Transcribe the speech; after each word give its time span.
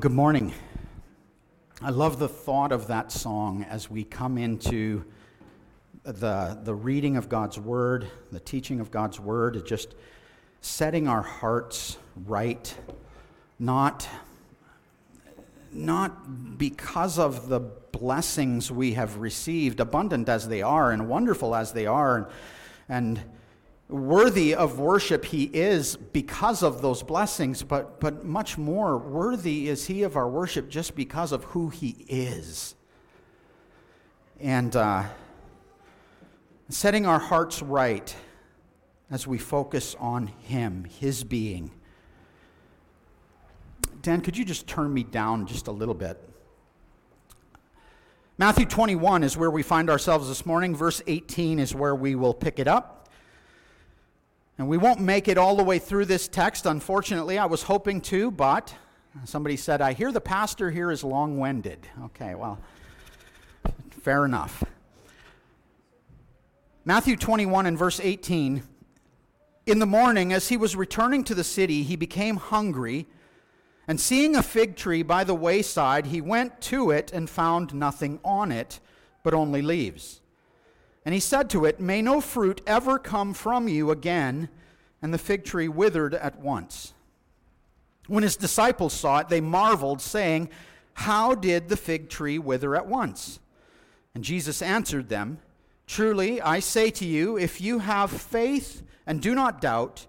Good 0.00 0.10
morning. 0.10 0.52
I 1.80 1.90
love 1.90 2.18
the 2.18 2.28
thought 2.28 2.72
of 2.72 2.88
that 2.88 3.12
song 3.12 3.64
as 3.70 3.88
we 3.88 4.02
come 4.02 4.38
into 4.38 5.04
the, 6.02 6.58
the 6.64 6.74
reading 6.74 7.16
of 7.16 7.28
God's 7.28 7.60
Word, 7.60 8.08
the 8.32 8.40
teaching 8.40 8.80
of 8.80 8.90
God's 8.90 9.20
Word, 9.20 9.64
just 9.64 9.94
setting 10.60 11.06
our 11.06 11.22
hearts 11.22 11.96
right, 12.26 12.76
not, 13.60 14.08
not 15.72 16.58
because 16.58 17.16
of 17.16 17.48
the 17.48 17.60
blessings 17.60 18.72
we 18.72 18.94
have 18.94 19.18
received, 19.18 19.78
abundant 19.78 20.28
as 20.28 20.48
they 20.48 20.60
are 20.60 20.90
and 20.90 21.08
wonderful 21.08 21.54
as 21.54 21.72
they 21.72 21.86
are, 21.86 22.16
and, 22.16 22.26
and 22.88 23.20
worthy 23.88 24.54
of 24.54 24.78
worship 24.78 25.26
he 25.26 25.44
is 25.44 25.96
because 25.96 26.62
of 26.62 26.80
those 26.82 27.02
blessings, 27.02 27.62
but, 27.62 28.00
but 28.00 28.24
much 28.24 28.56
more 28.56 28.96
worthy 28.96 29.68
is 29.68 29.86
he 29.86 30.02
of 30.02 30.16
our 30.16 30.28
worship 30.28 30.68
just 30.68 30.94
because 30.94 31.32
of 31.32 31.44
who 31.44 31.68
he 31.68 32.04
is. 32.08 32.74
And 34.40 34.74
uh, 34.74 35.04
setting 36.68 37.06
our 37.06 37.18
hearts 37.18 37.62
right 37.62 38.14
as 39.10 39.26
we 39.26 39.38
focus 39.38 39.94
on 40.00 40.26
him, 40.26 40.84
his 40.84 41.22
being. 41.24 41.70
Dan, 44.02 44.20
could 44.20 44.36
you 44.36 44.44
just 44.44 44.66
turn 44.66 44.92
me 44.92 45.02
down 45.02 45.46
just 45.46 45.66
a 45.66 45.72
little 45.72 45.94
bit? 45.94 46.20
Matthew 48.36 48.66
21 48.66 49.22
is 49.22 49.36
where 49.36 49.50
we 49.50 49.62
find 49.62 49.88
ourselves 49.88 50.28
this 50.28 50.44
morning. 50.44 50.74
Verse 50.74 51.00
18 51.06 51.60
is 51.60 51.74
where 51.74 51.94
we 51.94 52.14
will 52.14 52.34
pick 52.34 52.58
it 52.58 52.66
up. 52.66 52.93
And 54.58 54.68
we 54.68 54.76
won't 54.76 55.00
make 55.00 55.26
it 55.26 55.36
all 55.36 55.56
the 55.56 55.64
way 55.64 55.78
through 55.78 56.04
this 56.04 56.28
text, 56.28 56.64
unfortunately. 56.66 57.38
I 57.38 57.46
was 57.46 57.64
hoping 57.64 58.00
to, 58.02 58.30
but 58.30 58.74
somebody 59.24 59.56
said, 59.56 59.80
I 59.80 59.92
hear 59.92 60.12
the 60.12 60.20
pastor 60.20 60.70
here 60.70 60.90
is 60.92 61.02
long 61.02 61.38
winded. 61.38 61.88
Okay, 62.04 62.34
well, 62.34 62.58
fair 63.90 64.24
enough. 64.24 64.62
Matthew 66.84 67.16
21 67.16 67.66
and 67.66 67.78
verse 67.78 67.98
18. 67.98 68.62
In 69.66 69.78
the 69.78 69.86
morning, 69.86 70.32
as 70.32 70.48
he 70.50 70.56
was 70.56 70.76
returning 70.76 71.24
to 71.24 71.34
the 71.34 71.42
city, 71.42 71.82
he 71.82 71.96
became 71.96 72.36
hungry. 72.36 73.06
And 73.88 73.98
seeing 74.00 74.36
a 74.36 74.42
fig 74.42 74.76
tree 74.76 75.02
by 75.02 75.24
the 75.24 75.34
wayside, 75.34 76.06
he 76.06 76.20
went 76.20 76.60
to 76.62 76.90
it 76.90 77.12
and 77.12 77.28
found 77.28 77.74
nothing 77.74 78.20
on 78.24 78.52
it, 78.52 78.78
but 79.22 79.34
only 79.34 79.62
leaves. 79.62 80.20
And 81.04 81.12
he 81.12 81.20
said 81.20 81.50
to 81.50 81.64
it, 81.64 81.80
May 81.80 82.00
no 82.00 82.20
fruit 82.20 82.60
ever 82.66 82.98
come 82.98 83.34
from 83.34 83.68
you 83.68 83.90
again. 83.90 84.48
And 85.02 85.12
the 85.12 85.18
fig 85.18 85.44
tree 85.44 85.68
withered 85.68 86.14
at 86.14 86.38
once. 86.38 86.94
When 88.06 88.22
his 88.22 88.36
disciples 88.36 88.92
saw 88.92 89.18
it, 89.18 89.28
they 89.28 89.40
marveled, 89.40 90.00
saying, 90.00 90.48
How 90.94 91.34
did 91.34 91.68
the 91.68 91.76
fig 91.76 92.08
tree 92.08 92.38
wither 92.38 92.74
at 92.74 92.86
once? 92.86 93.38
And 94.14 94.24
Jesus 94.24 94.62
answered 94.62 95.08
them, 95.08 95.38
Truly, 95.86 96.40
I 96.40 96.60
say 96.60 96.90
to 96.92 97.04
you, 97.04 97.36
if 97.36 97.60
you 97.60 97.80
have 97.80 98.10
faith 98.10 98.82
and 99.06 99.20
do 99.20 99.34
not 99.34 99.60
doubt, 99.60 100.06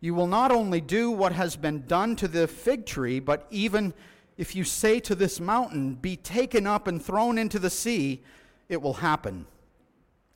you 0.00 0.14
will 0.14 0.28
not 0.28 0.52
only 0.52 0.80
do 0.80 1.10
what 1.10 1.32
has 1.32 1.56
been 1.56 1.86
done 1.86 2.14
to 2.16 2.28
the 2.28 2.46
fig 2.46 2.86
tree, 2.86 3.18
but 3.18 3.46
even 3.50 3.92
if 4.38 4.54
you 4.54 4.62
say 4.64 5.00
to 5.00 5.14
this 5.14 5.40
mountain, 5.40 5.94
Be 5.94 6.16
taken 6.16 6.66
up 6.66 6.86
and 6.86 7.02
thrown 7.02 7.36
into 7.36 7.58
the 7.58 7.70
sea, 7.70 8.22
it 8.68 8.80
will 8.80 8.94
happen. 8.94 9.46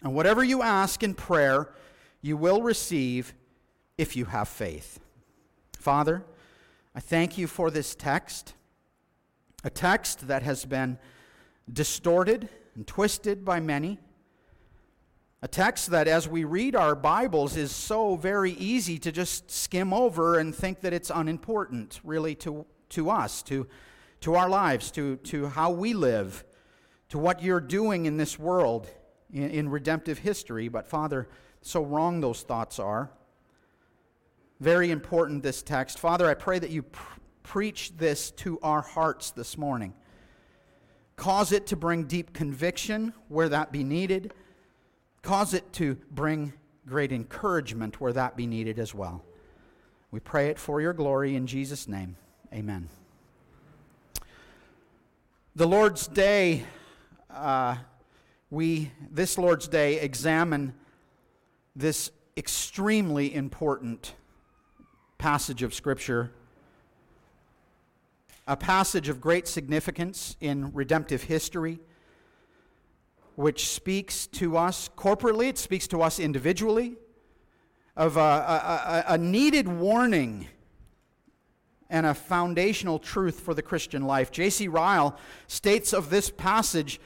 And 0.04 0.14
whatever 0.14 0.44
you 0.44 0.60
ask 0.60 1.02
in 1.02 1.14
prayer, 1.14 1.70
you 2.20 2.36
will 2.36 2.60
receive 2.60 3.32
if 3.96 4.16
you 4.16 4.26
have 4.26 4.48
faith. 4.48 5.00
Father, 5.78 6.22
I 6.94 7.00
thank 7.00 7.38
you 7.38 7.46
for 7.46 7.70
this 7.70 7.94
text, 7.94 8.52
a 9.64 9.70
text 9.70 10.28
that 10.28 10.42
has 10.42 10.66
been 10.66 10.98
distorted 11.72 12.50
and 12.74 12.86
twisted 12.86 13.46
by 13.46 13.60
many. 13.60 13.98
A 15.40 15.48
text 15.48 15.90
that, 15.90 16.06
as 16.06 16.28
we 16.28 16.44
read 16.44 16.76
our 16.76 16.94
Bibles, 16.94 17.56
is 17.56 17.72
so 17.72 18.16
very 18.16 18.52
easy 18.52 18.98
to 18.98 19.10
just 19.10 19.50
skim 19.50 19.94
over 19.94 20.38
and 20.38 20.54
think 20.54 20.80
that 20.82 20.92
it's 20.92 21.10
unimportant, 21.10 22.00
really, 22.04 22.34
to, 22.36 22.66
to 22.90 23.08
us, 23.08 23.42
to, 23.44 23.66
to 24.20 24.34
our 24.34 24.50
lives, 24.50 24.90
to, 24.92 25.16
to 25.16 25.46
how 25.46 25.70
we 25.70 25.94
live, 25.94 26.44
to 27.08 27.18
what 27.18 27.42
you're 27.42 27.60
doing 27.60 28.04
in 28.04 28.18
this 28.18 28.38
world 28.38 28.88
in, 29.34 29.50
in 29.50 29.68
redemptive 29.68 30.18
history, 30.18 30.68
but 30.68 30.86
Father, 30.86 31.28
so 31.60 31.82
wrong 31.82 32.20
those 32.20 32.42
thoughts 32.42 32.78
are. 32.78 33.10
Very 34.60 34.90
important, 34.90 35.42
this 35.42 35.62
text. 35.62 35.98
Father, 35.98 36.26
I 36.28 36.34
pray 36.34 36.58
that 36.58 36.70
you 36.70 36.84
pr- 36.84 37.18
preach 37.42 37.96
this 37.96 38.30
to 38.30 38.58
our 38.62 38.80
hearts 38.80 39.32
this 39.32 39.58
morning. 39.58 39.92
Cause 41.16 41.52
it 41.52 41.66
to 41.68 41.76
bring 41.76 42.04
deep 42.04 42.32
conviction 42.32 43.12
where 43.28 43.48
that 43.48 43.72
be 43.72 43.84
needed. 43.84 44.32
Cause 45.22 45.52
it 45.54 45.72
to 45.74 45.96
bring 46.10 46.52
great 46.86 47.12
encouragement 47.12 48.00
where 48.00 48.12
that 48.12 48.36
be 48.36 48.46
needed 48.46 48.78
as 48.78 48.94
well. 48.94 49.24
We 50.10 50.20
pray 50.20 50.48
it 50.48 50.58
for 50.58 50.80
your 50.80 50.92
glory 50.92 51.34
in 51.34 51.46
Jesus' 51.46 51.88
name. 51.88 52.16
Amen. 52.52 52.88
The 55.56 55.66
Lord's 55.66 56.06
Day. 56.06 56.64
Uh, 57.30 57.76
we, 58.54 58.92
this 59.10 59.36
Lord's 59.36 59.66
Day, 59.66 59.98
examine 59.98 60.74
this 61.74 62.12
extremely 62.36 63.34
important 63.34 64.14
passage 65.18 65.64
of 65.64 65.74
Scripture, 65.74 66.30
a 68.46 68.56
passage 68.56 69.08
of 69.08 69.20
great 69.20 69.48
significance 69.48 70.36
in 70.40 70.72
redemptive 70.72 71.24
history, 71.24 71.80
which 73.34 73.68
speaks 73.68 74.28
to 74.28 74.56
us 74.56 74.88
corporately, 74.96 75.48
it 75.48 75.58
speaks 75.58 75.88
to 75.88 76.00
us 76.00 76.20
individually, 76.20 76.94
of 77.96 78.16
a, 78.16 78.20
a, 78.20 79.04
a, 79.08 79.18
needed 79.18 79.66
warning 79.66 80.46
and 81.90 82.06
a 82.06 82.14
foundational 82.14 83.00
truth 83.00 83.40
for 83.40 83.52
the 83.52 83.62
Christian 83.62 84.04
life. 84.04 84.30
J.C. 84.30 84.68
Ryle 84.68 85.18
states 85.48 85.92
of 85.92 86.10
this 86.10 86.30
passage 86.30 87.00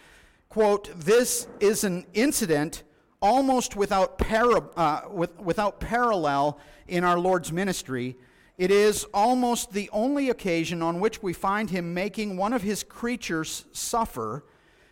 quote, 0.48 0.90
this 0.98 1.46
is 1.60 1.84
an 1.84 2.06
incident 2.14 2.82
almost 3.20 3.76
without, 3.76 4.18
para, 4.18 4.62
uh, 4.76 5.02
with, 5.10 5.38
without 5.38 5.80
parallel 5.80 6.58
in 6.86 7.04
our 7.04 7.18
Lord's 7.18 7.52
ministry. 7.52 8.16
It 8.56 8.70
is 8.70 9.04
almost 9.14 9.72
the 9.72 9.88
only 9.92 10.30
occasion 10.30 10.82
on 10.82 11.00
which 11.00 11.22
we 11.22 11.32
find 11.32 11.70
him 11.70 11.94
making 11.94 12.36
one 12.36 12.52
of 12.52 12.62
his 12.62 12.82
creatures 12.82 13.66
suffer 13.72 14.44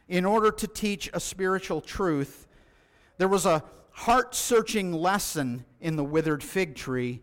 in 0.08 0.24
order 0.24 0.50
to 0.52 0.66
teach 0.66 1.10
a 1.12 1.20
spiritual 1.20 1.80
truth. 1.80 2.46
There 3.18 3.28
was 3.28 3.46
a 3.46 3.64
heart 3.90 4.34
searching 4.34 4.92
lesson 4.92 5.64
in 5.80 5.96
the 5.96 6.04
withered 6.04 6.44
fig 6.44 6.76
tree. 6.76 7.22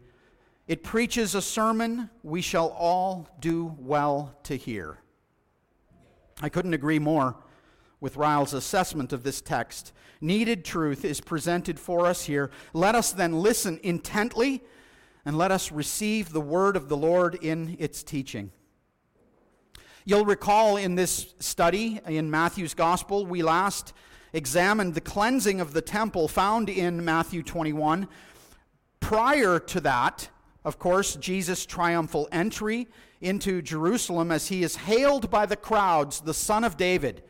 It 0.68 0.84
preaches 0.84 1.36
a 1.36 1.42
sermon 1.42 2.10
we 2.24 2.42
shall 2.42 2.70
all 2.70 3.30
do 3.40 3.76
well 3.78 4.36
to 4.44 4.56
hear. 4.56 4.98
I 6.42 6.50
couldn't 6.50 6.74
agree 6.74 7.00
more 7.00 7.38
with 8.04 8.18
Ryle's 8.18 8.54
assessment 8.54 9.14
of 9.14 9.24
this 9.24 9.40
text. 9.40 9.94
Needed 10.20 10.66
truth 10.66 11.06
is 11.06 11.22
presented 11.22 11.80
for 11.80 12.06
us 12.06 12.26
here. 12.26 12.52
Let 12.74 12.96
us 12.96 13.14
then 13.14 13.32
listen 13.32 13.80
intently 13.82 14.62
and 15.24 15.38
let 15.38 15.52
us 15.52 15.72
receive 15.72 16.34
the 16.34 16.42
word 16.42 16.76
of 16.76 16.90
the 16.90 16.98
Lord 16.98 17.36
in 17.36 17.78
its 17.80 18.04
teaching. 18.04 18.52
You'll 20.04 20.26
recall 20.26 20.76
in 20.76 20.96
this 20.96 21.34
study 21.40 22.02
in 22.06 22.30
Matthew's 22.30 22.74
Gospel, 22.74 23.26
we 23.26 23.42
last 23.42 23.94
examined 24.34 24.96
the 24.96 25.02
cleansing 25.02 25.62
of 25.62 25.72
the 25.72 25.82
temple 25.82 26.28
found 26.28 26.68
in 26.68 27.06
Matthew 27.06 27.42
21. 27.42 28.10
Prior 29.00 29.60
to 29.60 29.80
that, 29.80 30.28
of 30.66 30.78
course, 30.78 31.16
Jesus' 31.16 31.66
triumphal 31.66 32.28
entry 32.34 32.90
into 33.22 33.62
Jerusalem 33.62 34.30
as 34.30 34.50
he 34.50 34.62
is 34.62 34.76
hailed 34.76 35.30
by 35.30 35.46
the 35.46 35.56
crowds, 35.56 36.20
the 36.20 36.34
Son 36.34 36.66
of 36.66 36.76
David 36.76 37.24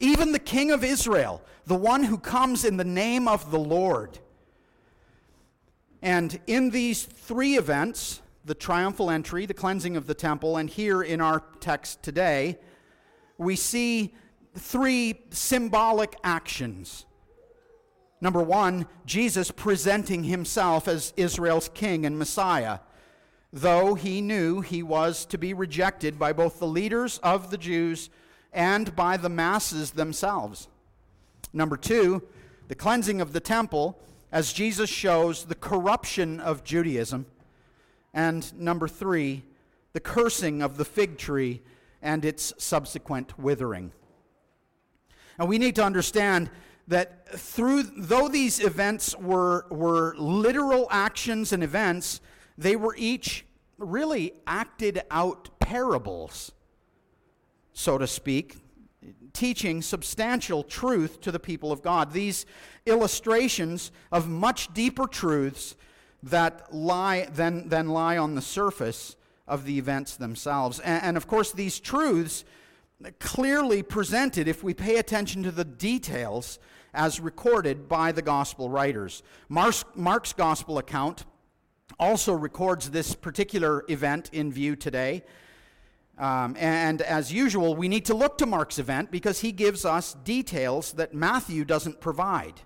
even 0.00 0.32
the 0.32 0.38
King 0.38 0.70
of 0.70 0.84
Israel, 0.84 1.42
the 1.66 1.74
one 1.74 2.04
who 2.04 2.18
comes 2.18 2.64
in 2.64 2.76
the 2.76 2.84
name 2.84 3.28
of 3.28 3.50
the 3.50 3.58
Lord. 3.58 4.18
And 6.02 6.38
in 6.46 6.70
these 6.70 7.04
three 7.04 7.56
events, 7.56 8.22
the 8.44 8.54
triumphal 8.54 9.10
entry, 9.10 9.46
the 9.46 9.54
cleansing 9.54 9.96
of 9.96 10.06
the 10.06 10.14
temple, 10.14 10.56
and 10.56 10.70
here 10.70 11.02
in 11.02 11.20
our 11.20 11.42
text 11.60 12.02
today, 12.02 12.58
we 13.36 13.56
see 13.56 14.14
three 14.54 15.20
symbolic 15.30 16.16
actions. 16.24 17.04
Number 18.20 18.42
one, 18.42 18.86
Jesus 19.06 19.50
presenting 19.50 20.24
himself 20.24 20.88
as 20.88 21.12
Israel's 21.16 21.70
king 21.72 22.04
and 22.04 22.18
Messiah, 22.18 22.80
though 23.52 23.94
he 23.94 24.20
knew 24.20 24.60
he 24.60 24.82
was 24.82 25.24
to 25.26 25.38
be 25.38 25.54
rejected 25.54 26.18
by 26.18 26.32
both 26.32 26.58
the 26.58 26.66
leaders 26.66 27.18
of 27.18 27.50
the 27.50 27.58
Jews 27.58 28.10
and 28.52 28.94
by 28.96 29.16
the 29.16 29.28
masses 29.28 29.92
themselves. 29.92 30.68
Number 31.52 31.76
two, 31.76 32.22
the 32.68 32.74
cleansing 32.74 33.20
of 33.20 33.32
the 33.32 33.40
temple, 33.40 33.98
as 34.30 34.52
Jesus 34.52 34.90
shows 34.90 35.44
the 35.44 35.54
corruption 35.54 36.40
of 36.40 36.64
Judaism. 36.64 37.26
And 38.12 38.52
number 38.58 38.88
three, 38.88 39.44
the 39.92 40.00
cursing 40.00 40.62
of 40.62 40.76
the 40.76 40.84
fig 40.84 41.18
tree 41.18 41.62
and 42.02 42.24
its 42.24 42.52
subsequent 42.58 43.38
withering. 43.38 43.92
And 45.38 45.48
we 45.48 45.58
need 45.58 45.76
to 45.76 45.84
understand 45.84 46.50
that 46.88 47.28
through, 47.38 47.82
though 47.82 48.28
these 48.28 48.60
events 48.60 49.16
were, 49.16 49.66
were 49.70 50.14
literal 50.16 50.88
actions 50.90 51.52
and 51.52 51.62
events, 51.62 52.20
they 52.56 52.76
were 52.76 52.94
each 52.98 53.44
really 53.76 54.32
acted 54.46 55.02
out 55.10 55.48
parables, 55.60 56.52
so 57.78 57.96
to 57.96 58.08
speak, 58.08 58.56
teaching 59.32 59.80
substantial 59.80 60.64
truth 60.64 61.20
to 61.20 61.30
the 61.30 61.38
people 61.38 61.70
of 61.70 61.80
God. 61.80 62.12
These 62.12 62.44
illustrations 62.86 63.92
of 64.10 64.28
much 64.28 64.74
deeper 64.74 65.06
truths 65.06 65.76
that 66.24 66.74
lie 66.74 67.26
than, 67.26 67.68
than 67.68 67.90
lie 67.90 68.18
on 68.18 68.34
the 68.34 68.42
surface 68.42 69.14
of 69.46 69.64
the 69.64 69.78
events 69.78 70.16
themselves. 70.16 70.80
And, 70.80 71.04
and, 71.04 71.16
of 71.16 71.28
course, 71.28 71.52
these 71.52 71.78
truths 71.78 72.44
clearly 73.20 73.84
presented 73.84 74.48
if 74.48 74.64
we 74.64 74.74
pay 74.74 74.96
attention 74.96 75.44
to 75.44 75.52
the 75.52 75.64
details 75.64 76.58
as 76.92 77.20
recorded 77.20 77.88
by 77.88 78.10
the 78.10 78.22
gospel 78.22 78.68
writers. 78.68 79.22
Mark's, 79.48 79.84
Mark's 79.94 80.32
gospel 80.32 80.78
account 80.78 81.26
also 82.00 82.32
records 82.32 82.90
this 82.90 83.14
particular 83.14 83.84
event 83.88 84.30
in 84.32 84.50
view 84.50 84.74
today. 84.74 85.22
Um, 86.18 86.56
and 86.58 87.00
as 87.00 87.32
usual, 87.32 87.76
we 87.76 87.86
need 87.86 88.04
to 88.06 88.14
look 88.14 88.38
to 88.38 88.46
Mark's 88.46 88.78
event 88.78 89.12
because 89.12 89.40
he 89.40 89.52
gives 89.52 89.84
us 89.84 90.14
details 90.14 90.92
that 90.94 91.14
Matthew 91.14 91.64
doesn't 91.64 92.00
provide. 92.00 92.60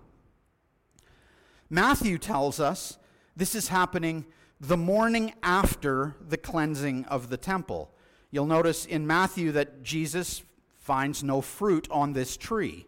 Matthew 1.69 2.17
tells 2.17 2.59
us 2.59 2.99
this 3.37 3.55
is 3.55 3.69
happening 3.69 4.25
the 4.59 4.77
morning 4.77 5.35
after 5.43 6.15
the 6.27 6.39
cleansing 6.39 7.05
of 7.07 7.29
the 7.29 7.37
temple. 7.37 7.91
You'll 8.31 8.47
notice 8.47 8.87
in 8.87 9.07
Matthew 9.07 9.53
that 9.53 9.83
Jesus 9.83 10.43
finds 10.79 11.23
no 11.23 11.43
fruit 11.43 11.87
on 11.91 12.15
this 12.15 12.37
tree. 12.37 12.87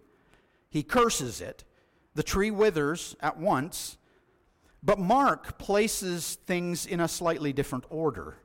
He 0.71 0.83
curses 0.83 1.41
it. 1.41 1.65
The 2.15 2.23
tree 2.23 2.51
withers 2.51 3.17
at 3.21 3.39
once, 3.39 3.99
but 4.83 4.99
Mark 4.99 5.59
places 5.59 6.39
things 6.47 6.87
in 6.87 7.01
a 7.01 7.09
slightly 7.09 7.53
different 7.53 7.85
order. 7.91 8.39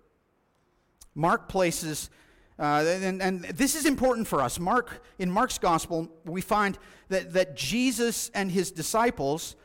Mark 1.20 1.50
places, 1.50 2.10
uh, 2.58 2.86
and, 2.88 3.22
and 3.22 3.44
this 3.44 3.76
is 3.76 3.86
important 3.86 4.28
for 4.28 4.42
us. 4.42 4.58
Mark, 4.58 5.04
in 5.20 5.30
Mark's 5.30 5.58
gospel, 5.58 6.10
we 6.26 6.42
find 6.42 6.78
that, 7.10 7.34
that 7.34 7.56
Jesus 7.56 8.32
and 8.34 8.50
his 8.50 8.72
disciples, 8.72 9.56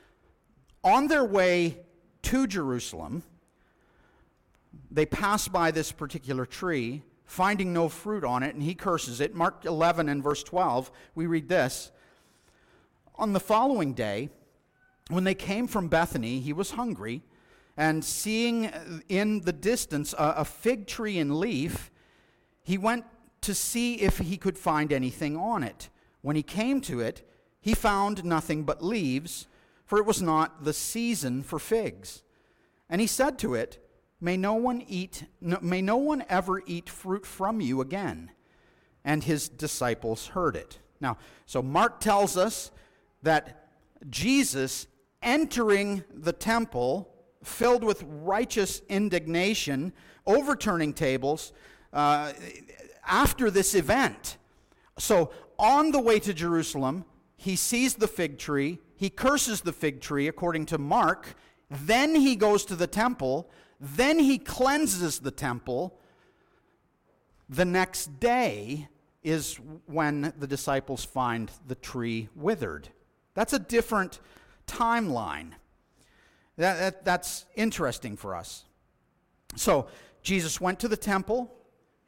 on 0.83 1.07
their 1.07 1.25
way 1.25 1.79
to 2.23 2.47
Jerusalem, 2.47 3.23
they 4.91 5.07
pass 5.07 5.47
by 5.47 5.71
this 5.71 5.93
particular 5.93 6.45
tree, 6.45 7.03
finding 7.25 7.73
no 7.73 7.89
fruit 7.89 8.25
on 8.25 8.43
it, 8.43 8.55
and 8.55 8.63
he 8.63 8.75
curses 8.75 9.21
it. 9.21 9.35
Mark 9.35 9.65
11 9.65 10.09
and 10.09 10.23
verse 10.23 10.43
12, 10.43 10.91
we 11.15 11.27
read 11.27 11.49
this. 11.49 11.93
On 13.17 13.33
the 13.33 13.41
following 13.41 13.93
day, 13.93 14.29
when 15.09 15.25
they 15.25 15.35
came 15.35 15.69
from 15.69 15.89
Bethany, 15.89 16.41
he 16.41 16.53
was 16.53 16.73
hungry, 16.73 17.23
and 17.77 18.05
seeing 18.05 18.71
in 19.09 19.41
the 19.41 19.53
distance 19.53 20.13
a, 20.15 20.35
a 20.39 20.45
fig 20.45 20.87
tree 20.87 21.19
in 21.19 21.41
leaf, 21.41 21.91
he 22.63 22.79
went 22.79 23.05
to 23.43 23.55
see 23.55 23.97
if 23.97 24.19
he 24.19 24.37
could 24.37 24.57
find 24.57 24.93
anything 24.93 25.37
on 25.37 25.63
it. 25.63 25.91
When 26.23 26.37
he 26.37 26.43
came 26.43 26.81
to 26.83 27.01
it, 27.01 27.29
he 27.61 27.75
found 27.75 28.25
nothing 28.25 28.65
but 28.65 28.83
leaves 28.83 29.47
for 29.85 29.99
it 29.99 30.07
was 30.07 30.23
not 30.23 30.65
the 30.65 30.73
season 30.73 31.43
for 31.43 31.59
figs. 31.59 32.23
And 32.89 33.01
he 33.01 33.07
said 33.07 33.39
to 33.41 33.55
it, 33.55 33.81
May 34.21 34.37
no 34.37 34.55
one 34.55 34.83
eat, 34.89 35.25
no, 35.41 35.59
may 35.61 35.83
no 35.83 35.97
one 35.97 36.25
ever 36.29 36.63
eat 36.67 36.89
fruit 36.89 37.27
from 37.27 37.61
you 37.61 37.81
again. 37.81 38.31
And 39.05 39.23
his 39.23 39.49
disciples 39.49 40.29
heard 40.29 40.57
it. 40.57 40.79
Now, 41.01 41.19
so 41.45 41.61
Mark 41.61 42.01
tells 42.01 42.37
us 42.37 42.71
that 43.23 43.69
Jesus 44.09 44.87
entering 45.23 46.05
the 46.13 46.33
temple, 46.33 47.14
filled 47.45 47.85
with 47.85 48.03
righteous 48.07 48.83
indignation, 48.89 49.93
overturning 50.27 50.93
tables, 50.93 51.53
uh, 51.93 52.33
after 53.07 53.51
this 53.51 53.75
event. 53.75 54.39
So, 54.99 55.31
on 55.59 55.93
the 55.93 56.01
way 56.01 56.19
to 56.21 56.35
Jerusalem, 56.35 57.05
he 57.37 57.57
sees 57.57 57.95
the 57.95 58.09
fig 58.09 58.39
tree, 58.39 58.81
he 58.97 59.11
curses 59.11 59.61
the 59.61 59.73
fig 59.73 60.01
tree, 60.01 60.29
according 60.29 60.67
to 60.67 60.79
Mark. 60.79 61.35
Then 61.71 62.15
he 62.15 62.37
goes 62.37 62.65
to 62.67 62.77
the 62.77 62.87
temple. 62.87 63.51
Then 63.81 64.19
he 64.19 64.39
cleanses 64.39 65.19
the 65.19 65.31
temple. 65.31 65.99
The 67.49 67.65
next 67.65 68.21
day 68.21 68.89
is 69.23 69.59
when 69.87 70.33
the 70.39 70.47
disciples 70.47 71.05
find 71.05 71.51
the 71.67 71.75
tree 71.75 72.29
withered. 72.35 72.89
That's 73.35 73.53
a 73.53 73.59
different 73.59 74.21
timeline. 74.67 75.53
That, 76.57 76.79
that, 76.79 77.05
that's 77.05 77.47
interesting 77.57 78.17
for 78.17 78.35
us. 78.35 78.65
So, 79.57 79.89
Jesus 80.23 80.61
went 80.61 80.81
to 80.81 80.89
the 80.89 80.97
temple. 80.97 81.53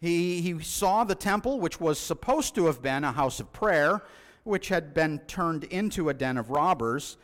He, 0.01 0.41
he 0.41 0.59
saw 0.61 1.05
the 1.05 1.15
temple, 1.15 1.61
which 1.61 1.81
was 1.81 1.99
supposed 1.99 2.55
to 2.55 2.67
have 2.67 2.81
been 2.81 3.05
a 3.05 3.13
house 3.13 3.41
of 3.41 3.53
prayer 3.53 4.03
which 4.47 4.69
had 4.69 4.95
been 4.95 5.19
turned 5.27 5.65
into 5.65 6.09
a 6.09 6.15
den 6.15 6.37
of 6.37 6.51
robbers. 6.51 7.17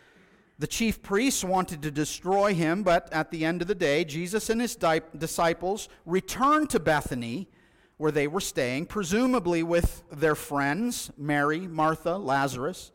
The 0.58 0.66
chief 0.66 1.02
priests 1.02 1.44
wanted 1.44 1.80
to 1.82 1.90
destroy 1.90 2.52
him, 2.52 2.82
but 2.82 3.10
at 3.12 3.30
the 3.30 3.44
end 3.44 3.62
of 3.62 3.68
the 3.68 3.74
day, 3.74 4.04
Jesus 4.04 4.50
and 4.50 4.60
his 4.60 4.74
di- 4.74 5.00
disciples 5.16 5.88
returned 6.04 6.68
to 6.70 6.80
Bethany, 6.80 7.48
where 7.96 8.10
they 8.10 8.26
were 8.26 8.40
staying, 8.40 8.86
presumably 8.86 9.62
with 9.62 10.02
their 10.10 10.34
friends, 10.34 11.12
Mary, 11.16 11.60
Martha, 11.60 12.16
Lazarus. 12.16 12.90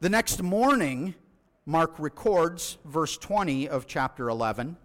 The 0.00 0.08
next 0.08 0.42
morning, 0.42 1.14
Mark 1.66 1.98
records, 1.98 2.78
verse 2.84 3.16
20 3.16 3.68
of 3.68 3.86
chapter 3.86 4.28
11, 4.28 4.76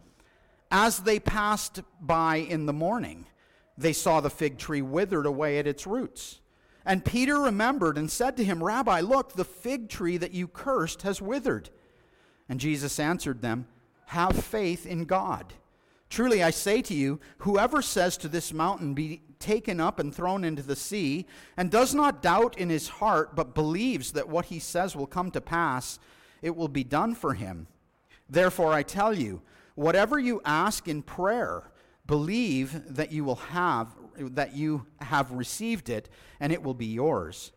as 0.71 0.99
they 0.99 1.19
passed 1.19 1.81
by 1.99 2.37
in 2.37 2.65
the 2.65 2.73
morning, 2.73 3.25
they 3.77 3.93
saw 3.93 4.21
the 4.21 4.29
fig 4.29 4.57
tree 4.57 4.81
withered 4.81 5.25
away 5.25 5.57
at 5.57 5.67
its 5.67 5.87
roots. 5.87 6.39
And 6.85 7.03
Peter 7.03 7.39
remembered 7.39 7.97
and 7.97 8.09
said 8.09 8.37
to 8.37 8.43
him, 8.43 8.63
Rabbi, 8.63 9.01
look, 9.01 9.33
the 9.33 9.45
fig 9.45 9.89
tree 9.89 10.17
that 10.17 10.33
you 10.33 10.47
cursed 10.47 11.01
has 11.01 11.21
withered. 11.21 11.69
And 12.47 12.59
Jesus 12.59 12.99
answered 12.99 13.41
them, 13.41 13.67
Have 14.07 14.43
faith 14.43 14.85
in 14.85 15.05
God. 15.05 15.53
Truly 16.09 16.41
I 16.41 16.49
say 16.49 16.81
to 16.83 16.93
you, 16.93 17.19
whoever 17.39 17.81
says 17.81 18.17
to 18.17 18.27
this 18.27 18.51
mountain, 18.51 18.93
Be 18.93 19.21
taken 19.39 19.79
up 19.79 19.99
and 19.99 20.13
thrown 20.13 20.43
into 20.43 20.63
the 20.63 20.75
sea, 20.75 21.25
and 21.55 21.69
does 21.69 21.93
not 21.93 22.21
doubt 22.21 22.57
in 22.57 22.69
his 22.69 22.87
heart, 22.87 23.35
but 23.35 23.53
believes 23.53 24.13
that 24.13 24.27
what 24.27 24.45
he 24.45 24.59
says 24.59 24.95
will 24.95 25.07
come 25.07 25.31
to 25.31 25.41
pass, 25.41 25.99
it 26.41 26.55
will 26.55 26.67
be 26.67 26.83
done 26.83 27.15
for 27.15 27.33
him. 27.33 27.67
Therefore 28.29 28.73
I 28.73 28.83
tell 28.83 29.13
you, 29.13 29.41
whatever 29.75 30.19
you 30.19 30.41
ask 30.45 30.87
in 30.87 31.01
prayer, 31.01 31.71
believe 32.05 32.95
that 32.95 33.11
you 33.11 33.23
will 33.23 33.35
have 33.35 33.95
that 34.17 34.53
you 34.53 34.85
have 34.99 35.31
received 35.31 35.87
it, 35.87 36.09
and 36.39 36.51
it 36.51 36.61
will 36.61 36.73
be 36.73 36.87
yours. 36.87 37.53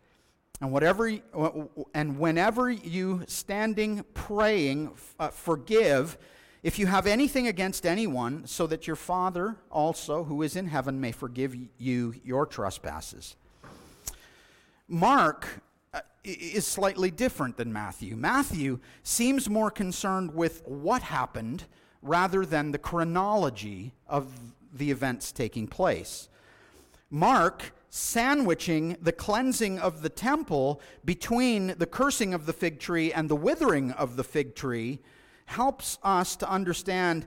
And 0.61 0.71
whatever, 0.71 1.13
and 1.93 2.19
whenever 2.21 2.71
you 2.71 3.25
standing 3.27 4.05
praying, 4.15 4.93
uh, 5.19 5.29
forgive 5.31 6.17
if 6.63 6.79
you 6.79 6.87
have 6.87 7.09
anything 7.09 7.49
against 7.49 7.85
anyone, 7.85 8.47
so 8.47 8.69
that 8.69 8.87
your 8.87 8.95
Father 8.95 9.57
also, 9.73 10.23
who 10.23 10.43
is 10.43 10.55
in 10.55 10.67
heaven, 10.69 11.01
may 11.01 11.11
forgive 11.11 11.57
you 11.79 12.15
your 12.23 12.47
trespasses. 12.47 13.35
Mark 14.87 15.63
Uh, 15.95 16.01
is 16.25 16.67
slightly 16.67 17.11
different 17.11 17.59
than 17.59 17.71
Matthew. 17.71 18.17
Matthew 18.17 18.79
seems 19.03 19.51
more 19.51 19.71
concerned 19.71 20.35
with 20.35 20.63
what 20.65 21.03
happened 21.03 21.65
rather 22.01 22.47
than 22.47 22.71
the 22.71 22.79
chronology 22.79 23.93
of 24.07 24.33
the 24.73 24.91
events 24.91 25.33
taking 25.33 25.67
place. 25.67 26.31
Mark 27.11 27.75
sandwiching 27.91 28.97
the 29.03 29.13
cleansing 29.13 29.79
of 29.79 30.01
the 30.01 30.09
temple 30.09 30.81
between 31.05 31.75
the 31.77 31.85
cursing 31.85 32.33
of 32.33 32.47
the 32.47 32.55
fig 32.55 32.81
tree 32.81 33.13
and 33.13 33.29
the 33.29 33.37
withering 33.37 33.91
of 33.91 34.17
the 34.17 34.25
fig 34.25 34.55
tree 34.55 34.99
helps 35.45 35.99
us 36.03 36.37
to 36.37 36.49
understand 36.51 37.27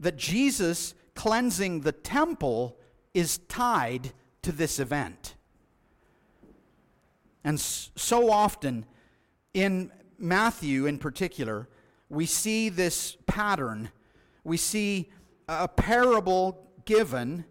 that 0.00 0.16
Jesus 0.16 0.94
cleansing 1.14 1.82
the 1.82 1.92
temple 1.92 2.78
is 3.12 3.36
tied 3.48 4.12
to 4.40 4.50
this 4.50 4.78
event. 4.78 5.34
And 7.48 7.58
so 7.58 8.30
often 8.30 8.84
in 9.54 9.90
Matthew 10.18 10.84
in 10.84 10.98
particular, 10.98 11.66
we 12.10 12.26
see 12.26 12.68
this 12.68 13.16
pattern. 13.26 13.88
We 14.44 14.58
see 14.58 15.08
a 15.48 15.66
parable 15.66 16.68
given 16.84 17.46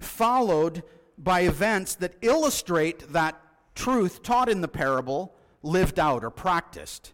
followed 0.00 0.82
by 1.16 1.42
events 1.42 1.94
that 1.94 2.14
illustrate 2.22 3.12
that 3.12 3.40
truth 3.76 4.24
taught 4.24 4.48
in 4.48 4.62
the 4.62 4.66
parable 4.66 5.36
lived 5.62 6.00
out 6.00 6.24
or 6.24 6.30
practiced. 6.30 7.12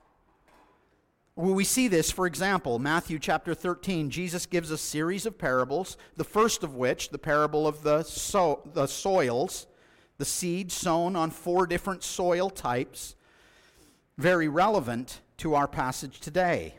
We 1.37 1.65
see 1.65 1.87
this, 1.87 2.11
for 2.11 2.27
example, 2.27 2.79
Matthew 2.79 3.19
chapter 3.19 3.53
13. 3.53 4.09
Jesus 4.09 4.47
gives 4.47 4.71
a 4.71 4.79
series 4.79 5.27
of 5.27 5.37
parables, 5.37 5.99
the 6.17 6.25
first 6.25 6.63
of 6.63 6.75
which, 6.75 7.11
the 7.11 7.19
parable 7.19 7.67
of 7.67 7.83
the, 7.83 8.05
so, 8.05 8.63
the 8.73 8.87
soils, 8.87 9.67
the 10.21 10.27
seed 10.27 10.71
sown 10.71 11.17
on 11.17 11.31
four 11.31 11.67
different 11.67 12.05
soil 12.05 12.51
types, 12.51 13.17
very 14.19 14.49
relevant 14.49 15.23
to 15.39 15.55
our 15.55 15.67
passage 15.67 16.21
today. 16.21 16.75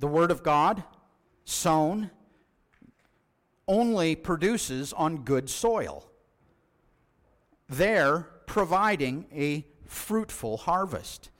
The 0.00 0.06
Word 0.06 0.30
of 0.30 0.42
God, 0.42 0.84
sown, 1.46 2.10
only 3.66 4.14
produces 4.14 4.92
on 4.92 5.24
good 5.24 5.48
soil, 5.48 6.06
there 7.70 8.28
providing 8.44 9.24
a 9.32 9.64
fruitful 9.86 10.58
harvest. 10.58 11.30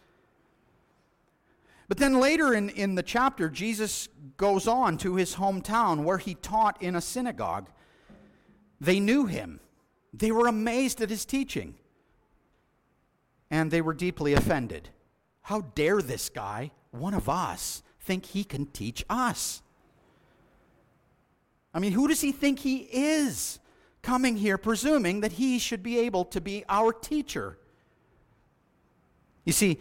But 1.89 1.99
then 1.99 2.19
later 2.21 2.55
in, 2.55 2.71
in 2.71 2.95
the 2.95 3.03
chapter, 3.03 3.51
Jesus 3.51 4.09
goes 4.39 4.67
on 4.67 4.97
to 4.99 5.17
his 5.17 5.35
hometown 5.35 6.05
where 6.05 6.17
he 6.17 6.37
taught 6.37 6.83
in 6.83 6.97
a 6.97 7.03
synagogue. 7.03 7.69
They 8.83 8.99
knew 8.99 9.27
him, 9.27 9.61
they 10.13 10.33
were 10.33 10.49
amazed 10.49 11.01
at 11.01 11.09
his 11.09 11.25
teaching, 11.25 11.77
and 13.49 13.71
they 13.71 13.81
were 13.81 13.95
deeply 13.95 14.35
offended. 14.35 14.89
How 15.43 15.61
dare 15.77 16.03
this 16.03 16.29
guy, 16.29 16.73
one 16.91 17.15
of 17.15 17.29
us, 17.29 17.85
think 18.01 18.27
he 18.27 18.43
can 18.43 18.67
teach 18.67 19.05
us? 19.09 19.63
I 21.73 21.79
mean, 21.79 21.93
who 21.93 22.09
does 22.09 22.23
he 22.23 22.33
think 22.33 22.59
he 22.59 22.79
is 22.79 23.61
coming 24.03 24.37
here 24.37 24.59
presuming 24.59 25.21
that 25.21 25.33
he 25.33 25.61
should 25.61 25.85
be 25.85 26.01
able 26.01 26.25
to 26.25 26.41
be 26.41 26.65
our 26.69 26.93
teacher? 26.93 27.59
You 29.45 29.53
see, 29.53 29.79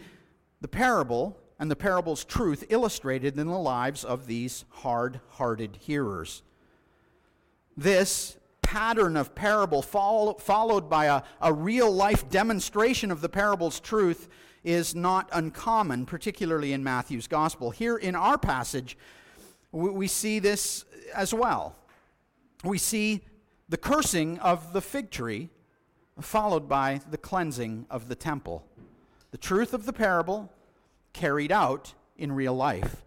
the 0.60 0.68
parable 0.68 1.36
and 1.58 1.68
the 1.68 1.76
parable's 1.76 2.24
truth 2.24 2.66
illustrated 2.68 3.36
in 3.36 3.48
the 3.48 3.58
lives 3.58 4.04
of 4.04 4.28
these 4.28 4.64
hard 4.70 5.20
hearted 5.30 5.78
hearers. 5.80 6.44
This 7.76 8.36
pattern 8.72 9.18
of 9.18 9.34
parable, 9.34 9.82
follow, 9.82 10.32
followed 10.32 10.88
by 10.88 11.04
a, 11.04 11.22
a 11.42 11.52
real 11.52 11.92
life 11.92 12.30
demonstration 12.30 13.10
of 13.10 13.20
the 13.20 13.28
parable's 13.28 13.78
truth, 13.78 14.30
is 14.64 14.94
not 14.94 15.28
uncommon, 15.34 16.06
particularly 16.06 16.72
in 16.72 16.82
Matthew's 16.82 17.26
gospel. 17.26 17.70
Here 17.70 17.98
in 17.98 18.16
our 18.16 18.38
passage, 18.38 18.96
we, 19.72 19.90
we 19.90 20.06
see 20.06 20.38
this 20.38 20.86
as 21.14 21.34
well. 21.34 21.76
We 22.64 22.78
see 22.78 23.20
the 23.68 23.76
cursing 23.76 24.38
of 24.38 24.72
the 24.72 24.80
fig 24.80 25.10
tree, 25.10 25.50
followed 26.18 26.66
by 26.66 27.02
the 27.10 27.18
cleansing 27.18 27.84
of 27.90 28.08
the 28.08 28.14
temple. 28.14 28.64
The 29.32 29.38
truth 29.38 29.74
of 29.74 29.84
the 29.84 29.92
parable 29.92 30.50
carried 31.12 31.52
out 31.52 31.92
in 32.16 32.32
real 32.32 32.54
life. 32.54 33.04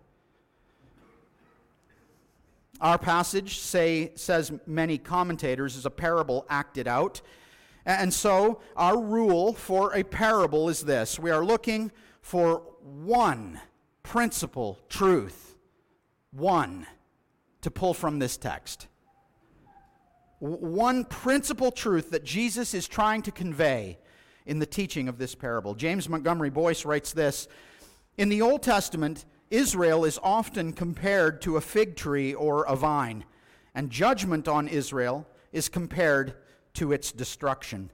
Our 2.85 2.99
passage 2.99 3.57
say, 3.57 4.11
says 4.13 4.51
many 4.67 4.99
commentators 4.99 5.75
is 5.75 5.87
a 5.87 5.89
parable 5.89 6.45
acted 6.51 6.87
out. 6.87 7.19
And 7.83 8.13
so 8.13 8.61
our 8.75 9.01
rule 9.01 9.53
for 9.53 9.95
a 9.95 10.03
parable 10.03 10.69
is 10.69 10.81
this 10.81 11.17
we 11.17 11.31
are 11.31 11.43
looking 11.43 11.91
for 12.21 12.61
one 12.83 13.59
principal 14.03 14.77
truth, 14.87 15.55
one 16.29 16.85
to 17.61 17.71
pull 17.71 17.95
from 17.95 18.19
this 18.19 18.37
text. 18.37 18.85
One 20.37 21.05
principal 21.05 21.71
truth 21.71 22.11
that 22.11 22.23
Jesus 22.23 22.75
is 22.75 22.87
trying 22.87 23.23
to 23.23 23.31
convey 23.31 23.97
in 24.45 24.59
the 24.59 24.67
teaching 24.67 25.07
of 25.07 25.17
this 25.17 25.33
parable. 25.33 25.73
James 25.73 26.07
Montgomery 26.07 26.51
Boice 26.51 26.85
writes 26.85 27.13
this 27.13 27.47
in 28.15 28.29
the 28.29 28.43
Old 28.43 28.61
Testament, 28.61 29.25
Israel 29.49 30.05
is 30.05 30.19
often 30.23 30.73
compared 30.73 31.41
to 31.43 31.57
a 31.57 31.61
fig 31.61 31.95
tree 31.95 32.33
or 32.33 32.63
a 32.65 32.75
vine, 32.75 33.25
and 33.73 33.89
judgment 33.89 34.47
on 34.47 34.67
Israel 34.67 35.27
is 35.51 35.69
compared 35.69 36.35
to 36.73 36.91
its 36.91 37.11
destruction. 37.11 37.91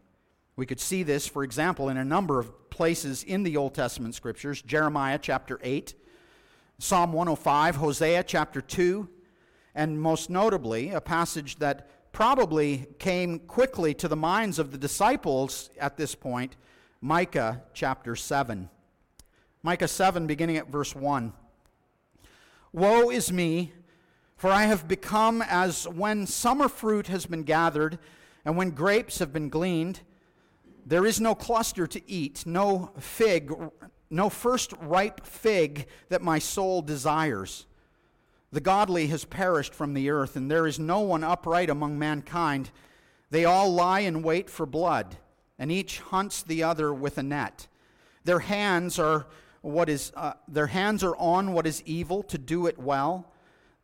We 0.55 0.65
could 0.65 0.79
see 0.79 1.03
this, 1.03 1.27
for 1.27 1.43
example, 1.43 1.89
in 1.89 1.97
a 1.97 2.05
number 2.05 2.39
of 2.39 2.69
places 2.69 3.23
in 3.23 3.43
the 3.43 3.57
Old 3.57 3.75
Testament 3.75 4.15
scriptures 4.15 4.61
Jeremiah 4.61 5.19
chapter 5.21 5.59
8, 5.61 5.93
Psalm 6.79 7.13
105, 7.13 7.75
Hosea 7.75 8.23
chapter 8.23 8.61
2, 8.61 9.07
and 9.75 10.01
most 10.01 10.29
notably, 10.29 10.89
a 10.89 11.01
passage 11.01 11.57
that 11.57 12.11
probably 12.11 12.87
came 12.99 13.39
quickly 13.39 13.93
to 13.93 14.07
the 14.07 14.15
minds 14.15 14.59
of 14.59 14.71
the 14.71 14.77
disciples 14.77 15.69
at 15.79 15.97
this 15.97 16.15
point, 16.15 16.57
Micah 17.01 17.63
chapter 17.73 18.15
7. 18.15 18.69
Micah 19.63 19.87
7, 19.87 20.25
beginning 20.25 20.57
at 20.57 20.69
verse 20.69 20.95
1. 20.95 21.33
Woe 22.73 23.11
is 23.11 23.31
me, 23.31 23.73
for 24.35 24.49
I 24.49 24.63
have 24.63 24.87
become 24.87 25.43
as 25.43 25.87
when 25.87 26.25
summer 26.25 26.67
fruit 26.67 27.07
has 27.07 27.27
been 27.27 27.43
gathered, 27.43 27.99
and 28.43 28.57
when 28.57 28.71
grapes 28.71 29.19
have 29.19 29.31
been 29.31 29.49
gleaned. 29.49 30.01
There 30.83 31.05
is 31.05 31.21
no 31.21 31.35
cluster 31.35 31.85
to 31.85 32.01
eat, 32.09 32.43
no 32.47 32.91
fig, 32.97 33.53
no 34.09 34.29
first 34.29 34.73
ripe 34.81 35.27
fig 35.27 35.85
that 36.09 36.23
my 36.23 36.39
soul 36.39 36.81
desires. 36.81 37.67
The 38.51 38.61
godly 38.61 39.07
has 39.07 39.25
perished 39.25 39.75
from 39.75 39.93
the 39.93 40.09
earth, 40.09 40.35
and 40.35 40.49
there 40.49 40.65
is 40.65 40.79
no 40.79 41.01
one 41.01 41.23
upright 41.23 41.69
among 41.69 41.99
mankind. 41.99 42.71
They 43.29 43.45
all 43.45 43.71
lie 43.71 43.99
in 43.99 44.23
wait 44.23 44.49
for 44.49 44.65
blood, 44.65 45.17
and 45.59 45.71
each 45.71 45.99
hunts 45.99 46.41
the 46.41 46.63
other 46.63 46.91
with 46.91 47.19
a 47.19 47.23
net. 47.23 47.67
Their 48.23 48.39
hands 48.39 48.97
are 48.97 49.27
what 49.61 49.89
is, 49.89 50.11
uh, 50.15 50.33
their 50.47 50.67
hands 50.67 51.03
are 51.03 51.15
on 51.17 51.53
what 51.53 51.67
is 51.67 51.83
evil 51.85 52.23
to 52.23 52.37
do 52.37 52.67
it 52.67 52.77
well. 52.77 53.31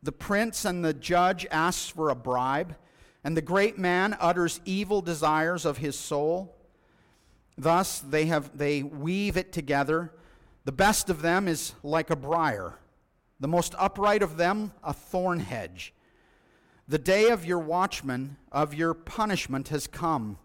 The 0.02 0.12
prince 0.12 0.64
and 0.64 0.84
the 0.84 0.94
judge 0.94 1.46
asks 1.50 1.88
for 1.88 2.10
a 2.10 2.14
bribe, 2.14 2.76
and 3.24 3.36
the 3.36 3.42
great 3.42 3.78
man 3.78 4.16
utters 4.20 4.60
evil 4.64 5.00
desires 5.00 5.64
of 5.64 5.78
his 5.78 5.98
soul. 5.98 6.54
Thus 7.56 7.98
they 8.00 8.26
have 8.26 8.56
they 8.56 8.82
weave 8.82 9.36
it 9.36 9.52
together. 9.52 10.12
The 10.64 10.72
best 10.72 11.10
of 11.10 11.22
them 11.22 11.48
is 11.48 11.74
like 11.82 12.10
a 12.10 12.16
briar, 12.16 12.78
the 13.40 13.48
most 13.48 13.74
upright 13.78 14.22
of 14.22 14.36
them 14.36 14.72
a 14.84 14.92
thorn 14.92 15.40
hedge. 15.40 15.92
The 16.86 16.98
day 16.98 17.28
of 17.28 17.44
your 17.44 17.58
watchman, 17.58 18.36
of 18.50 18.72
your 18.72 18.94
punishment, 18.94 19.68
has 19.68 19.86
come. 19.86 20.38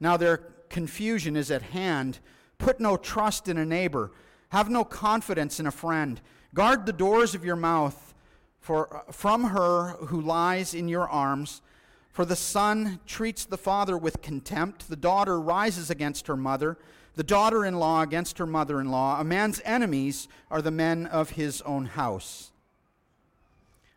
Now 0.00 0.16
their 0.16 0.38
confusion 0.68 1.36
is 1.36 1.50
at 1.50 1.62
hand. 1.62 2.18
Put 2.58 2.80
no 2.80 2.96
trust 2.96 3.46
in 3.48 3.58
a 3.58 3.66
neighbor 3.66 4.10
have 4.50 4.68
no 4.68 4.84
confidence 4.84 5.58
in 5.58 5.66
a 5.66 5.72
friend. 5.72 6.20
Guard 6.54 6.86
the 6.86 6.92
doors 6.92 7.34
of 7.34 7.44
your 7.44 7.56
mouth 7.56 8.14
for, 8.60 9.04
from 9.10 9.44
her 9.44 9.96
who 10.06 10.20
lies 10.20 10.74
in 10.74 10.88
your 10.88 11.08
arms. 11.08 11.62
For 12.10 12.24
the 12.24 12.36
son 12.36 13.00
treats 13.06 13.44
the 13.44 13.56
father 13.56 13.96
with 13.96 14.20
contempt, 14.20 14.88
the 14.88 14.96
daughter 14.96 15.40
rises 15.40 15.90
against 15.90 16.26
her 16.26 16.36
mother, 16.36 16.76
the 17.14 17.22
daughter 17.22 17.64
in 17.64 17.78
law 17.78 18.02
against 18.02 18.38
her 18.38 18.46
mother 18.46 18.80
in 18.80 18.90
law. 18.90 19.20
A 19.20 19.24
man's 19.24 19.60
enemies 19.64 20.28
are 20.50 20.60
the 20.60 20.70
men 20.70 21.06
of 21.06 21.30
his 21.30 21.62
own 21.62 21.86
house. 21.86 22.50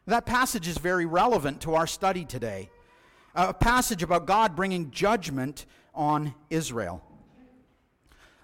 That 0.06 0.26
passage 0.26 0.68
is 0.68 0.78
very 0.78 1.06
relevant 1.06 1.62
to 1.62 1.74
our 1.74 1.88
study 1.88 2.26
today. 2.26 2.70
A 3.34 3.54
passage 3.54 4.04
about 4.04 4.28
God 4.28 4.56
bringing 4.56 4.92
judgment 4.92 5.66
on 5.96 6.36
Israel. 6.50 7.02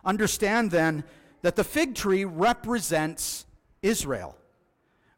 Understand 0.04 0.72
then 0.72 1.04
that 1.42 1.56
the 1.56 1.64
fig 1.64 1.96
tree 1.96 2.26
represents 2.26 3.46
Israel. 3.82 4.36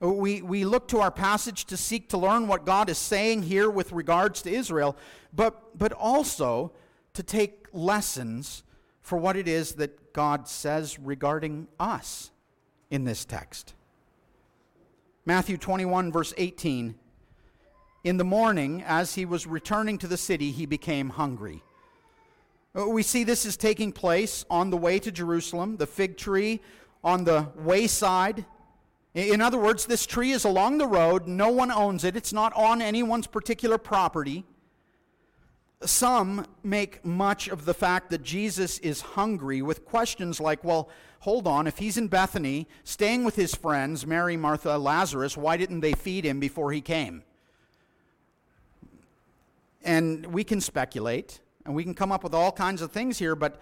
Uh, 0.04 0.10
we, 0.10 0.42
we 0.42 0.66
look 0.66 0.88
to 0.90 1.00
our 1.00 1.12
passage 1.12 1.66
to 1.66 1.78
seek 1.78 2.10
to 2.10 2.18
learn 2.18 2.48
what 2.48 2.66
God 2.66 2.90
is 2.90 2.98
saying 2.98 3.44
here 3.44 3.70
with 3.70 3.92
regards 3.92 4.42
to 4.44 4.52
Israel, 4.52 4.96
but, 5.34 5.78
but 5.78 5.94
also 5.94 6.72
to 7.14 7.24
take 7.24 7.68
lessons 7.74 8.64
for 9.02 9.18
what 9.18 9.36
it 9.36 9.48
is 9.48 9.74
that 9.74 10.14
God 10.14 10.48
says 10.48 11.00
regarding 11.00 11.68
us 11.80 12.32
in 12.90 13.04
this 13.06 13.26
text. 13.26 13.74
Matthew 15.26 15.58
21, 15.58 16.12
verse 16.12 16.34
18. 16.38 16.96
In 18.04 18.18
the 18.18 18.24
morning, 18.24 18.84
as 18.86 19.14
he 19.14 19.26
was 19.26 19.46
returning 19.46 20.00
to 20.00 20.08
the 20.08 20.18
city, 20.18 20.52
he 20.52 20.66
became 20.66 21.10
hungry. 21.10 21.64
Uh, 22.78 22.88
we 22.88 23.04
see 23.04 23.24
this 23.24 23.46
is 23.46 23.58
taking 23.58 23.92
place 23.92 24.46
on 24.50 24.70
the 24.70 24.78
way 24.78 24.98
to 25.00 25.12
Jerusalem, 25.12 25.78
the 25.78 25.88
fig 25.88 26.18
tree 26.18 26.62
on 27.04 27.26
the 27.26 27.48
wayside. 27.56 28.46
In 29.14 29.42
other 29.42 29.58
words, 29.58 29.86
this 29.86 30.06
tree 30.06 30.32
is 30.32 30.46
along 30.46 30.78
the 30.78 30.88
road. 30.88 31.28
No 31.28 31.50
one 31.50 31.70
owns 31.70 32.06
it, 32.06 32.16
it's 32.16 32.32
not 32.32 32.54
on 32.54 32.82
anyone's 32.82 33.28
particular 33.28 33.78
property. 33.78 34.46
Some 35.84 36.46
make 36.64 37.04
much 37.04 37.48
of 37.48 37.66
the 37.66 37.74
fact 37.74 38.12
that 38.12 38.22
Jesus 38.22 38.78
is 38.80 39.02
hungry 39.02 39.62
with 39.62 39.84
questions 39.84 40.40
like, 40.40 40.64
well, 40.64 40.90
hold 41.22 41.48
on, 41.48 41.68
if 41.68 41.80
he's 41.80 41.98
in 41.98 42.08
Bethany, 42.08 42.68
staying 42.84 43.26
with 43.26 43.36
his 43.36 43.54
friends, 43.54 44.06
Mary, 44.06 44.38
Martha, 44.38 44.78
Lazarus, 44.78 45.36
why 45.36 45.58
didn't 45.58 45.82
they 45.82 45.94
feed 45.94 46.24
him 46.24 46.40
before 46.40 46.72
he 46.72 46.82
came? 46.82 47.24
And 49.84 50.28
we 50.28 50.44
can 50.44 50.62
speculate. 50.62 51.40
And 51.66 51.76
we 51.76 51.84
can 51.84 51.94
come 51.94 52.12
up 52.12 52.24
with 52.24 52.34
all 52.34 52.52
kinds 52.52 52.82
of 52.82 52.92
things 52.92 53.20
here, 53.20 53.36
but 53.36 53.62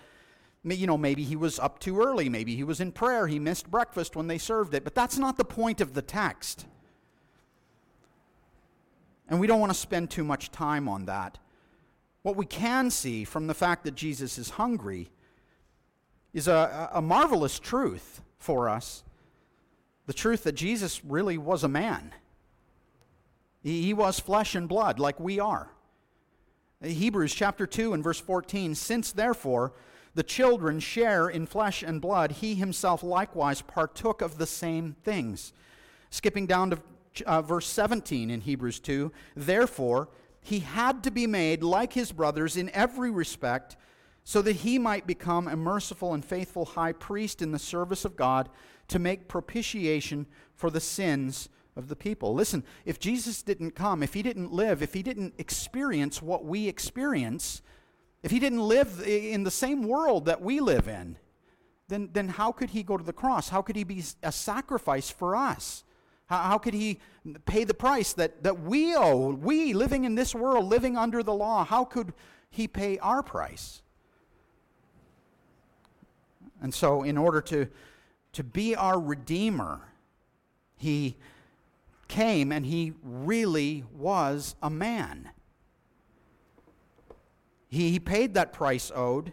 You 0.64 0.88
know, 0.88 0.98
maybe 0.98 1.24
he 1.24 1.38
was 1.38 1.58
up 1.58 1.80
too 1.80 2.02
early. 2.02 2.28
Maybe 2.28 2.56
he 2.56 2.66
was 2.66 2.82
in 2.82 2.92
prayer. 2.92 3.28
He 3.28 3.40
missed 3.40 3.72
breakfast 3.72 4.16
when 4.16 4.28
they 4.28 4.38
served 4.38 4.74
it. 4.74 4.84
But 4.84 4.94
that's 4.94 5.18
not 5.18 5.38
the 5.38 5.46
point 5.46 5.80
of 5.80 5.94
the 5.94 6.02
text. 6.02 6.66
And 9.30 9.40
we 9.40 9.48
don't 9.48 9.62
want 9.62 9.72
to 9.72 9.78
spend 9.78 10.10
too 10.10 10.26
much 10.26 10.52
time 10.52 10.90
on 10.90 11.06
that. 11.06 11.38
What 12.24 12.36
we 12.36 12.46
can 12.46 12.90
see 12.92 13.24
from 13.24 13.48
the 13.48 13.54
fact 13.54 13.86
that 13.86 13.96
Jesus 13.96 14.38
is 14.38 14.50
hungry 14.52 15.10
is 16.34 16.50
a, 16.50 16.90
a 16.94 17.02
marvelous 17.02 17.58
truth 17.58 18.22
for 18.38 18.68
us 18.68 19.04
the 20.10 20.14
truth 20.14 20.44
that 20.44 20.54
Jesus 20.54 21.06
really 21.06 21.38
was 21.38 21.64
a 21.64 21.68
man. 21.68 22.12
He, 23.62 23.84
he 23.84 23.94
was 23.94 24.20
flesh 24.20 24.56
and 24.56 24.68
blood 24.68 24.98
like 24.98 25.20
we 25.20 25.40
are. 25.40 25.70
Hebrews 26.82 27.34
chapter 27.34 27.68
2 27.68 27.94
and 27.94 28.04
verse 28.04 28.20
14 28.20 28.74
Since 28.74 29.12
therefore 29.12 29.74
the 30.16 30.24
children 30.24 30.80
share 30.80 31.30
in 31.30 31.46
flesh 31.46 31.84
and 31.84 32.00
blood, 32.00 32.32
he 32.34 32.56
himself 32.56 33.04
likewise 33.04 33.62
partook 33.62 34.22
of 34.22 34.38
the 34.38 34.48
same 34.48 34.96
things. 35.04 35.52
Skipping 36.10 36.48
down 36.48 36.70
to 36.72 36.80
uh, 37.26 37.42
verse 37.42 37.68
17 37.68 38.30
in 38.30 38.42
Hebrews 38.42 38.80
2 38.80 39.12
Therefore, 39.36 40.08
he 40.42 40.60
had 40.60 41.04
to 41.04 41.12
be 41.12 41.28
made 41.28 41.64
like 41.64 41.94
his 41.94 42.14
brothers 42.14 42.56
in 42.56 42.70
every 42.70 43.12
respect, 43.12 43.76
so 44.24 44.42
that 44.42 44.58
he 44.58 44.80
might 44.80 45.06
become 45.06 45.50
a 45.50 45.58
merciful 45.58 46.14
and 46.14 46.24
faithful 46.24 46.64
high 46.64 46.94
priest 46.94 47.42
in 47.42 47.52
the 47.52 47.60
service 47.60 48.06
of 48.06 48.16
God 48.16 48.48
to 48.88 49.00
make 49.00 49.28
propitiation 49.28 50.28
for 50.56 50.70
the 50.70 50.80
sins 50.80 51.50
of 51.80 51.88
the 51.88 51.96
people. 51.96 52.36
Listen, 52.36 52.64
if 52.86 53.00
Jesus 53.00 53.42
didn't 53.42 53.72
come, 53.72 54.04
if 54.04 54.14
he 54.14 54.22
didn't 54.22 54.52
live, 54.52 54.84
if 54.84 54.94
he 54.94 55.02
didn't 55.02 55.34
experience 55.40 56.22
what 56.22 56.46
we 56.46 56.68
experience, 56.68 57.64
if 58.22 58.30
he 58.30 58.40
didn't 58.40 58.62
live 58.62 59.02
in 59.02 59.44
the 59.44 59.52
same 59.52 59.88
world 59.88 60.26
that 60.26 60.42
we 60.42 60.60
live 60.60 60.88
in, 60.88 61.18
then, 61.88 62.10
then 62.14 62.28
how 62.28 62.52
could 62.52 62.70
he 62.72 62.84
go 62.84 62.98
to 62.98 63.04
the 63.04 63.14
cross? 63.14 63.50
How 63.50 63.64
could 63.64 63.76
he 63.76 63.84
be 63.84 64.04
a 64.22 64.32
sacrifice 64.32 65.10
for 65.10 65.36
us? 65.36 65.84
How, 66.28 66.44
how 66.44 66.58
could 66.60 66.76
he 66.76 67.00
pay 67.46 67.64
the 67.64 67.74
price 67.74 68.14
that, 68.14 68.44
that 68.44 68.60
we 68.60 68.96
owe? 68.96 69.30
We, 69.32 69.74
living 69.74 70.04
in 70.04 70.16
this 70.16 70.36
world, 70.36 70.66
living 70.66 70.98
under 70.98 71.24
the 71.24 71.34
law, 71.34 71.64
how 71.64 71.86
could 71.86 72.14
he 72.52 72.68
pay 72.68 73.00
our 73.00 73.24
price? 73.24 73.82
And 76.62 76.74
so, 76.74 77.04
in 77.04 77.18
order 77.18 77.42
to, 77.42 77.68
to 78.34 78.44
be 78.44 78.76
our 78.76 79.00
Redeemer, 79.00 79.80
he 80.76 81.16
came 82.10 82.52
and 82.52 82.66
he 82.66 82.92
really 83.02 83.86
was 83.94 84.56
a 84.62 84.70
man. 84.70 85.32
He, 87.70 87.92
he 87.92 88.00
paid 88.00 88.34
that 88.34 88.52
price 88.52 88.92
owed 88.94 89.32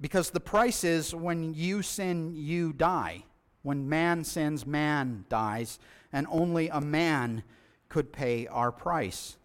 because 0.00 0.30
the 0.30 0.40
price 0.40 0.84
is 0.84 1.14
when 1.14 1.54
you 1.54 1.80
sin, 1.80 2.34
you 2.34 2.74
die. 2.74 3.24
When 3.62 3.88
man 3.88 4.24
sins, 4.24 4.66
man 4.66 5.24
dies, 5.30 5.78
and 6.12 6.26
only 6.30 6.68
a 6.68 6.82
man 6.82 7.42
could 7.88 8.12
pay 8.12 8.46
our 8.46 8.70
price. 8.70 9.38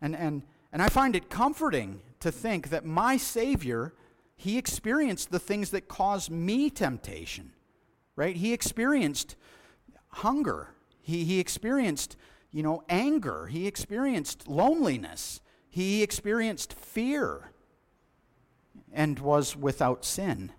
And, 0.00 0.14
and, 0.14 0.42
and 0.72 0.80
I 0.80 0.88
find 0.88 1.16
it 1.16 1.28
comforting 1.28 2.00
to 2.20 2.30
think 2.30 2.68
that 2.68 2.84
my 2.84 3.16
Savior, 3.16 3.92
he 4.36 4.58
experienced 4.58 5.32
the 5.32 5.40
things 5.40 5.70
that 5.70 5.88
cause 5.88 6.30
me 6.30 6.70
temptation, 6.70 7.50
right? 8.14 8.36
He 8.36 8.52
experienced 8.52 9.34
hunger. 10.08 10.68
He, 11.06 11.22
he 11.22 11.38
experienced, 11.38 12.16
you 12.50 12.64
know, 12.64 12.82
anger. 12.88 13.46
He 13.46 13.68
experienced 13.68 14.48
loneliness. 14.48 15.40
He 15.68 16.02
experienced 16.02 16.72
fear 16.72 17.52
and 18.92 19.20
was 19.20 19.54
without 19.54 20.04
sin. 20.04 20.50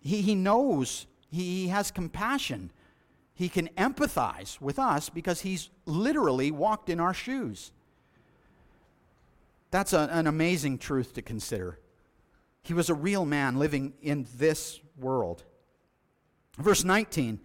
He, 0.00 0.20
he 0.20 0.34
knows, 0.34 1.06
he, 1.30 1.62
he 1.62 1.68
has 1.68 1.90
compassion. 1.90 2.72
He 3.32 3.48
can 3.48 3.68
empathize 3.78 4.60
with 4.60 4.78
us 4.78 5.08
because 5.08 5.40
he's 5.40 5.70
literally 5.86 6.50
walked 6.50 6.90
in 6.90 7.00
our 7.00 7.14
shoes. 7.14 7.72
That's 9.70 9.94
a, 9.94 10.10
an 10.12 10.26
amazing 10.26 10.76
truth 10.76 11.14
to 11.14 11.22
consider. 11.22 11.78
He 12.60 12.74
was 12.74 12.90
a 12.90 12.94
real 12.94 13.24
man 13.24 13.58
living 13.58 13.94
in 14.02 14.26
this 14.36 14.78
world. 14.98 15.44
Verse 16.58 16.84
19 16.84 17.40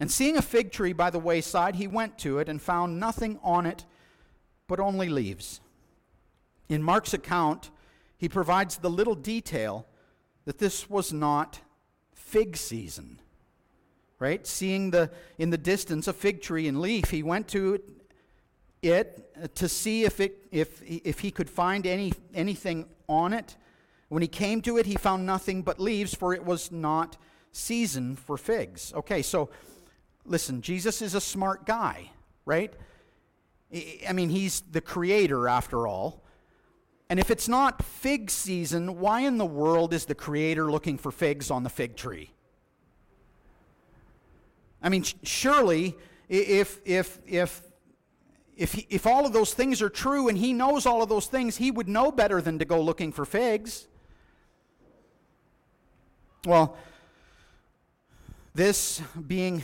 And 0.00 0.10
seeing 0.10 0.36
a 0.36 0.42
fig 0.42 0.70
tree 0.70 0.92
by 0.92 1.10
the 1.10 1.18
wayside, 1.18 1.74
he 1.74 1.86
went 1.86 2.18
to 2.18 2.38
it 2.38 2.48
and 2.48 2.62
found 2.62 3.00
nothing 3.00 3.38
on 3.42 3.66
it 3.66 3.84
but 4.68 4.78
only 4.78 5.08
leaves. 5.08 5.60
In 6.68 6.82
Mark's 6.82 7.14
account, 7.14 7.70
he 8.16 8.28
provides 8.28 8.76
the 8.76 8.90
little 8.90 9.14
detail 9.14 9.86
that 10.44 10.58
this 10.58 10.88
was 10.88 11.12
not 11.12 11.60
fig 12.14 12.56
season. 12.56 13.20
Right? 14.18 14.46
Seeing 14.46 14.90
the 14.90 15.10
in 15.38 15.50
the 15.50 15.58
distance 15.58 16.08
a 16.08 16.12
fig 16.12 16.42
tree 16.42 16.66
and 16.66 16.80
leaf, 16.80 17.10
he 17.10 17.22
went 17.22 17.46
to 17.48 17.74
it, 17.74 17.90
it 18.82 19.54
to 19.54 19.68
see 19.68 20.04
if 20.04 20.18
it 20.18 20.48
if 20.50 20.82
if 20.82 21.20
he 21.20 21.30
could 21.30 21.48
find 21.48 21.86
any 21.86 22.12
anything 22.34 22.86
on 23.08 23.32
it. 23.32 23.56
When 24.08 24.22
he 24.22 24.28
came 24.28 24.60
to 24.62 24.76
it, 24.78 24.86
he 24.86 24.96
found 24.96 25.24
nothing 25.24 25.62
but 25.62 25.78
leaves, 25.78 26.14
for 26.14 26.34
it 26.34 26.44
was 26.44 26.72
not 26.72 27.16
season 27.52 28.16
for 28.16 28.36
figs. 28.36 28.92
Okay, 28.94 29.22
so 29.22 29.50
listen, 30.28 30.62
Jesus 30.62 31.02
is 31.02 31.14
a 31.14 31.20
smart 31.20 31.66
guy, 31.66 32.10
right? 32.44 32.72
I 34.08 34.12
mean, 34.12 34.28
he's 34.30 34.60
the 34.60 34.80
creator 34.80 35.48
after 35.48 35.86
all. 35.86 36.22
And 37.10 37.18
if 37.18 37.30
it's 37.30 37.48
not 37.48 37.82
fig 37.82 38.30
season, 38.30 39.00
why 39.00 39.20
in 39.20 39.38
the 39.38 39.46
world 39.46 39.94
is 39.94 40.04
the 40.04 40.14
Creator 40.14 40.70
looking 40.70 40.98
for 40.98 41.10
figs 41.10 41.50
on 41.50 41.62
the 41.62 41.70
fig 41.70 41.96
tree? 41.96 42.30
I 44.82 44.90
mean, 44.90 45.04
surely, 45.22 45.96
if, 46.28 46.80
if, 46.84 47.18
if, 47.26 47.62
if, 48.56 48.74
he, 48.74 48.86
if 48.90 49.06
all 49.06 49.24
of 49.24 49.32
those 49.32 49.54
things 49.54 49.80
are 49.80 49.88
true 49.88 50.28
and 50.28 50.36
He 50.36 50.52
knows 50.52 50.84
all 50.84 51.02
of 51.02 51.08
those 51.08 51.26
things, 51.26 51.56
He 51.56 51.70
would 51.70 51.88
know 51.88 52.12
better 52.12 52.42
than 52.42 52.58
to 52.58 52.66
go 52.66 52.80
looking 52.80 53.10
for 53.10 53.24
figs. 53.24 53.88
Well, 56.44 56.76
this 58.54 59.00
being 59.26 59.62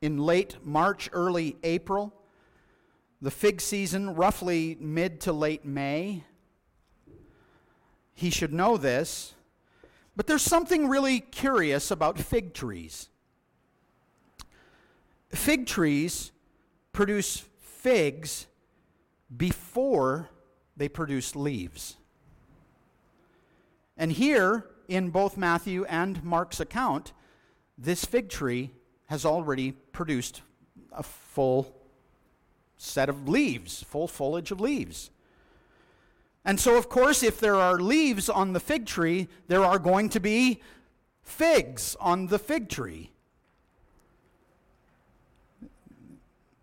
in 0.00 0.18
late 0.18 0.56
March, 0.62 1.08
early 1.12 1.56
April, 1.62 2.14
the 3.20 3.30
fig 3.30 3.60
season, 3.60 4.14
roughly 4.14 4.76
mid 4.80 5.20
to 5.22 5.32
late 5.32 5.64
May. 5.64 6.24
He 8.14 8.30
should 8.30 8.52
know 8.52 8.76
this. 8.76 9.34
But 10.18 10.26
there's 10.26 10.42
something 10.42 10.88
really 10.88 11.20
curious 11.20 11.92
about 11.92 12.18
fig 12.18 12.52
trees. 12.52 13.08
Fig 15.30 15.66
trees 15.66 16.32
produce 16.92 17.44
figs 17.60 18.48
before 19.36 20.28
they 20.76 20.88
produce 20.88 21.36
leaves. 21.36 21.96
And 23.96 24.10
here, 24.10 24.66
in 24.88 25.10
both 25.10 25.36
Matthew 25.36 25.84
and 25.84 26.22
Mark's 26.24 26.58
account, 26.58 27.12
this 27.76 28.04
fig 28.04 28.28
tree 28.28 28.72
has 29.08 29.24
already 29.24 29.72
produced 29.72 30.42
a 30.92 31.02
full 31.02 31.74
set 32.76 33.08
of 33.08 33.28
leaves, 33.28 33.82
full 33.82 34.06
foliage 34.06 34.50
of 34.50 34.60
leaves. 34.60 35.10
And 36.44 36.60
so, 36.60 36.76
of 36.76 36.88
course, 36.88 37.22
if 37.22 37.40
there 37.40 37.56
are 37.56 37.78
leaves 37.78 38.28
on 38.28 38.52
the 38.52 38.60
fig 38.60 38.86
tree, 38.86 39.28
there 39.48 39.64
are 39.64 39.78
going 39.78 40.08
to 40.10 40.20
be 40.20 40.62
figs 41.22 41.96
on 42.00 42.28
the 42.28 42.38
fig 42.38 42.68
tree. 42.68 43.10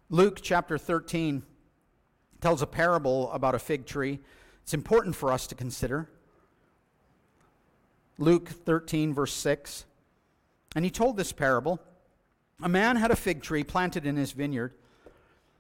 Luke 0.10 0.40
chapter 0.42 0.78
13 0.78 1.44
tells 2.42 2.62
a 2.62 2.68
parable 2.68 3.32
about 3.32 3.56
a 3.56 3.60
fig 3.60 3.86
tree. 3.86 4.20
It's 4.64 4.74
important 4.74 5.16
for 5.16 5.32
us 5.32 5.48
to 5.48 5.56
consider. 5.56 6.10
Luke 8.18 8.50
13, 8.50 9.14
verse 9.14 9.34
6. 9.34 9.86
And 10.76 10.86
he 10.86 10.92
told 10.92 11.18
this 11.18 11.32
parable 11.32 11.80
A 12.62 12.70
man 12.70 12.96
had 12.96 13.12
a 13.12 13.16
fig 13.16 13.42
tree 13.42 13.64
planted 13.64 14.06
in 14.06 14.16
his 14.16 14.32
vineyard 14.32 14.74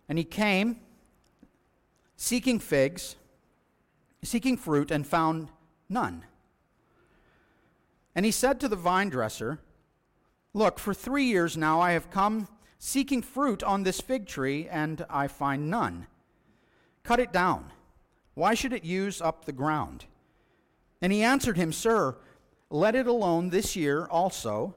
and 0.07 0.17
he 0.17 0.23
came 0.23 0.79
seeking 2.15 2.59
figs, 2.59 3.15
seeking 4.23 4.57
fruit, 4.57 4.91
and 4.91 5.05
found 5.05 5.49
none. 5.89 6.23
And 8.15 8.25
he 8.25 8.31
said 8.31 8.59
to 8.61 8.67
the 8.67 8.75
vine 8.75 9.09
dresser, 9.09 9.59
Look, 10.53 10.79
for 10.79 10.93
three 10.93 11.25
years 11.25 11.57
now 11.57 11.81
I 11.81 11.91
have 11.91 12.09
come 12.09 12.47
seeking 12.79 13.21
fruit 13.21 13.61
on 13.61 13.83
this 13.83 13.99
fig 13.99 14.25
tree, 14.25 14.69
and 14.69 15.05
I 15.09 15.27
find 15.27 15.69
none. 15.69 16.07
Cut 17.03 17.19
it 17.19 17.33
down. 17.33 17.71
Why 18.35 18.53
should 18.53 18.73
it 18.73 18.85
use 18.85 19.21
up 19.21 19.45
the 19.45 19.51
ground? 19.51 20.05
And 21.01 21.11
he 21.11 21.23
answered 21.23 21.57
him, 21.57 21.73
Sir, 21.73 22.15
let 22.69 22.95
it 22.95 23.07
alone 23.07 23.49
this 23.49 23.75
year 23.75 24.05
also, 24.05 24.75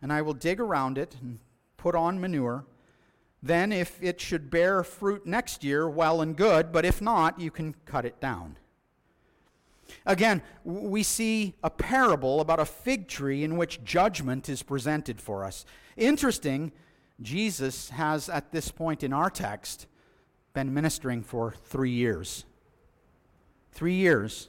and 0.00 0.12
I 0.12 0.22
will 0.22 0.34
dig 0.34 0.58
around 0.58 0.96
it 0.96 1.16
and 1.20 1.38
put 1.80 1.94
on 1.94 2.20
manure 2.20 2.64
then, 3.42 3.72
if 3.72 4.02
it 4.02 4.20
should 4.20 4.50
bear 4.50 4.84
fruit 4.84 5.24
next 5.24 5.64
year, 5.64 5.88
well 5.88 6.20
and 6.20 6.36
good, 6.36 6.72
but 6.72 6.84
if 6.84 7.00
not, 7.00 7.40
you 7.40 7.50
can 7.50 7.74
cut 7.86 8.04
it 8.04 8.20
down. 8.20 8.56
Again, 10.04 10.42
we 10.62 11.02
see 11.02 11.54
a 11.64 11.70
parable 11.70 12.40
about 12.40 12.60
a 12.60 12.66
fig 12.66 13.08
tree 13.08 13.42
in 13.42 13.56
which 13.56 13.82
judgment 13.82 14.48
is 14.48 14.62
presented 14.62 15.20
for 15.20 15.44
us. 15.44 15.64
Interesting, 15.96 16.70
Jesus 17.22 17.90
has, 17.90 18.28
at 18.28 18.52
this 18.52 18.70
point 18.70 19.02
in 19.02 19.12
our 19.12 19.30
text, 19.30 19.86
been 20.52 20.72
ministering 20.72 21.22
for 21.22 21.54
three 21.64 21.90
years. 21.90 22.44
Three 23.72 23.94
years. 23.94 24.48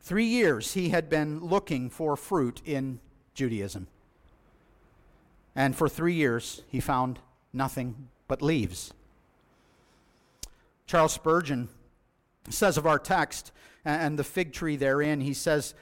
Three 0.00 0.24
years 0.24 0.72
he 0.72 0.88
had 0.88 1.10
been 1.10 1.40
looking 1.40 1.90
for 1.90 2.16
fruit 2.16 2.62
in 2.64 3.00
Judaism. 3.34 3.88
And 5.58 5.74
for 5.74 5.88
three 5.88 6.14
years 6.14 6.62
he 6.68 6.78
found 6.78 7.18
nothing 7.52 8.10
but 8.28 8.42
leaves. 8.42 8.94
Charles 10.86 11.12
Spurgeon 11.12 11.68
says 12.48 12.78
of 12.78 12.86
our 12.86 13.00
text 13.00 13.50
and 13.84 14.16
the 14.16 14.22
fig 14.22 14.52
tree 14.52 14.76
therein, 14.76 15.20
he 15.20 15.34
says, 15.34 15.74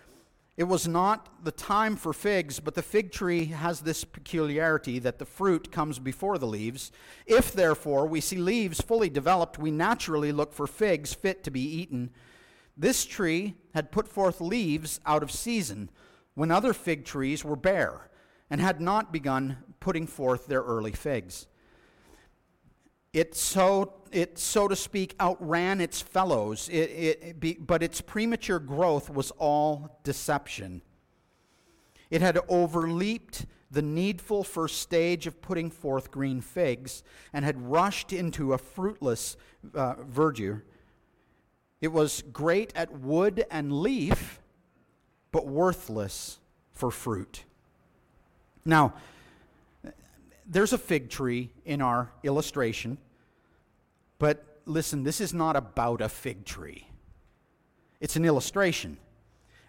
It 0.57 0.65
was 0.65 0.89
not 0.89 1.45
the 1.45 1.53
time 1.53 1.97
for 1.97 2.15
figs, 2.15 2.59
but 2.59 2.75
the 2.75 2.81
fig 2.81 3.13
tree 3.13 3.45
has 3.47 3.83
this 3.83 4.03
peculiarity 4.03 4.99
that 4.99 5.19
the 5.19 5.27
fruit 5.27 5.71
comes 5.71 5.99
before 5.99 6.39
the 6.39 6.47
leaves. 6.47 6.91
If, 7.27 7.53
therefore, 7.53 8.07
we 8.07 8.23
see 8.23 8.39
leaves 8.39 8.81
fully 8.81 9.11
developed, 9.11 9.59
we 9.59 9.71
naturally 9.71 10.33
look 10.33 10.55
for 10.55 10.67
figs 10.67 11.13
fit 11.13 11.45
to 11.45 11.51
be 11.51 11.61
eaten. 11.61 12.09
This 12.79 13.05
tree 13.05 13.57
had 13.75 13.93
put 13.93 14.09
forth 14.09 14.41
leaves 14.41 15.01
out 15.05 15.23
of 15.23 15.31
season, 15.31 15.91
when 16.33 16.51
other 16.51 16.73
fig 16.73 17.05
trees 17.05 17.45
were 17.45 17.57
bare, 17.57 18.09
and 18.51 18.61
had 18.61 18.81
not 18.81 19.13
begun 19.13 19.59
putting 19.81 20.07
forth 20.07 20.47
their 20.47 20.63
early 20.63 20.93
figs. 20.93 21.47
It 23.13 23.35
so, 23.35 23.95
it, 24.13 24.39
so 24.39 24.69
to 24.69 24.77
speak, 24.77 25.15
outran 25.21 25.81
its 25.81 26.03
fellows, 26.03 26.69
it, 26.69 26.91
it, 26.91 27.23
it 27.23 27.41
be, 27.41 27.55
but 27.55 27.83
its 27.83 28.01
premature 28.01 28.59
growth 28.59 29.09
was 29.09 29.31
all 29.39 30.01
deception. 30.05 30.83
It 32.11 32.21
had 32.21 32.37
overleaped 32.37 33.47
the 33.71 33.83
needful 33.83 34.45
first 34.45 34.81
stage 34.81 35.27
of 35.27 35.41
putting 35.41 35.71
forth 35.71 36.11
green 36.11 36.41
figs 36.41 37.03
and 37.33 37.45
had 37.45 37.61
rushed 37.61 38.13
into 38.13 38.53
a 38.53 38.59
fruitless 38.59 39.37
uh, 39.75 39.95
verdure. 39.95 40.63
It 41.81 41.93
was 41.93 42.23
great 42.33 42.73
at 42.77 42.93
wood 42.93 43.45
and 43.51 43.73
leaf, 43.81 44.41
but 45.33 45.47
worthless 45.47 46.39
for 46.73 46.91
fruit. 46.91 47.45
Now, 48.67 48.95
there's 50.45 50.73
a 50.73 50.79
fig 50.79 51.09
tree 51.09 51.51
in 51.65 51.81
our 51.81 52.11
illustration. 52.23 52.99
But 54.19 54.45
listen, 54.67 55.05
this 55.05 55.21
is 55.21 55.33
not 55.33 55.57
about 55.57 56.01
a 56.01 56.09
fig 56.09 56.45
tree, 56.45 56.89
it's 58.01 58.17
an 58.17 58.25
illustration. 58.25 58.99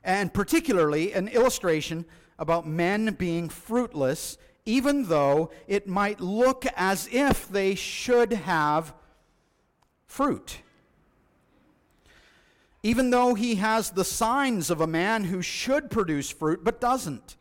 And 0.03 0.33
particularly 0.33 1.11
an 1.11 1.27
illustration 1.27 2.05
about 2.39 2.65
men 2.65 3.15
being 3.15 3.49
fruitless, 3.49 4.37
even 4.65 5.07
though 5.07 5.51
it 5.67 5.85
might 5.85 6.21
look 6.21 6.65
as 6.77 7.09
if 7.11 7.49
they 7.49 7.75
should 7.75 8.31
have 8.31 8.93
fruit. 10.05 10.59
Even 12.83 13.09
though 13.09 13.33
he 13.33 13.55
has 13.55 13.89
the 13.89 14.05
signs 14.05 14.69
of 14.69 14.79
a 14.79 14.87
man 14.87 15.25
who 15.25 15.41
should 15.41 15.89
produce 15.89 16.29
fruit 16.29 16.63
but 16.63 16.79
doesn't. 16.79 17.35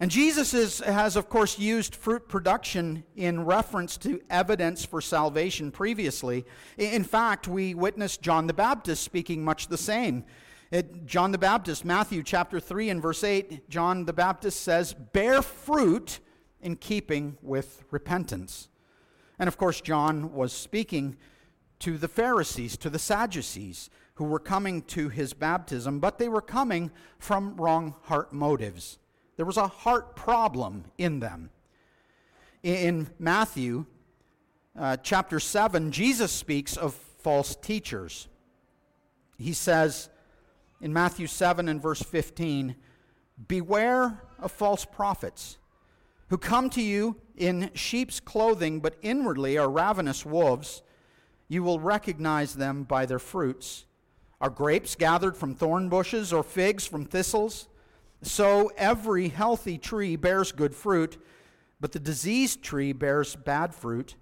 And 0.00 0.10
Jesus 0.10 0.54
is, 0.54 0.80
has, 0.80 1.14
of 1.14 1.28
course, 1.28 1.58
used 1.58 1.94
fruit 1.94 2.28
production 2.28 3.04
in 3.14 3.44
reference 3.44 3.96
to 3.98 4.20
evidence 4.28 4.84
for 4.84 5.00
salvation 5.00 5.70
previously. 5.70 6.44
In 6.76 7.04
fact, 7.04 7.46
we 7.46 7.74
witnessed 7.74 8.20
John 8.20 8.48
the 8.48 8.54
Baptist 8.54 9.04
speaking 9.04 9.44
much 9.44 9.68
the 9.68 9.78
same. 9.78 10.24
It, 10.72 11.06
John 11.06 11.30
the 11.30 11.38
Baptist, 11.38 11.84
Matthew 11.84 12.24
chapter 12.24 12.58
3 12.58 12.90
and 12.90 13.00
verse 13.00 13.22
8, 13.22 13.70
John 13.70 14.04
the 14.04 14.12
Baptist 14.12 14.60
says, 14.62 14.92
Bear 14.92 15.40
fruit 15.42 16.18
in 16.60 16.74
keeping 16.74 17.36
with 17.40 17.84
repentance. 17.92 18.68
And 19.38 19.46
of 19.46 19.56
course, 19.56 19.80
John 19.80 20.32
was 20.32 20.52
speaking 20.52 21.16
to 21.80 21.98
the 21.98 22.08
Pharisees, 22.08 22.76
to 22.78 22.90
the 22.90 22.98
Sadducees, 22.98 23.90
who 24.14 24.24
were 24.24 24.40
coming 24.40 24.82
to 24.82 25.08
his 25.08 25.34
baptism, 25.34 26.00
but 26.00 26.18
they 26.18 26.28
were 26.28 26.40
coming 26.40 26.90
from 27.18 27.56
wrong 27.56 27.94
heart 28.04 28.32
motives. 28.32 28.98
There 29.36 29.46
was 29.46 29.56
a 29.56 29.66
heart 29.66 30.14
problem 30.16 30.84
in 30.98 31.20
them. 31.20 31.50
In 32.62 33.08
Matthew 33.18 33.86
uh, 34.78 34.96
chapter 35.02 35.40
7, 35.40 35.90
Jesus 35.90 36.32
speaks 36.32 36.76
of 36.76 36.94
false 36.94 37.56
teachers. 37.56 38.28
He 39.38 39.52
says 39.52 40.08
in 40.80 40.92
Matthew 40.92 41.26
7 41.26 41.68
and 41.68 41.80
verse 41.80 42.02
15, 42.02 42.76
Beware 43.48 44.22
of 44.38 44.52
false 44.52 44.84
prophets 44.84 45.58
who 46.28 46.38
come 46.38 46.70
to 46.70 46.82
you 46.82 47.16
in 47.36 47.70
sheep's 47.74 48.20
clothing, 48.20 48.80
but 48.80 48.96
inwardly 49.02 49.58
are 49.58 49.68
ravenous 49.68 50.24
wolves. 50.24 50.82
You 51.48 51.62
will 51.62 51.80
recognize 51.80 52.54
them 52.54 52.84
by 52.84 53.06
their 53.06 53.18
fruits. 53.18 53.86
Are 54.40 54.50
grapes 54.50 54.94
gathered 54.94 55.36
from 55.36 55.54
thorn 55.54 55.88
bushes 55.88 56.32
or 56.32 56.42
figs 56.42 56.86
from 56.86 57.04
thistles? 57.04 57.68
So 58.24 58.72
every 58.78 59.28
healthy 59.28 59.76
tree 59.76 60.16
bears 60.16 60.50
good 60.50 60.74
fruit, 60.74 61.18
but 61.78 61.92
the 61.92 61.98
diseased 61.98 62.62
tree 62.62 62.92
bears 62.92 63.36
bad 63.36 63.74
fruit. 63.74 64.16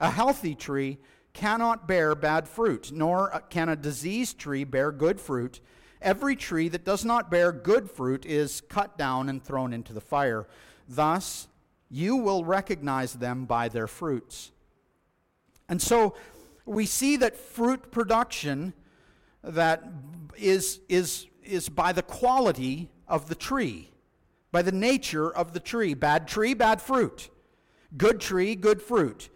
A 0.00 0.10
healthy 0.10 0.56
tree 0.56 0.98
cannot 1.32 1.86
bear 1.86 2.16
bad 2.16 2.48
fruit, 2.48 2.90
nor 2.92 3.44
can 3.48 3.68
a 3.68 3.76
diseased 3.76 4.38
tree 4.38 4.64
bear 4.64 4.90
good 4.90 5.20
fruit. 5.20 5.60
Every 6.02 6.34
tree 6.34 6.68
that 6.68 6.84
does 6.84 7.04
not 7.04 7.30
bear 7.30 7.52
good 7.52 7.88
fruit 7.88 8.26
is 8.26 8.62
cut 8.62 8.98
down 8.98 9.28
and 9.28 9.42
thrown 9.42 9.72
into 9.72 9.92
the 9.92 10.00
fire. 10.00 10.48
Thus, 10.88 11.46
you 11.88 12.16
will 12.16 12.44
recognize 12.44 13.12
them 13.12 13.44
by 13.44 13.68
their 13.68 13.86
fruits. 13.86 14.50
And 15.68 15.80
so 15.80 16.16
we 16.64 16.84
see 16.84 17.16
that 17.18 17.36
fruit 17.36 17.92
production 17.92 18.72
that 19.44 19.84
is, 20.36 20.80
is, 20.88 21.26
is 21.44 21.68
by 21.68 21.92
the 21.92 22.02
quality 22.02 22.90
of 23.08 23.28
the 23.28 23.34
tree, 23.34 23.90
by 24.52 24.62
the 24.62 24.72
nature 24.72 25.30
of 25.30 25.52
the 25.52 25.60
tree. 25.60 25.94
Bad 25.94 26.26
tree, 26.26 26.54
bad 26.54 26.80
fruit. 26.80 27.30
Good 27.96 28.20
tree, 28.20 28.54
good 28.54 28.82
fruit. 28.82 29.28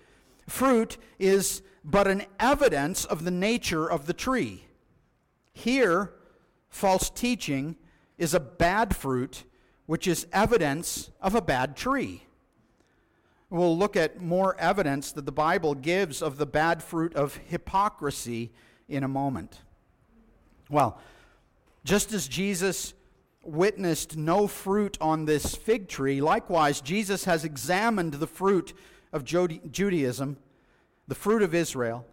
Fruit 0.48 0.96
is 1.18 1.62
but 1.84 2.06
an 2.06 2.24
evidence 2.38 3.04
of 3.04 3.24
the 3.24 3.30
nature 3.30 3.90
of 3.90 4.06
the 4.06 4.12
tree. 4.12 4.64
Here, 5.52 6.12
false 6.68 7.10
teaching 7.10 7.76
is 8.18 8.34
a 8.34 8.40
bad 8.40 8.94
fruit, 8.94 9.44
which 9.86 10.06
is 10.06 10.26
evidence 10.32 11.10
of 11.20 11.34
a 11.34 11.40
bad 11.40 11.76
tree. 11.76 12.24
We'll 13.48 13.76
look 13.76 13.96
at 13.96 14.20
more 14.20 14.56
evidence 14.60 15.10
that 15.12 15.26
the 15.26 15.32
Bible 15.32 15.74
gives 15.74 16.22
of 16.22 16.36
the 16.36 16.46
bad 16.46 16.82
fruit 16.82 17.14
of 17.16 17.36
hypocrisy 17.48 18.52
in 18.88 19.02
a 19.02 19.08
moment. 19.08 19.60
Well, 20.68 21.00
just 21.84 22.12
as 22.12 22.28
Jesus 22.28 22.94
witnessed 23.42 24.16
no 24.16 24.46
fruit 24.46 24.98
on 25.00 25.24
this 25.24 25.54
fig 25.54 25.88
tree, 25.88 26.20
likewise, 26.20 26.80
Jesus 26.80 27.24
has 27.24 27.44
examined 27.44 28.14
the 28.14 28.26
fruit 28.26 28.72
of 29.12 29.24
Judaism, 29.24 30.36
the 31.08 31.14
fruit 31.14 31.42
of 31.42 31.54
Israel. 31.54 32.06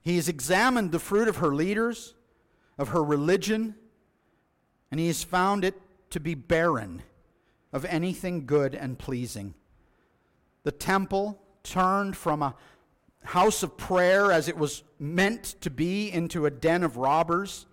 He 0.00 0.16
has 0.16 0.28
examined 0.28 0.92
the 0.92 0.98
fruit 0.98 1.28
of 1.28 1.38
her 1.38 1.54
leaders, 1.54 2.14
of 2.78 2.88
her 2.88 3.02
religion, 3.02 3.74
and 4.90 5.00
he 5.00 5.08
has 5.08 5.24
found 5.24 5.64
it 5.64 5.74
to 6.10 6.20
be 6.20 6.34
barren 6.34 7.02
of 7.72 7.84
anything 7.84 8.46
good 8.46 8.74
and 8.74 8.98
pleasing. 8.98 9.54
The 10.62 10.72
temple 10.72 11.42
turned 11.62 12.16
from 12.16 12.42
a 12.42 12.54
house 13.24 13.64
of 13.64 13.76
prayer 13.76 14.30
as 14.30 14.48
it 14.48 14.56
was 14.56 14.84
meant 15.00 15.56
to 15.60 15.70
be 15.70 16.10
into 16.10 16.46
a 16.46 16.50
den 16.50 16.84
of 16.84 16.96
robbers. 16.96 17.66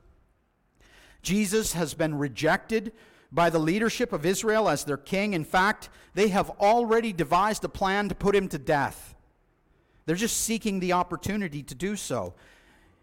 Jesus 1.24 1.74
has 1.74 1.94
been 1.94 2.16
rejected 2.16 2.92
by 3.32 3.50
the 3.50 3.60
leadership 3.60 4.14
of 4.14 4.26
Israel 4.26 4.70
as 4.70 4.84
their 4.84 4.98
king. 4.98 5.34
In 5.34 5.44
fact, 5.44 5.90
they 6.14 6.28
have 6.28 6.52
already 6.60 7.12
devised 7.12 7.64
a 7.64 7.70
plan 7.70 8.10
to 8.10 8.16
put 8.16 8.36
him 8.36 8.48
to 8.50 8.60
death. 8.60 9.16
They're 10.06 10.16
just 10.16 10.42
seeking 10.42 10.80
the 10.80 10.94
opportunity 10.94 11.64
to 11.64 11.74
do 11.74 11.96
so. 11.96 12.36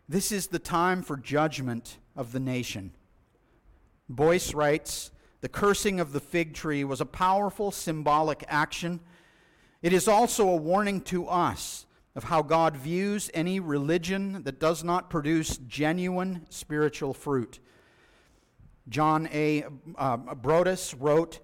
This 0.08 0.30
is 0.30 0.48
the 0.48 0.58
time 0.58 1.02
for 1.02 1.16
judgment 1.16 1.98
of 2.14 2.32
the 2.32 2.40
nation. 2.40 2.92
Boice 4.08 4.54
writes 4.54 5.10
The 5.40 5.48
cursing 5.48 5.98
of 5.98 6.12
the 6.12 6.20
fig 6.20 6.54
tree 6.54 6.84
was 6.84 7.00
a 7.00 7.06
powerful 7.06 7.70
symbolic 7.70 8.44
action. 8.48 9.00
It 9.82 9.92
is 9.92 10.06
also 10.06 10.48
a 10.48 10.56
warning 10.56 11.00
to 11.02 11.26
us 11.26 11.86
of 12.14 12.24
how 12.24 12.42
God 12.42 12.76
views 12.76 13.30
any 13.32 13.60
religion 13.60 14.42
that 14.42 14.60
does 14.60 14.84
not 14.84 15.10
produce 15.10 15.56
genuine 15.56 16.44
spiritual 16.50 17.14
fruit. 17.14 17.60
John 18.88 19.28
A. 19.32 19.64
Uh, 19.96 20.16
Broadus 20.16 20.94
wrote, 20.94 21.40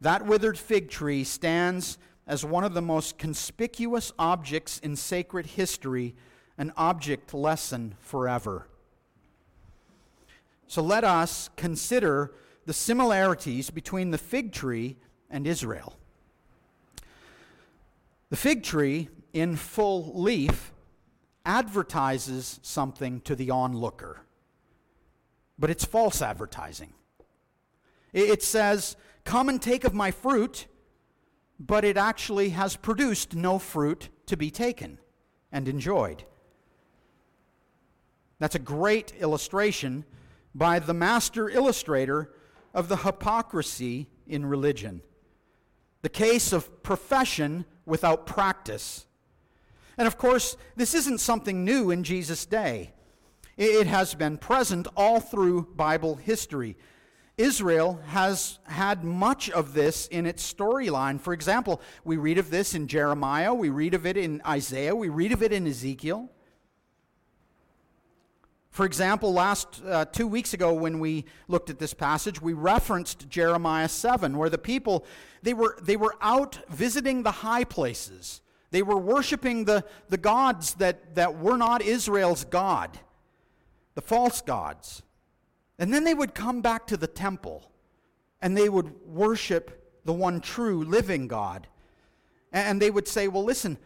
That 0.00 0.26
withered 0.26 0.58
fig 0.58 0.90
tree 0.90 1.24
stands 1.24 1.98
as 2.26 2.44
one 2.44 2.64
of 2.64 2.74
the 2.74 2.82
most 2.82 3.18
conspicuous 3.18 4.12
objects 4.18 4.78
in 4.78 4.96
sacred 4.96 5.46
history, 5.46 6.14
an 6.58 6.72
object 6.76 7.34
lesson 7.34 7.94
forever. 7.98 8.68
So 10.66 10.82
let 10.82 11.02
us 11.02 11.50
consider 11.56 12.32
the 12.66 12.72
similarities 12.72 13.70
between 13.70 14.12
the 14.12 14.18
fig 14.18 14.52
tree 14.52 14.96
and 15.28 15.46
Israel. 15.46 15.96
The 18.28 18.36
fig 18.36 18.62
tree, 18.62 19.08
in 19.32 19.56
full 19.56 20.12
leaf, 20.14 20.72
advertises 21.44 22.60
something 22.62 23.20
to 23.22 23.34
the 23.34 23.50
onlooker, 23.50 24.20
but 25.60 25.70
it's 25.70 25.84
false 25.84 26.22
advertising. 26.22 26.94
It 28.12 28.42
says, 28.42 28.96
Come 29.24 29.50
and 29.50 29.60
take 29.60 29.84
of 29.84 29.94
my 29.94 30.10
fruit, 30.10 30.66
but 31.60 31.84
it 31.84 31.98
actually 31.98 32.48
has 32.48 32.74
produced 32.74 33.36
no 33.36 33.58
fruit 33.58 34.08
to 34.26 34.36
be 34.36 34.50
taken 34.50 34.98
and 35.52 35.68
enjoyed. 35.68 36.24
That's 38.38 38.54
a 38.54 38.60
great 38.60 39.12
illustration 39.20 40.06
by 40.54 40.78
the 40.78 40.94
master 40.94 41.50
illustrator 41.50 42.32
of 42.72 42.88
the 42.88 42.96
hypocrisy 42.96 44.08
in 44.26 44.46
religion. 44.46 45.02
The 46.00 46.08
case 46.08 46.54
of 46.54 46.82
profession 46.82 47.66
without 47.84 48.26
practice. 48.26 49.06
And 49.98 50.06
of 50.06 50.16
course, 50.16 50.56
this 50.76 50.94
isn't 50.94 51.20
something 51.20 51.62
new 51.64 51.90
in 51.90 52.02
Jesus' 52.02 52.46
day. 52.46 52.94
It 53.60 53.88
has 53.88 54.14
been 54.14 54.38
present 54.38 54.88
all 54.96 55.20
through 55.20 55.68
Bible 55.76 56.14
history. 56.14 56.78
Israel 57.36 58.00
has 58.06 58.58
had 58.64 59.04
much 59.04 59.50
of 59.50 59.74
this 59.74 60.06
in 60.06 60.24
its 60.24 60.50
storyline. 60.50 61.20
For 61.20 61.34
example, 61.34 61.82
we 62.02 62.16
read 62.16 62.38
of 62.38 62.50
this 62.50 62.74
in 62.74 62.88
Jeremiah, 62.88 63.52
we 63.52 63.68
read 63.68 63.92
of 63.92 64.06
it 64.06 64.16
in 64.16 64.40
Isaiah, 64.46 64.96
we 64.96 65.10
read 65.10 65.32
of 65.32 65.42
it 65.42 65.52
in 65.52 65.66
Ezekiel. 65.66 66.30
For 68.70 68.86
example, 68.86 69.30
last 69.34 69.82
uh, 69.84 70.06
two 70.06 70.26
weeks 70.26 70.54
ago 70.54 70.72
when 70.72 70.98
we 70.98 71.26
looked 71.46 71.68
at 71.68 71.78
this 71.78 71.92
passage, 71.92 72.40
we 72.40 72.54
referenced 72.54 73.28
Jeremiah 73.28 73.90
7, 73.90 74.38
where 74.38 74.48
the 74.48 74.56
people 74.56 75.04
they 75.42 75.52
were 75.52 75.76
they 75.82 75.98
were 75.98 76.16
out 76.22 76.60
visiting 76.70 77.24
the 77.24 77.30
high 77.30 77.64
places. 77.64 78.40
They 78.70 78.82
were 78.82 78.96
worshiping 78.96 79.66
the, 79.66 79.84
the 80.08 80.16
gods 80.16 80.74
that, 80.74 81.14
that 81.16 81.38
were 81.38 81.58
not 81.58 81.82
Israel's 81.82 82.44
God, 82.44 82.98
the 84.00 84.06
false 84.06 84.40
gods. 84.40 85.02
And 85.78 85.92
then 85.92 86.04
they 86.04 86.14
would 86.14 86.34
come 86.34 86.62
back 86.62 86.86
to 86.86 86.96
the 86.96 87.06
temple 87.06 87.70
and 88.40 88.56
they 88.56 88.68
would 88.68 88.94
worship 89.06 90.00
the 90.04 90.12
one 90.12 90.40
true 90.40 90.82
living 90.84 91.28
God. 91.28 91.66
And 92.50 92.80
they 92.80 92.90
would 92.90 93.06
say, 93.06 93.28
Well, 93.28 93.44
listen, 93.44 93.76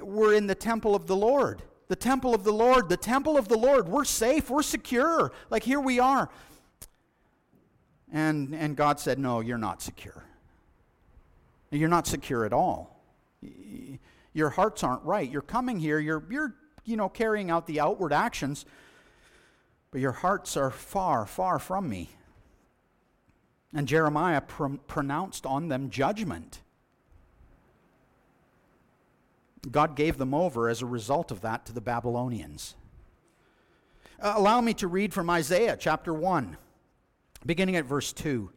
we're 0.00 0.34
in 0.34 0.46
the 0.46 0.54
temple 0.54 0.94
of 0.94 1.06
the 1.06 1.16
Lord 1.16 1.62
the 1.88 1.96
temple 1.96 2.34
of 2.34 2.42
the 2.42 2.52
Lord, 2.52 2.88
the 2.88 2.96
temple 2.96 3.36
of 3.36 3.46
the 3.46 3.56
Lord. 3.56 3.88
We're 3.88 4.04
safe, 4.04 4.50
we're 4.50 4.62
secure. 4.62 5.30
Like 5.50 5.62
here 5.62 5.78
we 5.78 6.00
are. 6.00 6.28
And, 8.12 8.54
and 8.56 8.76
God 8.76 8.98
said, 8.98 9.18
No, 9.18 9.38
you're 9.38 9.56
not 9.56 9.82
secure. 9.82 10.24
You're 11.70 11.88
not 11.88 12.06
secure 12.06 12.44
at 12.44 12.52
all. 12.52 13.04
Your 14.32 14.50
hearts 14.50 14.82
aren't 14.82 15.04
right. 15.04 15.30
You're 15.30 15.42
coming 15.42 15.78
here, 15.78 15.98
you're, 15.98 16.24
you're 16.28 16.54
you 16.84 16.96
know, 16.96 17.08
carrying 17.08 17.50
out 17.50 17.66
the 17.66 17.80
outward 17.80 18.12
actions, 18.12 18.64
but 19.96 20.02
your 20.02 20.12
hearts 20.12 20.58
are 20.58 20.70
far, 20.70 21.24
far 21.24 21.58
from 21.58 21.88
me. 21.88 22.10
And 23.72 23.88
Jeremiah 23.88 24.42
pr- 24.42 24.76
pronounced 24.86 25.46
on 25.46 25.68
them 25.68 25.88
judgment. 25.88 26.60
God 29.70 29.96
gave 29.96 30.18
them 30.18 30.34
over 30.34 30.68
as 30.68 30.82
a 30.82 30.86
result 30.86 31.30
of 31.30 31.40
that 31.40 31.64
to 31.64 31.72
the 31.72 31.80
Babylonians. 31.80 32.74
Uh, 34.20 34.34
allow 34.36 34.60
me 34.60 34.74
to 34.74 34.86
read 34.86 35.14
from 35.14 35.30
Isaiah 35.30 35.78
chapter 35.80 36.12
1, 36.12 36.58
beginning 37.46 37.76
at 37.76 37.86
verse 37.86 38.12
2. 38.12 38.50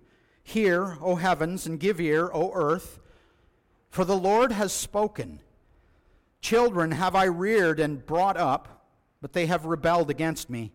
Hear, 0.44 0.98
O 1.00 1.16
heavens, 1.16 1.66
and 1.66 1.80
give 1.80 2.02
ear, 2.02 2.30
O 2.34 2.52
earth, 2.54 3.00
for 3.90 4.04
the 4.04 4.18
Lord 4.18 4.52
has 4.52 4.74
spoken. 4.74 5.40
Children 6.42 6.92
have 6.92 7.16
I 7.16 7.24
reared 7.24 7.80
and 7.80 8.06
brought 8.06 8.36
up, 8.36 8.90
but 9.22 9.32
they 9.32 9.46
have 9.46 9.64
rebelled 9.64 10.10
against 10.10 10.50
me. 10.50 10.74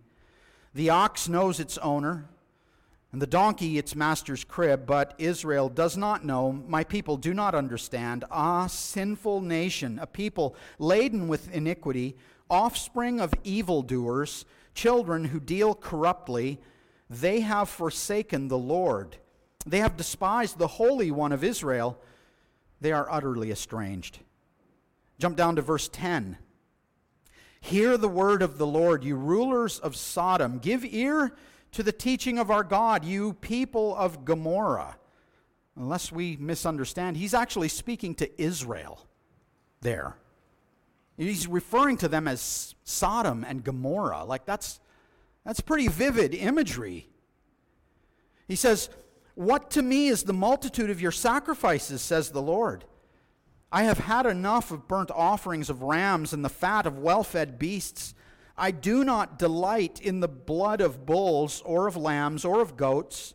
The 0.75 0.91
ox 0.91 1.29
knows 1.29 1.61
its 1.61 1.79
owner, 1.79 2.29
and 3.13 3.23
the 3.23 3.29
donkey 3.29 3.79
its 3.79 3.95
master's 3.95 4.43
crib, 4.43 4.87
but 4.87 5.15
Israel 5.19 5.69
does 5.69 5.97
not 5.97 6.25
know, 6.25 6.51
my 6.51 6.83
people 6.83 7.17
do 7.17 7.33
not 7.33 7.55
understand. 7.55 8.25
Ah, 8.29 8.67
sinful 8.67 9.41
nation, 9.41 10.01
a 10.01 10.07
people 10.07 10.57
laden 10.81 11.29
with 11.29 11.53
iniquity, 11.55 12.17
offspring 12.51 13.21
of 13.21 13.33
evildoers, 13.45 14.45
children 14.75 15.27
who 15.27 15.39
deal 15.39 15.77
corruptly, 15.77 16.61
they 17.09 17.41
have 17.41 17.69
forsaken 17.69 18.49
the 18.49 18.59
Lord. 18.59 19.17
They 19.65 19.79
have 19.79 19.97
despised 19.97 20.59
the 20.59 20.67
Holy 20.67 21.11
One 21.11 21.31
of 21.33 21.45
Israel. 21.45 22.01
They 22.81 22.91
are 22.91 23.11
utterly 23.11 23.53
estranged. 23.53 24.19
Jump 25.19 25.37
down 25.37 25.57
to 25.57 25.63
verse 25.63 25.89
10. 25.89 26.39
Hear 27.64 27.96
the 27.96 28.11
word 28.11 28.42
of 28.42 28.59
the 28.59 28.66
Lord, 28.66 29.05
you 29.05 29.16
rulers 29.16 29.79
of 29.79 29.96
Sodom. 29.96 30.59
Give 30.59 30.85
ear 30.85 31.35
to 31.72 31.83
the 31.83 31.92
teaching 31.92 32.38
of 32.38 32.50
our 32.50 32.62
God, 32.62 33.07
you 33.07 33.33
people 33.33 33.96
of 33.96 34.27
Gomorrah. 34.27 34.98
Unless 35.74 36.12
we 36.12 36.37
misunderstand, 36.37 37.16
he's 37.16 37.33
actually 37.33 37.68
speaking 37.68 38.14
to 38.16 38.31
Israel 38.40 39.07
there. 39.81 40.18
He's 41.16 41.48
referring 41.48 41.96
to 41.98 42.09
them 42.09 42.29
as 42.29 42.74
Sodom 42.85 43.46
and 43.48 43.64
Gomorrah. 43.64 44.24
Like 44.24 44.44
that's 44.44 44.79
that's 45.42 45.61
pretty 45.61 45.88
vivid 45.88 46.35
imagery. 46.35 47.09
He 48.46 48.57
says, 48.57 48.90
"What 49.37 49.70
to 49.70 49.81
me 49.81 50.09
is 50.09 50.24
the 50.24 50.35
multitude 50.35 50.90
of 50.90 51.00
your 51.00 51.12
sacrifices," 51.12 52.03
says 52.03 52.31
the 52.31 52.42
Lord. 52.42 52.85
I 53.75 53.83
have 53.83 53.99
had 53.99 54.25
enough 54.25 54.71
of 54.71 54.87
burnt 54.87 55.11
offerings 55.11 55.69
of 55.69 55.83
rams 55.83 56.33
and 56.33 56.45
the 56.45 56.49
fat 56.49 56.87
of 56.87 57.01
well-fed 57.01 57.59
beasts. 57.59 58.15
I 58.57 58.71
do 58.71 59.03
not 59.03 59.37
delight 59.37 60.01
in 60.01 60.21
the 60.21 60.29
blood 60.29 60.81
of 60.81 61.05
bulls 61.05 61.61
or 61.67 61.89
of 61.89 61.97
lambs 61.97 62.45
or 62.45 62.61
of 62.61 62.77
goats. 62.77 63.35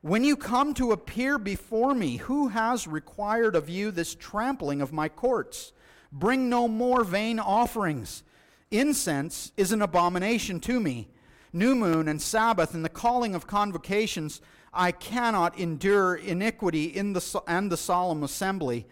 When 0.00 0.24
you 0.24 0.34
come 0.34 0.74
to 0.74 0.90
appear 0.90 1.38
before 1.38 1.94
me, 1.94 2.16
who 2.16 2.48
has 2.48 2.88
required 2.88 3.54
of 3.54 3.68
you 3.68 3.92
this 3.92 4.16
trampling 4.16 4.80
of 4.80 4.92
my 4.92 5.08
courts? 5.08 5.72
Bring 6.10 6.48
no 6.48 6.66
more 6.66 7.04
vain 7.04 7.38
offerings. 7.38 8.24
Incense 8.72 9.52
is 9.56 9.70
an 9.70 9.80
abomination 9.80 10.58
to 10.58 10.80
me. 10.80 11.06
New 11.52 11.76
moon 11.76 12.08
and 12.08 12.20
Sabbath 12.20 12.74
and 12.74 12.84
the 12.84 12.88
calling 12.88 13.36
of 13.36 13.46
convocations, 13.46 14.40
I 14.74 14.90
cannot 14.90 15.56
endure 15.56 16.16
iniquity 16.16 16.86
in 16.86 17.12
the, 17.12 17.42
and 17.46 17.70
the 17.70 17.76
solemn 17.76 18.24
assembly. 18.24 18.84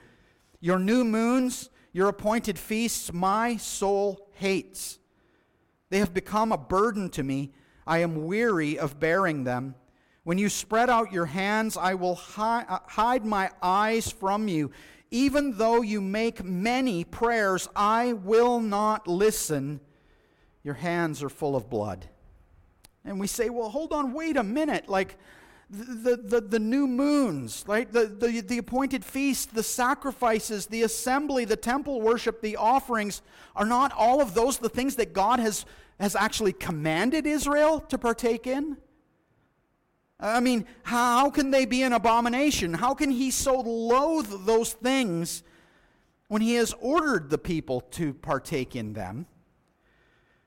Your 0.66 0.80
new 0.80 1.04
moons, 1.04 1.70
your 1.92 2.08
appointed 2.08 2.58
feasts, 2.58 3.12
my 3.12 3.56
soul 3.56 4.28
hates. 4.32 4.98
They 5.90 6.00
have 6.00 6.12
become 6.12 6.50
a 6.50 6.58
burden 6.58 7.08
to 7.10 7.22
me. 7.22 7.52
I 7.86 7.98
am 7.98 8.26
weary 8.26 8.76
of 8.76 8.98
bearing 8.98 9.44
them. 9.44 9.76
When 10.24 10.38
you 10.38 10.48
spread 10.48 10.90
out 10.90 11.12
your 11.12 11.26
hands, 11.26 11.76
I 11.76 11.94
will 11.94 12.16
hi- 12.16 12.64
uh, 12.68 12.80
hide 12.84 13.24
my 13.24 13.52
eyes 13.62 14.10
from 14.10 14.48
you. 14.48 14.72
Even 15.12 15.56
though 15.56 15.82
you 15.82 16.00
make 16.00 16.42
many 16.42 17.04
prayers, 17.04 17.68
I 17.76 18.14
will 18.14 18.58
not 18.58 19.06
listen. 19.06 19.78
Your 20.64 20.74
hands 20.74 21.22
are 21.22 21.28
full 21.28 21.54
of 21.54 21.70
blood. 21.70 22.08
And 23.04 23.20
we 23.20 23.28
say, 23.28 23.50
well, 23.50 23.68
hold 23.68 23.92
on, 23.92 24.12
wait 24.12 24.36
a 24.36 24.42
minute. 24.42 24.88
Like, 24.88 25.16
the, 25.68 26.16
the, 26.16 26.40
the 26.40 26.58
new 26.58 26.86
moons, 26.86 27.64
right? 27.66 27.90
The, 27.90 28.06
the, 28.06 28.40
the 28.40 28.58
appointed 28.58 29.04
feast, 29.04 29.54
the 29.54 29.62
sacrifices, 29.62 30.66
the 30.66 30.82
assembly, 30.82 31.44
the 31.44 31.56
temple 31.56 32.00
worship, 32.00 32.40
the 32.40 32.56
offerings, 32.56 33.22
are 33.56 33.66
not 33.66 33.92
all 33.92 34.20
of 34.20 34.34
those 34.34 34.58
the 34.58 34.68
things 34.68 34.96
that 34.96 35.12
God 35.12 35.40
has, 35.40 35.66
has 35.98 36.14
actually 36.14 36.52
commanded 36.52 37.26
Israel 37.26 37.80
to 37.80 37.98
partake 37.98 38.46
in? 38.46 38.76
I 40.20 40.40
mean, 40.40 40.66
how 40.82 41.30
can 41.30 41.50
they 41.50 41.66
be 41.66 41.82
an 41.82 41.92
abomination? 41.92 42.72
How 42.72 42.94
can 42.94 43.10
he 43.10 43.30
so 43.30 43.60
loathe 43.60 44.46
those 44.46 44.72
things 44.72 45.42
when 46.28 46.42
he 46.42 46.54
has 46.54 46.74
ordered 46.80 47.28
the 47.28 47.38
people 47.38 47.80
to 47.92 48.14
partake 48.14 48.76
in 48.76 48.92
them? 48.92 49.26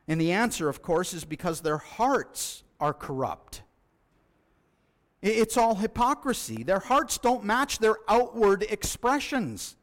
And 0.07 0.19
the 0.19 0.31
answer, 0.31 0.69
of 0.69 0.81
course, 0.81 1.13
is 1.13 1.23
because 1.23 1.61
their 1.61 1.77
hearts 1.77 2.63
are 2.79 2.93
corrupt. 2.93 3.61
It's 5.21 5.57
all 5.57 5.75
hypocrisy. 5.75 6.63
Their 6.63 6.79
hearts 6.79 7.17
don't 7.17 7.43
match 7.43 7.79
their 7.79 7.97
outward 8.07 8.63
expressions. 8.63 9.75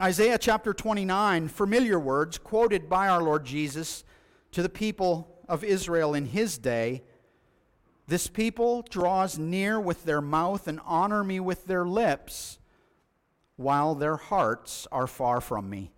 Isaiah 0.00 0.38
chapter 0.38 0.72
29, 0.72 1.48
familiar 1.48 1.98
words 1.98 2.38
quoted 2.38 2.88
by 2.88 3.08
our 3.08 3.22
Lord 3.22 3.44
Jesus 3.44 4.04
to 4.52 4.62
the 4.62 4.68
people 4.68 5.42
of 5.48 5.64
Israel 5.64 6.14
in 6.14 6.26
his 6.26 6.58
day. 6.58 7.02
This 8.06 8.28
people 8.28 8.82
draws 8.88 9.38
near 9.38 9.78
with 9.80 10.04
their 10.04 10.20
mouth 10.20 10.68
and 10.68 10.80
honor 10.84 11.22
me 11.22 11.38
with 11.40 11.66
their 11.66 11.84
lips, 11.84 12.58
while 13.56 13.94
their 13.94 14.16
hearts 14.16 14.86
are 14.90 15.06
far 15.06 15.40
from 15.40 15.68
me. 15.68 15.92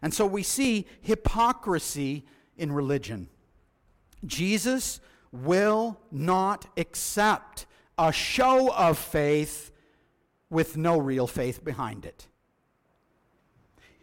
And 0.00 0.12
so 0.12 0.26
we 0.26 0.42
see 0.42 0.86
hypocrisy 1.00 2.24
in 2.56 2.70
religion. 2.72 3.28
Jesus 4.24 5.00
will 5.42 5.98
not 6.12 6.66
accept 6.76 7.66
a 7.98 8.12
show 8.12 8.72
of 8.72 8.96
faith 8.96 9.72
with 10.48 10.76
no 10.76 10.96
real 10.96 11.26
faith 11.26 11.64
behind 11.64 12.04
it. 12.04 12.28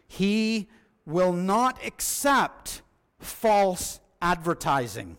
He 0.06 0.68
will 1.06 1.32
not 1.32 1.84
accept 1.84 2.82
false 3.18 4.00
advertising. 4.20 5.16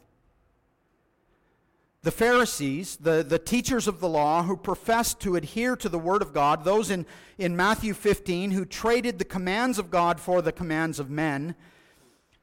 The 2.04 2.12
Pharisees, 2.12 2.98
the, 2.98 3.26
the 3.28 3.40
teachers 3.40 3.88
of 3.88 4.00
the 4.00 4.10
law 4.10 4.44
who 4.44 4.58
professed 4.58 5.20
to 5.22 5.36
adhere 5.36 5.76
to 5.78 5.90
the 5.90 5.98
Word 5.98 6.22
of 6.22 6.34
God, 6.34 6.64
those 6.64 6.92
in, 6.92 7.06
in 7.38 7.56
Matthew 7.56 7.94
15 7.94 8.52
who 8.52 8.66
traded 8.66 9.18
the 9.18 9.26
commands 9.26 9.80
of 9.80 9.90
God 9.90 10.20
for 10.20 10.42
the 10.42 10.52
commands 10.52 11.00
of 11.00 11.10
men, 11.10 11.56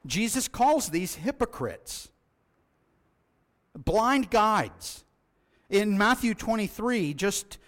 Jesus 0.06 0.48
calls 0.48 0.88
these 0.88 1.16
hypocrites, 1.16 2.08
blind 3.84 4.30
guides. 4.30 5.04
In 5.68 5.96
Matthew 5.96 6.34
23, 6.34 7.14
just 7.14 7.58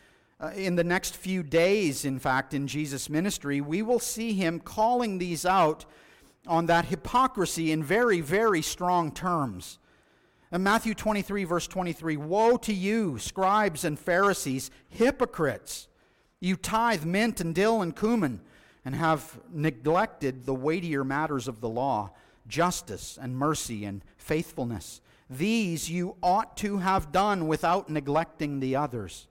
uh, 0.40 0.51
in 0.55 0.75
the 0.75 0.85
next 0.85 1.16
few 1.16 1.42
days, 1.42 2.05
in 2.05 2.18
fact, 2.18 2.53
in 2.53 2.66
Jesus' 2.66 3.09
ministry, 3.09 3.61
we 3.61 3.83
will 3.83 4.01
see 4.01 4.33
him 4.33 4.59
calling 4.59 5.18
these 5.18 5.46
out 5.46 5.85
on 6.46 6.66
that 6.66 6.87
hypocrisy 6.87 7.70
in 7.70 7.85
very, 7.85 8.20
very 8.20 8.61
strong 8.62 9.12
terms. 9.12 9.79
In 10.51 10.62
Matthew 10.62 10.94
23, 10.94 11.44
verse 11.44 11.66
23 11.68 12.16
Woe 12.16 12.57
to 12.59 12.75
you, 12.75 13.18
scribes 13.18 13.85
and 13.85 13.98
Pharisees, 13.98 14.70
hypocrites! 14.88 15.88
You 16.40 16.57
tithe 16.57 17.05
mint 17.05 17.40
and 17.40 17.55
dill 17.55 17.81
and 17.81 17.94
cumin, 17.94 18.40
and 18.85 18.96
have 18.96 19.40
neglected 19.53 20.44
the 20.44 20.55
weightier 20.55 21.05
matters 21.05 21.46
of 21.46 21.61
the 21.61 21.68
law 21.68 22.11
justice 22.48 23.18
and 23.20 23.37
mercy 23.37 23.85
and 23.85 24.03
faithfulness. 24.16 25.01
These 25.38 25.90
you 25.90 26.16
ought 26.23 26.57
to 26.59 26.79
have 26.79 27.11
done 27.11 27.49
without 27.49 27.88
neglecting 27.88 28.61
the 28.61 28.77
others. 28.77 29.29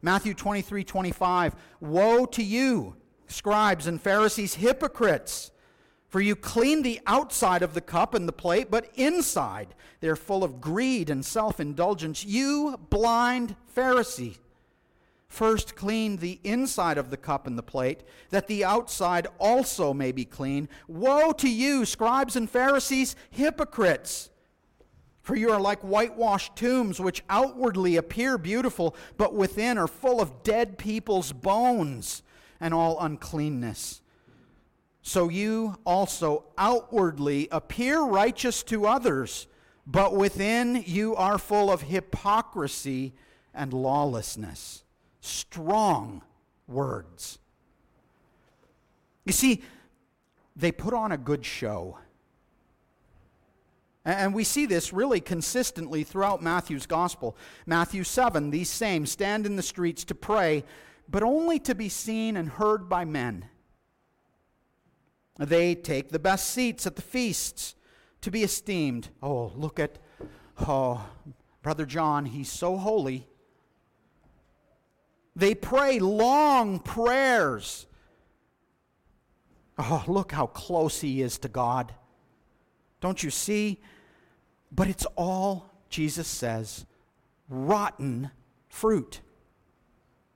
Matthew 0.00 0.34
23 0.34 0.84
25 0.84 1.56
Woe 1.80 2.26
to 2.26 2.42
you, 2.42 2.96
scribes 3.26 3.86
and 3.86 4.00
Pharisees, 4.00 4.54
hypocrites! 4.54 5.50
For 6.08 6.20
you 6.20 6.36
clean 6.36 6.82
the 6.82 7.00
outside 7.06 7.62
of 7.62 7.74
the 7.74 7.80
cup 7.80 8.14
and 8.14 8.28
the 8.28 8.32
plate, 8.32 8.70
but 8.70 8.90
inside 8.94 9.74
they're 10.00 10.14
full 10.14 10.44
of 10.44 10.60
greed 10.60 11.10
and 11.10 11.24
self 11.24 11.58
indulgence. 11.58 12.24
You 12.24 12.78
blind 12.90 13.56
Pharisee. 13.74 14.36
First, 15.26 15.74
clean 15.74 16.18
the 16.18 16.38
inside 16.44 16.98
of 16.98 17.08
the 17.08 17.16
cup 17.16 17.46
and 17.46 17.56
the 17.56 17.62
plate, 17.62 18.02
that 18.28 18.46
the 18.46 18.64
outside 18.64 19.26
also 19.38 19.94
may 19.94 20.12
be 20.12 20.26
clean. 20.26 20.68
Woe 20.86 21.32
to 21.32 21.48
you, 21.48 21.86
scribes 21.86 22.36
and 22.36 22.48
Pharisees, 22.48 23.16
hypocrites! 23.30 24.28
For 25.22 25.36
you 25.36 25.50
are 25.50 25.60
like 25.60 25.80
whitewashed 25.80 26.56
tombs, 26.56 27.00
which 27.00 27.22
outwardly 27.30 27.96
appear 27.96 28.38
beautiful, 28.38 28.96
but 29.16 29.34
within 29.34 29.78
are 29.78 29.86
full 29.86 30.20
of 30.20 30.42
dead 30.42 30.78
people's 30.78 31.32
bones 31.32 32.22
and 32.60 32.74
all 32.74 33.00
uncleanness 33.00 34.02
so 35.02 35.28
you 35.28 35.76
also 35.84 36.44
outwardly 36.56 37.48
appear 37.50 38.00
righteous 38.00 38.62
to 38.62 38.86
others, 38.86 39.48
but 39.84 40.14
within 40.14 40.84
you 40.86 41.16
are 41.16 41.38
full 41.38 41.70
of 41.72 41.82
hypocrisy 41.82 43.12
and 43.52 43.72
lawlessness. 43.72 44.84
Strong 45.20 46.22
words. 46.68 47.40
You 49.24 49.32
see, 49.32 49.62
they 50.54 50.70
put 50.70 50.94
on 50.94 51.10
a 51.10 51.18
good 51.18 51.44
show. 51.44 51.98
And 54.04 54.34
we 54.34 54.42
see 54.42 54.66
this 54.66 54.92
really 54.92 55.20
consistently 55.20 56.02
throughout 56.02 56.42
Matthew's 56.42 56.86
gospel. 56.86 57.36
Matthew 57.66 58.02
7, 58.02 58.50
these 58.50 58.68
same 58.68 59.06
stand 59.06 59.46
in 59.46 59.54
the 59.54 59.62
streets 59.62 60.04
to 60.06 60.14
pray, 60.14 60.64
but 61.08 61.22
only 61.22 61.60
to 61.60 61.74
be 61.74 61.88
seen 61.88 62.36
and 62.36 62.48
heard 62.48 62.88
by 62.88 63.04
men. 63.04 63.46
They 65.38 65.74
take 65.74 66.10
the 66.10 66.18
best 66.18 66.50
seats 66.50 66.86
at 66.86 66.96
the 66.96 67.02
feasts 67.02 67.76
to 68.22 68.30
be 68.30 68.42
esteemed. 68.42 69.08
Oh, 69.22 69.52
look 69.54 69.78
at, 69.78 69.98
oh, 70.66 71.08
Brother 71.62 71.86
John, 71.86 72.26
he's 72.26 72.50
so 72.50 72.76
holy. 72.76 73.28
They 75.36 75.54
pray 75.54 76.00
long 76.00 76.80
prayers. 76.80 77.86
Oh, 79.78 80.04
look 80.06 80.32
how 80.32 80.46
close 80.46 81.00
he 81.00 81.22
is 81.22 81.38
to 81.38 81.48
God. 81.48 81.94
Don't 83.00 83.22
you 83.22 83.30
see? 83.30 83.80
But 84.74 84.88
it's 84.88 85.06
all, 85.16 85.70
Jesus 85.90 86.26
says, 86.26 86.86
rotten 87.48 88.30
fruit. 88.68 89.20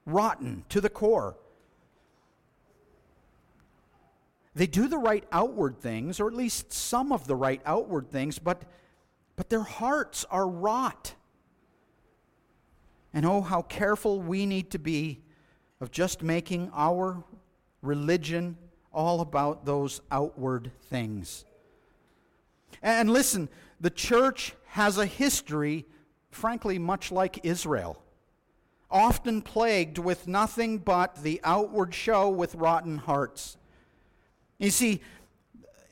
Rotten 0.04 0.64
to 0.68 0.80
the 0.80 0.90
core. 0.90 1.36
They 4.54 4.66
do 4.66 4.88
the 4.88 4.98
right 4.98 5.24
outward 5.32 5.80
things, 5.80 6.20
or 6.20 6.28
at 6.28 6.34
least 6.34 6.72
some 6.72 7.12
of 7.12 7.26
the 7.26 7.36
right 7.36 7.60
outward 7.66 8.10
things, 8.10 8.38
but, 8.38 8.62
but 9.36 9.48
their 9.48 9.62
hearts 9.62 10.24
are 10.30 10.48
rot. 10.48 11.14
And 13.12 13.26
oh, 13.26 13.42
how 13.42 13.62
careful 13.62 14.20
we 14.20 14.46
need 14.46 14.70
to 14.70 14.78
be 14.78 15.20
of 15.80 15.90
just 15.90 16.22
making 16.22 16.70
our 16.74 17.22
religion 17.82 18.56
all 18.92 19.20
about 19.20 19.66
those 19.66 20.00
outward 20.10 20.70
things. 20.88 21.44
And 22.82 23.10
listen, 23.10 23.48
the 23.80 23.90
church 23.90 24.54
has 24.68 24.98
a 24.98 25.06
history, 25.06 25.86
frankly, 26.30 26.78
much 26.78 27.12
like 27.12 27.44
Israel, 27.44 28.02
often 28.90 29.42
plagued 29.42 29.98
with 29.98 30.28
nothing 30.28 30.78
but 30.78 31.22
the 31.22 31.40
outward 31.44 31.94
show 31.94 32.28
with 32.28 32.54
rotten 32.54 32.98
hearts. 32.98 33.56
You 34.58 34.70
see, 34.70 35.00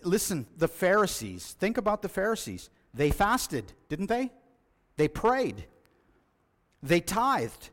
listen, 0.03 0.47
the 0.57 0.69
Pharisees, 0.69 1.57
think 1.59 1.77
about 1.77 2.03
the 2.03 2.09
Pharisees. 2.09 2.71
They 2.93 3.11
fasted, 3.11 3.73
didn't 3.89 4.07
they? 4.07 4.31
They 4.97 5.09
prayed. 5.09 5.65
They 6.83 7.01
tithed. 7.01 7.71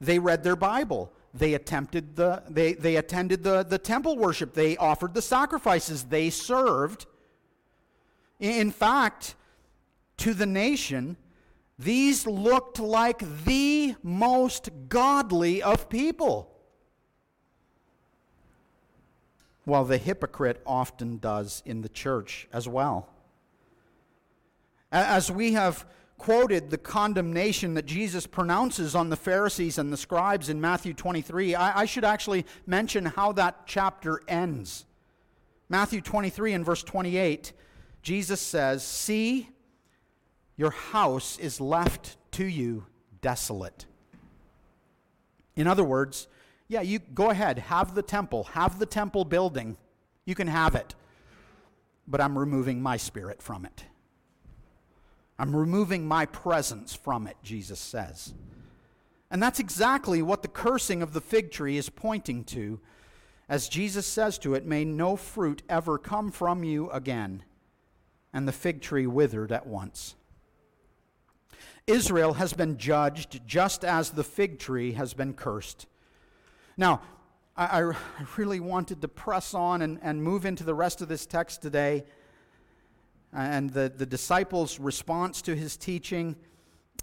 They 0.00 0.18
read 0.18 0.42
their 0.42 0.56
Bible. 0.56 1.12
They 1.34 1.54
attempted 1.54 2.16
the 2.16 2.42
they, 2.48 2.74
they 2.74 2.96
attended 2.96 3.42
the, 3.42 3.62
the 3.62 3.78
temple 3.78 4.16
worship. 4.16 4.54
They 4.54 4.76
offered 4.76 5.14
the 5.14 5.22
sacrifices. 5.22 6.04
They 6.04 6.30
served. 6.30 7.06
In 8.40 8.70
fact, 8.70 9.34
to 10.18 10.34
the 10.34 10.46
nation, 10.46 11.16
these 11.78 12.26
looked 12.26 12.78
like 12.78 13.44
the 13.44 13.94
most 14.02 14.70
godly 14.88 15.62
of 15.62 15.88
people. 15.88 16.52
while 19.64 19.84
the 19.84 19.98
hypocrite 19.98 20.60
often 20.66 21.18
does 21.18 21.62
in 21.64 21.82
the 21.82 21.88
church 21.88 22.48
as 22.52 22.66
well. 22.66 23.08
As 24.90 25.30
we 25.30 25.52
have 25.52 25.86
quoted 26.18 26.70
the 26.70 26.78
condemnation 26.78 27.74
that 27.74 27.86
Jesus 27.86 28.26
pronounces 28.26 28.94
on 28.94 29.08
the 29.08 29.16
Pharisees 29.16 29.78
and 29.78 29.92
the 29.92 29.96
scribes 29.96 30.48
in 30.48 30.60
Matthew 30.60 30.94
23, 30.94 31.54
I, 31.54 31.80
I, 31.80 31.84
should 31.84 32.04
actually 32.04 32.44
mention 32.66 33.06
how 33.06 33.32
that 33.32 33.66
chapter 33.66 34.20
ends. 34.28 34.84
Matthew 35.68 36.00
23 36.00 36.52
and 36.52 36.64
verse 36.64 36.82
28, 36.82 37.52
Jesus 38.02 38.40
says, 38.40 38.84
See, 38.84 39.48
your 40.62 40.70
house 40.70 41.40
is 41.40 41.60
left 41.60 42.16
to 42.30 42.44
you 42.44 42.86
desolate. 43.20 43.84
In 45.56 45.66
other 45.66 45.82
words, 45.82 46.28
yeah, 46.68 46.82
you 46.82 47.00
go 47.00 47.30
ahead, 47.30 47.58
have 47.58 47.96
the 47.96 48.02
temple, 48.02 48.44
have 48.44 48.78
the 48.78 48.86
temple 48.86 49.24
building. 49.24 49.76
You 50.24 50.36
can 50.36 50.46
have 50.46 50.76
it. 50.76 50.94
But 52.06 52.20
I'm 52.20 52.38
removing 52.38 52.80
my 52.80 52.96
spirit 52.96 53.42
from 53.42 53.64
it. 53.64 53.86
I'm 55.36 55.56
removing 55.56 56.06
my 56.06 56.26
presence 56.26 56.94
from 56.94 57.26
it, 57.26 57.38
Jesus 57.42 57.80
says. 57.80 58.32
And 59.32 59.42
that's 59.42 59.58
exactly 59.58 60.22
what 60.22 60.42
the 60.42 60.48
cursing 60.48 61.02
of 61.02 61.12
the 61.12 61.20
fig 61.20 61.50
tree 61.50 61.76
is 61.76 61.88
pointing 61.88 62.44
to. 62.44 62.78
As 63.48 63.68
Jesus 63.68 64.06
says 64.06 64.38
to 64.38 64.54
it, 64.54 64.64
May 64.64 64.84
no 64.84 65.16
fruit 65.16 65.62
ever 65.68 65.98
come 65.98 66.30
from 66.30 66.62
you 66.62 66.88
again. 66.90 67.42
And 68.32 68.46
the 68.46 68.52
fig 68.52 68.80
tree 68.80 69.08
withered 69.08 69.50
at 69.50 69.66
once. 69.66 70.14
Israel 71.86 72.34
has 72.34 72.52
been 72.52 72.78
judged 72.78 73.40
just 73.46 73.84
as 73.84 74.10
the 74.10 74.24
fig 74.24 74.58
tree 74.58 74.92
has 74.92 75.14
been 75.14 75.34
cursed. 75.34 75.86
Now, 76.76 77.02
I, 77.56 77.82
I 77.82 77.92
really 78.36 78.60
wanted 78.60 79.00
to 79.02 79.08
press 79.08 79.52
on 79.52 79.82
and, 79.82 79.98
and 80.02 80.22
move 80.22 80.46
into 80.46 80.64
the 80.64 80.74
rest 80.74 81.02
of 81.02 81.08
this 81.08 81.26
text 81.26 81.60
today 81.60 82.04
and 83.32 83.70
the, 83.70 83.92
the 83.94 84.06
disciples' 84.06 84.78
response 84.78 85.42
to 85.42 85.56
his 85.56 85.76
teaching. 85.76 86.36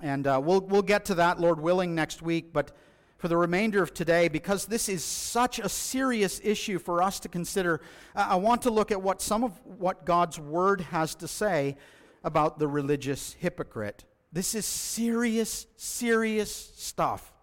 And 0.02 0.26
uh, 0.26 0.40
we'll, 0.44 0.62
we'll 0.62 0.82
get 0.82 1.06
to 1.06 1.16
that, 1.16 1.40
Lord 1.40 1.60
willing, 1.60 1.94
next 1.94 2.22
week. 2.22 2.54
But 2.54 2.72
for 3.18 3.28
the 3.28 3.36
remainder 3.36 3.84
of 3.84 3.94
today, 3.94 4.28
because 4.30 4.66
this 4.66 4.88
is 4.88 5.04
such 5.04 5.60
a 5.60 5.68
serious 5.68 6.40
issue 6.44 6.80
for 6.80 7.04
us 7.04 7.20
to 7.20 7.28
consider, 7.28 7.82
I 8.16 8.36
want 8.38 8.62
to 8.62 8.70
look 8.70 8.92
at 8.92 9.02
what 9.02 9.22
some 9.22 9.44
of 9.44 9.60
what 9.66 10.06
God's 10.06 10.40
Word 10.40 10.82
has 10.82 11.16
to 11.16 11.28
say 11.28 11.76
about 12.24 12.60
the 12.60 12.68
religious 12.68 13.36
hypocrite. 13.40 14.06
This 14.32 14.54
is 14.54 14.66
serious, 14.66 15.66
serious 15.76 16.54
stuff. 16.76 17.34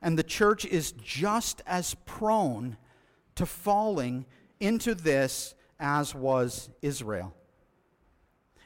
And 0.00 0.18
the 0.18 0.22
church 0.22 0.64
is 0.64 0.92
just 0.92 1.60
as 1.66 1.94
prone 2.06 2.76
to 3.34 3.44
falling 3.44 4.26
into 4.60 4.94
this 4.94 5.54
as 5.78 6.14
was 6.14 6.70
Israel. 6.82 7.34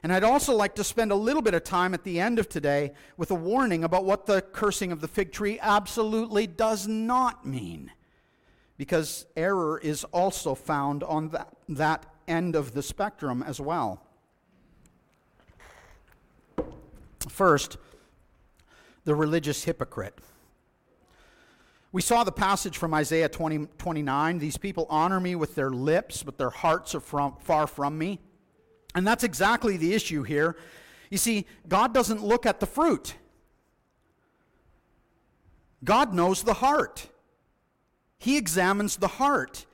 And 0.03 0.12
I'd 0.12 0.24
also 0.24 0.55
like 0.55 0.74
to 0.76 0.84
spend 0.84 1.12
a 1.12 1.16
little 1.16 1.43
bit 1.43 1.55
of 1.55 1.62
time 1.62 1.95
at 1.95 2.03
the 2.03 2.18
end 2.18 2.38
of 2.38 2.49
today 2.49 2.93
with 3.16 3.30
a 3.30 3.36
warning 3.36 3.84
about 3.84 4.05
what 4.05 4.26
the 4.26 4.43
cursing 4.43 4.90
of 4.90 5.01
the 5.01 5.09
fig 5.09 5.32
tree 5.32 5.59
absolutely 5.61 6.47
does 6.47 6.88
not 6.88 7.47
mean. 7.47 7.93
Because 8.76 9.26
error 9.36 9.78
is 9.78 10.03
also 10.05 10.55
found 10.55 11.05
on 11.05 11.28
that, 11.28 11.55
that 11.68 12.07
end 12.28 12.56
of 12.56 12.74
the 12.74 12.82
spectrum 12.82 13.42
as 13.42 13.60
well. 13.60 14.02
First, 17.28 17.76
the 19.04 19.14
religious 19.14 19.64
hypocrite. 19.64 20.18
We 21.92 22.00
saw 22.00 22.24
the 22.24 22.32
passage 22.32 22.78
from 22.78 22.94
Isaiah 22.94 23.28
20, 23.28 23.66
29. 23.76 24.38
These 24.38 24.56
people 24.56 24.86
honor 24.88 25.20
me 25.20 25.34
with 25.34 25.54
their 25.54 25.70
lips, 25.70 26.22
but 26.22 26.38
their 26.38 26.50
hearts 26.50 26.94
are 26.94 27.00
from, 27.00 27.36
far 27.40 27.66
from 27.66 27.98
me. 27.98 28.18
And 28.94 29.06
that's 29.06 29.24
exactly 29.24 29.76
the 29.76 29.94
issue 29.94 30.22
here. 30.22 30.56
You 31.10 31.18
see, 31.18 31.46
God 31.68 31.92
doesn't 31.92 32.24
look 32.24 32.46
at 32.46 32.60
the 32.60 32.66
fruit, 32.66 33.14
God 35.84 36.14
knows 36.14 36.42
the 36.42 36.54
heart. 36.54 37.08
He 38.18 38.36
examines 38.36 38.96
the 38.96 39.08
heart. 39.08 39.66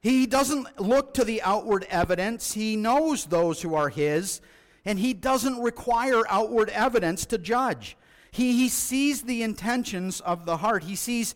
He 0.00 0.26
doesn't 0.26 0.80
look 0.80 1.14
to 1.14 1.24
the 1.24 1.42
outward 1.42 1.86
evidence. 1.90 2.52
He 2.52 2.76
knows 2.76 3.26
those 3.26 3.62
who 3.62 3.74
are 3.74 3.88
His, 3.88 4.40
and 4.84 4.98
He 4.98 5.12
doesn't 5.12 5.60
require 5.60 6.22
outward 6.28 6.70
evidence 6.70 7.26
to 7.26 7.38
judge. 7.38 7.96
He, 8.30 8.52
he 8.52 8.68
sees 8.68 9.22
the 9.22 9.42
intentions 9.42 10.20
of 10.20 10.44
the 10.44 10.58
heart. 10.58 10.84
He 10.84 10.94
sees, 10.94 11.34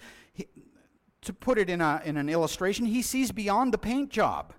to 1.22 1.32
put 1.32 1.58
it 1.58 1.68
in, 1.68 1.80
a, 1.80 2.02
in 2.04 2.16
an 2.16 2.28
illustration, 2.28 2.86
He 2.86 3.02
sees 3.02 3.32
beyond 3.32 3.72
the 3.74 3.78
paint 3.78 4.10
job. 4.10 4.52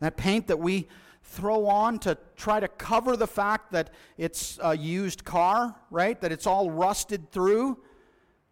That 0.00 0.16
paint 0.16 0.46
that 0.46 0.58
we 0.58 0.88
throw 1.22 1.66
on 1.66 1.98
to 2.00 2.16
try 2.36 2.58
to 2.58 2.68
cover 2.68 3.16
the 3.16 3.26
fact 3.26 3.72
that 3.72 3.90
it's 4.16 4.58
a 4.62 4.76
used 4.76 5.24
car, 5.24 5.76
right? 5.90 6.20
That 6.20 6.32
it's 6.32 6.46
all 6.46 6.70
rusted 6.70 7.30
through. 7.30 7.78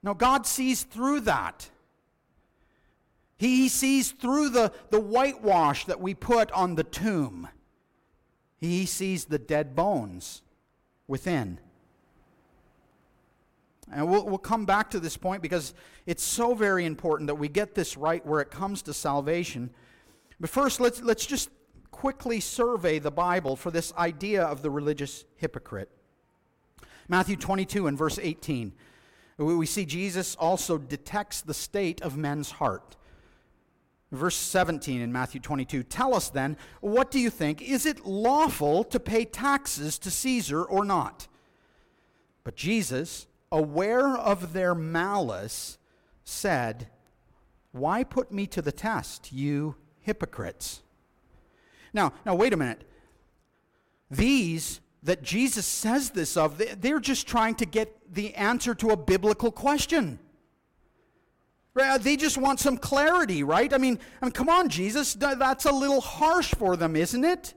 No, 0.02 0.14
God 0.14 0.46
sees 0.46 0.82
through 0.82 1.20
that. 1.20 1.70
He 3.38 3.68
sees 3.68 4.10
through 4.10 4.50
the, 4.50 4.72
the 4.90 5.00
whitewash 5.00 5.84
that 5.86 6.00
we 6.00 6.12
put 6.12 6.50
on 6.52 6.74
the 6.74 6.84
tomb. 6.84 7.48
He 8.56 8.84
sees 8.84 9.26
the 9.26 9.38
dead 9.38 9.76
bones 9.76 10.42
within. 11.06 11.60
And 13.92 14.10
we'll, 14.10 14.26
we'll 14.26 14.38
come 14.38 14.66
back 14.66 14.90
to 14.90 15.00
this 15.00 15.16
point 15.16 15.40
because 15.40 15.72
it's 16.04 16.22
so 16.22 16.54
very 16.54 16.84
important 16.84 17.28
that 17.28 17.36
we 17.36 17.48
get 17.48 17.74
this 17.74 17.96
right 17.96 18.24
where 18.26 18.40
it 18.40 18.50
comes 18.50 18.82
to 18.82 18.92
salvation. 18.92 19.70
But 20.40 20.50
first, 20.50 20.80
let's, 20.80 21.00
let's 21.00 21.24
just 21.24 21.48
quickly 21.90 22.40
survey 22.40 22.98
the 22.98 23.10
Bible 23.10 23.56
for 23.56 23.70
this 23.70 23.94
idea 23.94 24.42
of 24.42 24.62
the 24.62 24.70
religious 24.70 25.24
hypocrite. 25.36 25.88
Matthew 27.08 27.36
22 27.36 27.86
and 27.86 27.96
verse 27.96 28.18
18. 28.20 28.72
We 29.38 29.66
see 29.66 29.86
Jesus 29.86 30.34
also 30.34 30.76
detects 30.76 31.40
the 31.40 31.54
state 31.54 32.02
of 32.02 32.16
men's 32.16 32.50
heart. 32.50 32.96
Verse 34.10 34.36
17 34.36 35.00
in 35.00 35.12
Matthew 35.12 35.40
22 35.40 35.82
Tell 35.82 36.14
us 36.14 36.30
then, 36.30 36.56
what 36.80 37.10
do 37.10 37.18
you 37.18 37.30
think? 37.30 37.60
Is 37.62 37.84
it 37.86 38.06
lawful 38.06 38.84
to 38.84 38.98
pay 39.00 39.24
taxes 39.24 39.98
to 39.98 40.10
Caesar 40.10 40.62
or 40.62 40.84
not? 40.84 41.28
But 42.44 42.56
Jesus, 42.56 43.26
aware 43.52 44.16
of 44.16 44.52
their 44.52 44.74
malice, 44.74 45.78
said, 46.24 46.88
Why 47.72 48.04
put 48.04 48.32
me 48.32 48.46
to 48.46 48.62
the 48.62 48.72
test, 48.72 49.32
you 49.32 49.76
hypocrites. 50.08 50.80
Now, 51.92 52.14
now 52.24 52.34
wait 52.34 52.54
a 52.54 52.56
minute. 52.56 52.82
These 54.10 54.80
that 55.02 55.22
Jesus 55.22 55.66
says 55.66 56.10
this 56.10 56.36
of, 56.36 56.60
they're 56.80 56.98
just 56.98 57.28
trying 57.28 57.54
to 57.56 57.66
get 57.66 57.94
the 58.12 58.34
answer 58.34 58.74
to 58.76 58.88
a 58.88 58.96
biblical 58.96 59.52
question. 59.52 60.18
They 62.00 62.16
just 62.16 62.38
want 62.38 62.60
some 62.60 62.76
clarity, 62.76 63.42
right? 63.42 63.72
I 63.72 63.78
mean, 63.78 63.98
I 64.20 64.26
mean, 64.26 64.32
come 64.32 64.48
on, 64.48 64.68
Jesus, 64.68 65.14
that's 65.14 65.64
a 65.64 65.72
little 65.72 66.00
harsh 66.00 66.54
for 66.54 66.76
them, 66.76 66.96
isn't 66.96 67.24
it? 67.24 67.54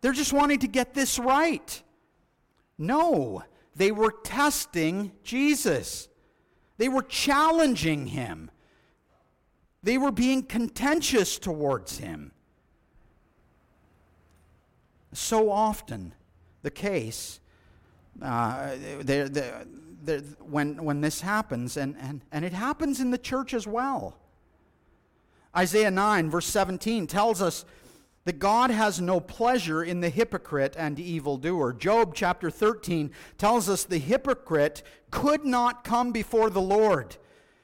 They're 0.00 0.12
just 0.12 0.32
wanting 0.32 0.58
to 0.60 0.68
get 0.68 0.92
this 0.92 1.18
right. 1.18 1.82
No, 2.76 3.42
they 3.74 3.90
were 3.90 4.12
testing 4.24 5.12
Jesus. 5.22 6.08
They 6.76 6.88
were 6.88 7.02
challenging 7.02 8.08
him. 8.08 8.50
They 9.82 9.98
were 9.98 10.12
being 10.12 10.42
contentious 10.42 11.38
towards 11.38 11.98
him. 11.98 12.32
So 15.12 15.50
often, 15.50 16.14
the 16.62 16.70
case, 16.70 17.40
uh, 18.20 18.72
they're, 19.00 19.28
they're, 19.28 19.64
when, 20.40 20.82
when 20.84 21.00
this 21.00 21.20
happens, 21.20 21.76
and, 21.76 21.96
and, 22.00 22.22
and 22.32 22.44
it 22.44 22.52
happens 22.52 23.00
in 23.00 23.10
the 23.10 23.18
church 23.18 23.54
as 23.54 23.66
well. 23.66 24.16
Isaiah 25.56 25.90
9, 25.90 26.30
verse 26.30 26.46
17, 26.46 27.06
tells 27.06 27.40
us 27.40 27.64
that 28.24 28.38
God 28.38 28.70
has 28.70 29.00
no 29.00 29.20
pleasure 29.20 29.84
in 29.84 30.00
the 30.00 30.08
hypocrite 30.08 30.74
and 30.78 30.98
evildoer. 30.98 31.72
Job 31.72 32.14
chapter 32.14 32.50
13 32.50 33.10
tells 33.38 33.68
us 33.68 33.84
the 33.84 33.98
hypocrite 33.98 34.82
could 35.10 35.44
not 35.44 35.84
come 35.84 36.10
before 36.10 36.50
the 36.50 36.60
Lord. 36.60 37.16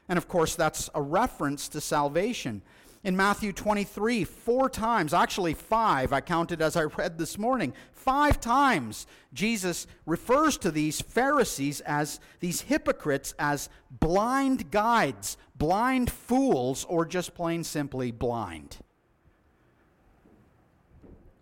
And 0.08 0.18
of 0.18 0.28
course, 0.28 0.54
that's 0.54 0.90
a 0.94 1.00
reference 1.00 1.68
to 1.70 1.80
salvation. 1.80 2.62
In 3.02 3.16
Matthew 3.16 3.52
23, 3.52 4.24
four 4.24 4.68
times, 4.68 5.14
actually 5.14 5.54
five, 5.54 6.12
I 6.12 6.20
counted 6.20 6.60
as 6.60 6.76
I 6.76 6.82
read 6.82 7.16
this 7.16 7.38
morning, 7.38 7.72
five 7.92 8.40
times 8.40 9.06
Jesus 9.32 9.86
refers 10.04 10.58
to 10.58 10.70
these 10.70 11.00
Pharisees 11.00 11.80
as 11.80 12.20
these 12.40 12.60
hypocrites 12.62 13.34
as 13.38 13.70
blind 13.90 14.70
guides, 14.70 15.38
blind 15.56 16.10
fools, 16.10 16.84
or 16.90 17.06
just 17.06 17.34
plain 17.34 17.64
simply 17.64 18.10
blind. 18.10 18.76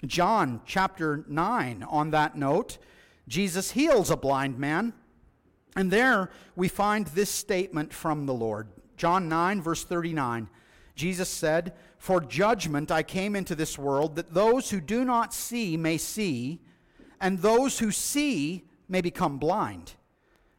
John 0.07 0.61
chapter 0.65 1.25
9, 1.27 1.83
on 1.83 2.11
that 2.13 2.37
note, 2.37 2.79
Jesus 3.27 3.73
heals 3.73 4.11
a 4.11 4.17
blind 4.17 4.59
man 4.61 4.93
and 5.79 5.93
there 5.93 6.31
we 6.57 6.67
find 6.67 7.07
this 7.07 7.31
statement 7.31 7.93
from 7.93 8.27
the 8.27 8.35
Lord. 8.35 8.67
John 8.97 9.29
9, 9.29 9.63
verse 9.63 9.85
39. 9.85 10.49
Jesus 10.99 11.29
said, 11.29 11.75
For 11.97 12.21
judgment 12.21 12.91
I 12.91 13.05
came 13.05 13.37
into 13.37 13.55
this 13.55 13.79
world, 13.79 14.17
that 14.17 14.35
those 14.35 14.71
who 14.71 14.81
do 14.81 15.05
not 15.05 15.33
see 15.33 15.77
may 15.77 15.97
see, 15.97 16.61
and 17.21 17.39
those 17.39 17.79
who 17.79 17.93
see 17.93 18.65
may 18.89 19.01
become 19.01 19.39
blind. 19.39 19.93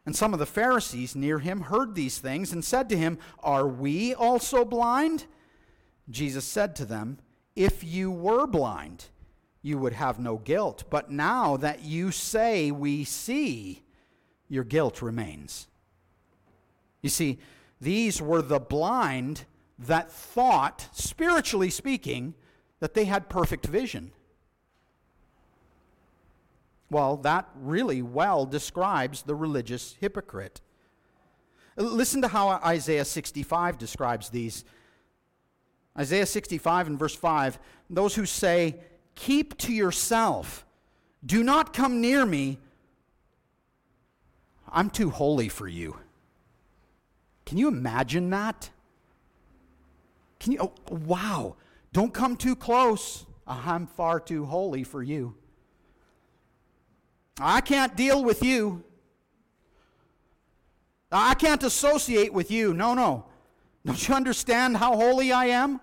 And 0.06 0.16
some 0.16 0.32
of 0.32 0.38
the 0.38 0.46
Pharisees 0.46 1.14
near 1.14 1.40
him 1.40 1.60
heard 1.60 1.94
these 1.94 2.18
things 2.18 2.52
and 2.52 2.64
said 2.64 2.88
to 2.88 2.96
him, 2.96 3.18
Are 3.40 3.68
we 3.68 4.14
also 4.14 4.64
blind? 4.64 5.26
Jesus 6.08 6.46
said 6.46 6.74
to 6.76 6.86
them, 6.86 7.18
If 7.54 7.84
you 7.84 8.10
were 8.10 8.46
blind, 8.46 9.08
you 9.60 9.76
would 9.76 9.92
have 9.92 10.18
no 10.18 10.38
guilt. 10.38 10.84
But 10.88 11.10
now 11.10 11.58
that 11.58 11.84
you 11.84 12.10
say 12.12 12.70
we 12.70 13.04
see, 13.04 13.82
your 14.48 14.64
guilt 14.64 15.02
remains. 15.02 15.68
You 17.02 17.10
see, 17.10 17.40
these 17.78 18.22
were 18.22 18.40
the 18.40 18.58
blind 18.58 19.44
that 19.80 20.12
thought, 20.12 20.88
spiritually 20.92 21.70
speaking, 21.70 22.34
that 22.80 22.94
they 22.94 23.04
had 23.04 23.28
perfect 23.28 23.66
vision. 23.66 24.12
Well, 26.90 27.16
that 27.18 27.48
really 27.54 28.02
well 28.02 28.46
describes 28.46 29.22
the 29.22 29.34
religious 29.34 29.96
hypocrite. 30.00 30.60
Listen 31.76 32.20
to 32.22 32.28
how 32.28 32.48
Isaiah 32.48 33.04
65 33.04 33.78
describes 33.78 34.30
these. 34.30 34.64
Isaiah 35.98 36.26
65 36.26 36.88
and 36.88 36.98
verse 36.98 37.14
5 37.14 37.58
those 37.88 38.14
who 38.14 38.26
say, 38.26 38.76
Keep 39.14 39.58
to 39.58 39.72
yourself, 39.72 40.64
do 41.24 41.42
not 41.42 41.72
come 41.72 42.00
near 42.00 42.24
me, 42.24 42.58
I'm 44.68 44.90
too 44.90 45.10
holy 45.10 45.48
for 45.48 45.66
you. 45.66 45.96
Can 47.44 47.58
you 47.58 47.68
imagine 47.68 48.30
that? 48.30 48.70
Can 50.40 50.52
you? 50.52 50.58
Oh, 50.60 50.72
wow. 50.90 51.56
Don't 51.92 52.12
come 52.12 52.36
too 52.36 52.56
close. 52.56 53.26
Uh, 53.46 53.60
I'm 53.64 53.86
far 53.86 54.18
too 54.18 54.46
holy 54.46 54.82
for 54.82 55.02
you. 55.02 55.36
I 57.38 57.60
can't 57.60 57.96
deal 57.96 58.24
with 58.24 58.42
you. 58.42 58.82
I 61.12 61.34
can't 61.34 61.62
associate 61.62 62.32
with 62.32 62.50
you. 62.50 62.74
No, 62.74 62.94
no. 62.94 63.26
Don't 63.84 64.08
you 64.08 64.14
understand 64.14 64.76
how 64.76 64.96
holy 64.96 65.32
I 65.32 65.46
am? 65.46 65.80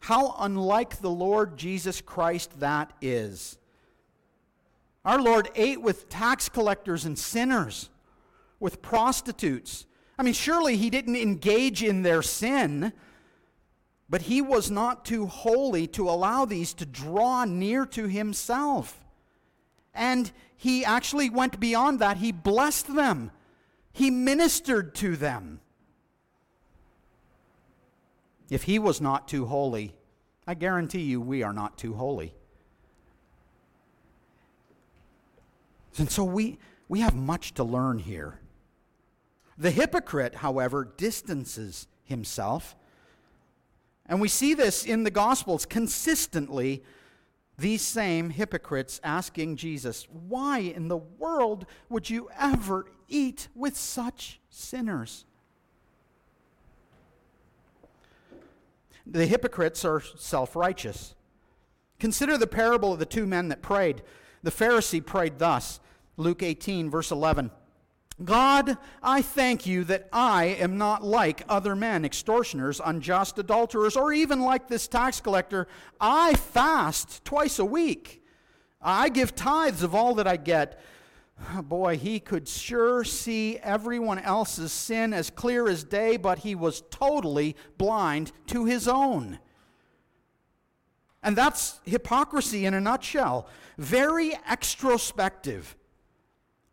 How 0.00 0.36
unlike 0.38 1.00
the 1.00 1.10
Lord 1.10 1.56
Jesus 1.56 2.00
Christ 2.00 2.60
that 2.60 2.92
is. 3.00 3.58
Our 5.04 5.20
Lord 5.20 5.50
ate 5.54 5.80
with 5.80 6.08
tax 6.08 6.48
collectors 6.48 7.04
and 7.04 7.18
sinners, 7.18 7.88
with 8.60 8.82
prostitutes. 8.82 9.86
I 10.18 10.24
mean, 10.24 10.34
surely 10.34 10.76
he 10.76 10.90
didn't 10.90 11.16
engage 11.16 11.82
in 11.82 12.02
their 12.02 12.22
sin, 12.22 12.92
but 14.10 14.22
he 14.22 14.42
was 14.42 14.70
not 14.70 15.04
too 15.04 15.26
holy 15.26 15.86
to 15.88 16.10
allow 16.10 16.44
these 16.44 16.74
to 16.74 16.86
draw 16.86 17.44
near 17.44 17.86
to 17.86 18.08
himself. 18.08 18.98
And 19.94 20.30
he 20.56 20.84
actually 20.84 21.30
went 21.30 21.60
beyond 21.60 22.00
that. 22.00 22.16
He 22.16 22.32
blessed 22.32 22.94
them, 22.94 23.30
he 23.92 24.10
ministered 24.10 24.94
to 24.96 25.16
them. 25.16 25.60
If 28.50 28.62
he 28.64 28.78
was 28.78 29.00
not 29.00 29.28
too 29.28 29.44
holy, 29.44 29.94
I 30.46 30.54
guarantee 30.54 31.02
you 31.02 31.20
we 31.20 31.42
are 31.42 31.52
not 31.52 31.76
too 31.76 31.94
holy. 31.94 32.32
And 35.98 36.10
so 36.10 36.24
we, 36.24 36.58
we 36.88 37.00
have 37.00 37.14
much 37.14 37.54
to 37.54 37.64
learn 37.64 37.98
here. 37.98 38.40
The 39.58 39.72
hypocrite, 39.72 40.36
however, 40.36 40.88
distances 40.96 41.88
himself. 42.04 42.76
And 44.06 44.20
we 44.20 44.28
see 44.28 44.54
this 44.54 44.84
in 44.84 45.02
the 45.02 45.10
Gospels 45.10 45.66
consistently. 45.66 46.84
These 47.58 47.82
same 47.82 48.30
hypocrites 48.30 49.00
asking 49.02 49.56
Jesus, 49.56 50.06
Why 50.10 50.60
in 50.60 50.86
the 50.86 50.96
world 50.96 51.66
would 51.88 52.08
you 52.08 52.30
ever 52.38 52.86
eat 53.08 53.48
with 53.54 53.76
such 53.76 54.40
sinners? 54.48 55.24
The 59.04 59.26
hypocrites 59.26 59.84
are 59.84 60.02
self 60.16 60.54
righteous. 60.54 61.14
Consider 61.98 62.38
the 62.38 62.46
parable 62.46 62.92
of 62.92 63.00
the 63.00 63.06
two 63.06 63.26
men 63.26 63.48
that 63.48 63.60
prayed. 63.60 64.02
The 64.44 64.52
Pharisee 64.52 65.04
prayed 65.04 65.40
thus 65.40 65.80
Luke 66.16 66.44
18, 66.44 66.90
verse 66.90 67.10
11. 67.10 67.50
God, 68.24 68.76
I 69.00 69.22
thank 69.22 69.64
you 69.64 69.84
that 69.84 70.08
I 70.12 70.46
am 70.46 70.76
not 70.76 71.04
like 71.04 71.44
other 71.48 71.76
men, 71.76 72.04
extortioners, 72.04 72.80
unjust, 72.84 73.38
adulterers, 73.38 73.96
or 73.96 74.12
even 74.12 74.40
like 74.40 74.66
this 74.66 74.88
tax 74.88 75.20
collector. 75.20 75.68
I 76.00 76.34
fast 76.34 77.24
twice 77.24 77.60
a 77.60 77.64
week. 77.64 78.24
I 78.82 79.08
give 79.08 79.36
tithes 79.36 79.84
of 79.84 79.94
all 79.94 80.16
that 80.16 80.26
I 80.26 80.36
get. 80.36 80.80
Boy, 81.62 81.96
he 81.96 82.18
could 82.18 82.48
sure 82.48 83.04
see 83.04 83.58
everyone 83.58 84.18
else's 84.18 84.72
sin 84.72 85.12
as 85.12 85.30
clear 85.30 85.68
as 85.68 85.84
day, 85.84 86.16
but 86.16 86.40
he 86.40 86.56
was 86.56 86.82
totally 86.90 87.54
blind 87.76 88.32
to 88.48 88.64
his 88.64 88.88
own. 88.88 89.38
And 91.22 91.36
that's 91.36 91.80
hypocrisy 91.84 92.66
in 92.66 92.74
a 92.74 92.80
nutshell. 92.80 93.48
Very 93.76 94.30
extrospective 94.48 95.74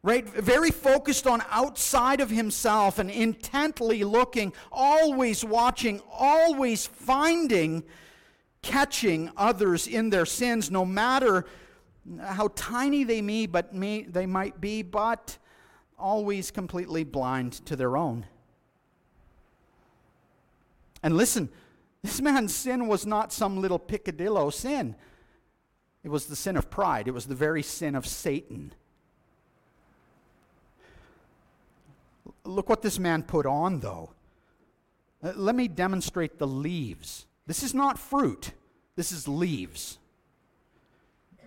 right? 0.05 0.23
Very 0.29 0.69
focused 0.69 1.25
on 1.25 1.41
outside 1.49 2.21
of 2.21 2.29
himself 2.29 2.99
and 2.99 3.09
intently 3.09 4.03
looking, 4.03 4.53
always 4.71 5.43
watching, 5.43 5.99
always 6.11 6.85
finding, 6.85 7.83
catching 8.61 9.31
others 9.35 9.87
in 9.87 10.11
their 10.11 10.27
sins, 10.27 10.69
no 10.69 10.85
matter 10.85 11.47
how 12.21 12.49
tiny 12.53 13.03
they 13.03 13.19
may, 13.19 13.47
but 13.47 13.73
may, 13.73 14.03
they 14.03 14.27
might 14.27 14.61
be, 14.61 14.83
but 14.83 15.39
always 15.97 16.51
completely 16.51 17.03
blind 17.03 17.53
to 17.65 17.75
their 17.75 17.97
own. 17.97 18.27
And 21.01 21.17
listen, 21.17 21.49
this 22.03 22.21
man's 22.21 22.53
sin 22.53 22.87
was 22.87 23.07
not 23.07 23.33
some 23.33 23.59
little 23.59 23.79
peccadillo 23.79 24.51
sin. 24.51 24.95
It 26.03 26.09
was 26.09 26.27
the 26.27 26.35
sin 26.35 26.57
of 26.57 26.69
pride. 26.69 27.07
It 27.07 27.11
was 27.15 27.25
the 27.25 27.33
very 27.33 27.63
sin 27.63 27.95
of 27.95 28.05
Satan. 28.05 28.71
Look 32.45 32.69
what 32.69 32.81
this 32.81 32.99
man 32.99 33.23
put 33.23 33.45
on, 33.45 33.79
though. 33.79 34.11
Uh, 35.23 35.33
let 35.35 35.55
me 35.55 35.67
demonstrate 35.67 36.37
the 36.37 36.47
leaves. 36.47 37.25
This 37.47 37.63
is 37.63 37.73
not 37.73 37.99
fruit, 37.99 38.51
this 38.95 39.11
is 39.11 39.27
leaves. 39.27 39.97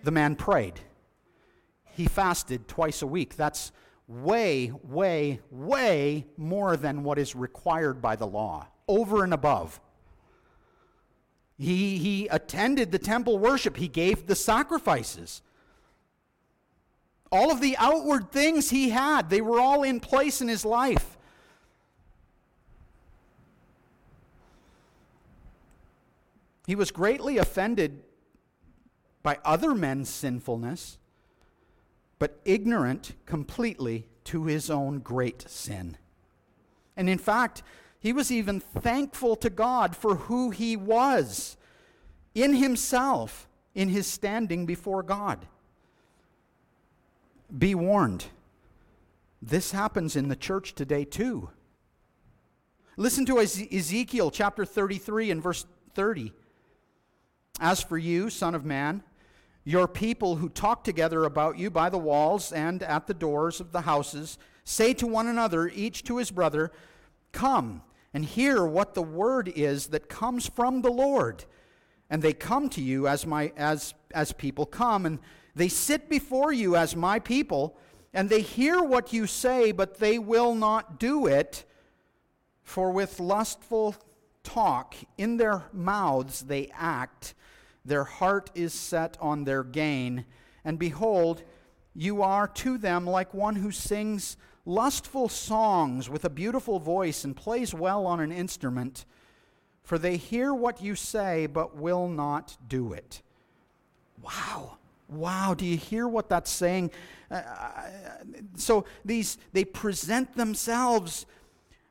The 0.03 0.11
man 0.11 0.35
prayed. 0.35 0.79
He 1.91 2.07
fasted 2.07 2.67
twice 2.67 3.01
a 3.01 3.07
week. 3.07 3.35
That's 3.35 3.73
way, 4.07 4.71
way, 4.83 5.41
way 5.51 6.25
more 6.37 6.77
than 6.77 7.03
what 7.03 7.19
is 7.19 7.35
required 7.35 8.01
by 8.01 8.15
the 8.15 8.27
law, 8.27 8.67
over 8.87 9.23
and 9.23 9.33
above. 9.33 9.81
He, 11.57 11.97
he 11.97 12.27
attended 12.27 12.91
the 12.91 12.99
temple 12.99 13.37
worship, 13.37 13.75
he 13.77 13.89
gave 13.89 14.27
the 14.27 14.35
sacrifices. 14.35 15.41
All 17.31 17.51
of 17.51 17.61
the 17.61 17.77
outward 17.77 18.31
things 18.31 18.69
he 18.69 18.89
had, 18.89 19.29
they 19.29 19.41
were 19.41 19.59
all 19.59 19.83
in 19.83 19.99
place 19.99 20.41
in 20.41 20.47
his 20.47 20.65
life. 20.65 21.17
He 26.65 26.75
was 26.75 26.91
greatly 26.91 27.37
offended 27.37 28.03
by 29.23 29.39
other 29.43 29.73
men's 29.73 30.09
sinfulness, 30.09 30.97
but 32.19 32.39
ignorant 32.45 33.13
completely 33.25 34.05
to 34.25 34.45
his 34.45 34.69
own 34.69 34.99
great 34.99 35.49
sin. 35.49 35.97
And 36.95 37.09
in 37.09 37.17
fact, 37.17 37.63
he 37.99 38.13
was 38.13 38.31
even 38.31 38.59
thankful 38.59 39.35
to 39.37 39.49
God 39.49 39.95
for 39.95 40.15
who 40.15 40.51
he 40.51 40.75
was 40.75 41.57
in 42.33 42.53
himself, 42.53 43.47
in 43.73 43.89
his 43.89 44.07
standing 44.07 44.65
before 44.65 45.03
God. 45.03 45.47
Be 47.57 47.73
warned. 47.73 48.25
This 49.41 49.71
happens 49.71 50.15
in 50.15 50.27
the 50.27 50.35
church 50.35 50.75
today 50.75 51.05
too. 51.05 51.49
Listen 52.97 53.25
to 53.25 53.39
Ezekiel 53.39 54.29
chapter 54.29 54.65
33 54.65 55.31
and 55.31 55.41
verse 55.41 55.65
30. 55.95 56.33
As 57.59 57.81
for 57.81 57.97
you, 57.97 58.29
Son 58.29 58.53
of 58.53 58.65
Man, 58.65 59.03
your 59.63 59.87
people 59.87 60.35
who 60.35 60.49
talk 60.49 60.83
together 60.83 61.23
about 61.23 61.57
you 61.57 61.69
by 61.69 61.89
the 61.89 61.97
walls 61.97 62.51
and 62.51 62.83
at 62.83 63.07
the 63.07 63.13
doors 63.13 63.59
of 63.59 63.71
the 63.71 63.81
houses 63.81 64.37
say 64.63 64.93
to 64.93 65.07
one 65.07 65.27
another, 65.27 65.67
each 65.67 66.03
to 66.03 66.17
his 66.17 66.31
brother, 66.31 66.71
Come 67.31 67.81
and 68.13 68.25
hear 68.25 68.65
what 68.65 68.93
the 68.93 69.03
word 69.03 69.51
is 69.55 69.87
that 69.87 70.09
comes 70.09 70.47
from 70.47 70.81
the 70.81 70.91
Lord. 70.91 71.45
And 72.09 72.21
they 72.21 72.33
come 72.33 72.69
to 72.69 72.81
you 72.81 73.07
as, 73.07 73.25
my, 73.25 73.51
as, 73.55 73.93
as 74.13 74.33
people 74.33 74.65
come, 74.65 75.05
and 75.05 75.19
they 75.59 75.67
sit 75.67 76.07
before 76.07 76.53
you 76.53 76.77
as 76.77 76.95
my 76.95 77.19
people, 77.19 77.75
and 78.13 78.29
they 78.29 78.39
hear 78.39 78.81
what 78.81 79.11
you 79.11 79.27
say, 79.27 79.73
but 79.73 79.99
they 79.99 80.17
will 80.17 80.55
not 80.55 81.01
do 81.01 81.27
it. 81.27 81.65
For 82.63 82.91
with 82.91 83.19
lustful 83.19 83.93
talk 84.41 84.95
in 85.17 85.35
their 85.35 85.65
mouths 85.73 86.43
they 86.43 86.71
act, 86.73 87.33
their 87.83 88.05
heart 88.05 88.49
is 88.55 88.73
set 88.73 89.17
on 89.19 89.43
their 89.43 89.65
gain. 89.65 90.23
And 90.63 90.79
behold, 90.79 91.43
you 91.93 92.21
are 92.21 92.47
to 92.47 92.77
them 92.77 93.05
like 93.05 93.33
one 93.33 93.57
who 93.57 93.71
sings 93.71 94.37
lustful 94.65 95.27
songs 95.27 96.09
with 96.09 96.23
a 96.23 96.29
beautiful 96.29 96.79
voice 96.79 97.25
and 97.25 97.35
plays 97.35 97.73
well 97.73 98.05
on 98.05 98.21
an 98.21 98.31
instrument. 98.31 99.03
For 99.83 99.97
they 99.97 100.15
hear 100.15 100.53
what 100.53 100.81
you 100.81 100.95
say, 100.95 101.47
but 101.47 101.75
will 101.75 102.07
not 102.07 102.55
do 102.65 102.93
it. 102.93 103.21
Wow. 104.21 104.78
Wow, 105.09 105.53
do 105.53 105.65
you 105.65 105.77
hear 105.77 106.07
what 106.07 106.29
that's 106.29 106.51
saying? 106.51 106.91
Uh, 107.31 107.35
uh, 107.35 107.89
so 108.55 108.85
these 109.03 109.37
they 109.53 109.65
present 109.65 110.35
themselves 110.35 111.25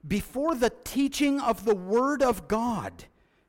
before 0.06 0.54
the 0.54 0.72
teaching 0.84 1.40
of 1.40 1.64
the 1.64 1.74
word 1.74 2.22
of 2.22 2.48
God. 2.48 3.04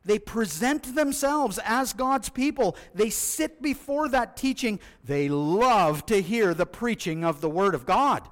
They 0.05 0.17
present 0.17 0.95
themselves 0.95 1.59
as 1.63 1.93
God's 1.93 2.29
people. 2.29 2.75
They 2.95 3.09
sit 3.09 3.61
before 3.61 4.09
that 4.09 4.37
teaching. 4.37 4.79
They 5.03 5.29
love 5.29 6.05
to 6.07 6.21
hear 6.21 6.53
the 6.53 6.65
preaching 6.65 7.23
of 7.23 7.41
the 7.41 7.49
word 7.49 7.75
of 7.75 7.85
God. 7.85 8.27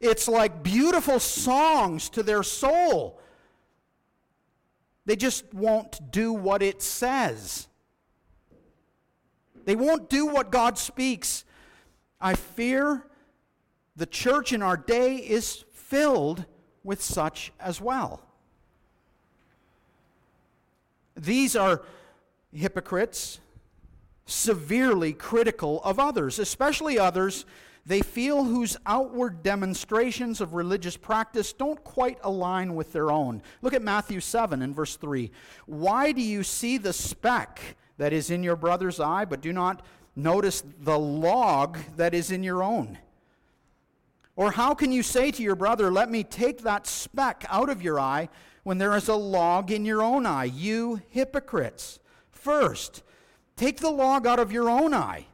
It's 0.00 0.28
like 0.28 0.62
beautiful 0.62 1.18
songs 1.18 2.10
to 2.10 2.22
their 2.22 2.42
soul. 2.42 3.20
They 5.06 5.16
just 5.16 5.54
won't 5.54 6.10
do 6.10 6.32
what 6.32 6.62
it 6.62 6.82
says. 6.82 7.68
They 9.66 9.76
won't 9.76 10.08
do 10.08 10.26
what 10.26 10.50
God 10.50 10.78
speaks. 10.78 11.44
I 12.20 12.34
fear 12.34 13.04
the 13.96 14.06
church 14.06 14.52
in 14.52 14.62
our 14.62 14.76
day 14.76 15.16
is 15.16 15.64
filled 15.72 16.46
with 16.82 17.02
such 17.02 17.52
as 17.60 17.80
well. 17.80 18.22
These 21.16 21.56
are 21.56 21.82
hypocrites, 22.52 23.40
severely 24.24 25.12
critical 25.12 25.82
of 25.82 25.98
others, 25.98 26.38
especially 26.38 26.98
others 26.98 27.44
they 27.86 28.02
feel 28.02 28.44
whose 28.44 28.76
outward 28.84 29.44
demonstrations 29.44 30.40
of 30.40 30.54
religious 30.54 30.96
practice 30.96 31.52
don't 31.52 31.82
quite 31.84 32.18
align 32.22 32.74
with 32.74 32.92
their 32.92 33.12
own. 33.12 33.42
Look 33.62 33.74
at 33.74 33.82
Matthew 33.82 34.18
7 34.18 34.60
and 34.60 34.74
verse 34.74 34.96
3. 34.96 35.30
Why 35.66 36.10
do 36.10 36.20
you 36.20 36.42
see 36.42 36.78
the 36.78 36.92
speck 36.92 37.76
that 37.98 38.12
is 38.12 38.30
in 38.30 38.42
your 38.42 38.56
brother's 38.56 39.00
eye, 39.00 39.24
but 39.24 39.40
do 39.40 39.52
not 39.52 39.84
notice 40.14 40.62
the 40.80 40.98
log 40.98 41.78
that 41.96 42.14
is 42.14 42.30
in 42.30 42.42
your 42.42 42.62
own? 42.62 42.98
Or 44.34 44.50
how 44.52 44.74
can 44.74 44.92
you 44.92 45.02
say 45.02 45.30
to 45.30 45.42
your 45.42 45.56
brother, 45.56 45.90
Let 45.90 46.10
me 46.10 46.22
take 46.22 46.62
that 46.62 46.86
speck 46.86 47.44
out 47.48 47.70
of 47.70 47.82
your 47.82 47.98
eye, 47.98 48.28
when 48.64 48.78
there 48.78 48.96
is 48.96 49.08
a 49.08 49.14
log 49.14 49.70
in 49.70 49.84
your 49.84 50.02
own 50.02 50.26
eye? 50.26 50.44
You 50.44 51.00
hypocrites. 51.10 51.98
First, 52.30 53.02
take 53.56 53.78
the 53.78 53.90
log 53.90 54.26
out 54.26 54.38
of 54.38 54.52
your 54.52 54.68
own 54.68 54.92
eye 54.92 55.26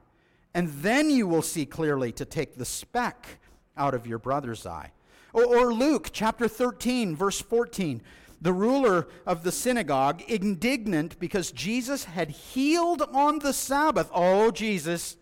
and 0.54 0.68
then 0.68 1.10
you 1.10 1.26
will 1.26 1.42
see 1.42 1.66
clearly 1.66 2.12
to 2.12 2.24
take 2.24 2.56
the 2.56 2.64
speck 2.64 3.38
out 3.76 3.94
of 3.94 4.06
your 4.06 4.18
brother's 4.18 4.66
eye. 4.66 4.92
Or, 5.32 5.44
or, 5.44 5.72
Luke 5.72 6.10
chapter 6.12 6.46
13, 6.46 7.16
verse 7.16 7.40
14. 7.40 8.02
The 8.43 8.53
ruler 8.53 9.07
of 9.24 9.45
the 9.45 9.53
synagogue, 9.53 10.20
indignant 10.28 11.18
because 11.20 11.53
Jesus 11.53 12.05
had 12.05 12.28
healed 12.28 13.03
on 13.12 13.38
the 13.38 13.53
Sabbath. 13.53 14.11
Oh, 14.12 14.51
Jesus, 14.51 15.16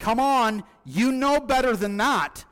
come 0.00 0.18
on, 0.18 0.64
you 0.84 1.12
know 1.12 1.38
better 1.38 1.76
than 1.76 1.96
that. 1.98 2.44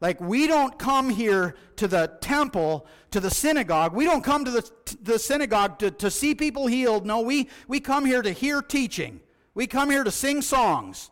Like, 0.00 0.20
we 0.20 0.46
don't 0.46 0.78
come 0.78 1.08
here 1.08 1.56
to 1.76 1.88
the 1.88 2.18
temple, 2.20 2.86
to 3.12 3.18
the 3.18 3.30
synagogue. 3.30 3.94
We 3.94 4.04
don't 4.04 4.22
come 4.22 4.44
to 4.44 4.50
the, 4.50 4.70
the 5.00 5.18
synagogue 5.18 5.78
to, 5.78 5.90
to 5.92 6.10
see 6.10 6.34
people 6.34 6.66
healed. 6.66 7.06
No, 7.06 7.22
we, 7.22 7.48
we 7.66 7.80
come 7.80 8.04
here 8.04 8.20
to 8.20 8.30
hear 8.30 8.60
teaching. 8.60 9.20
We 9.54 9.66
come 9.66 9.90
here 9.90 10.04
to 10.04 10.10
sing 10.10 10.42
songs. 10.42 11.10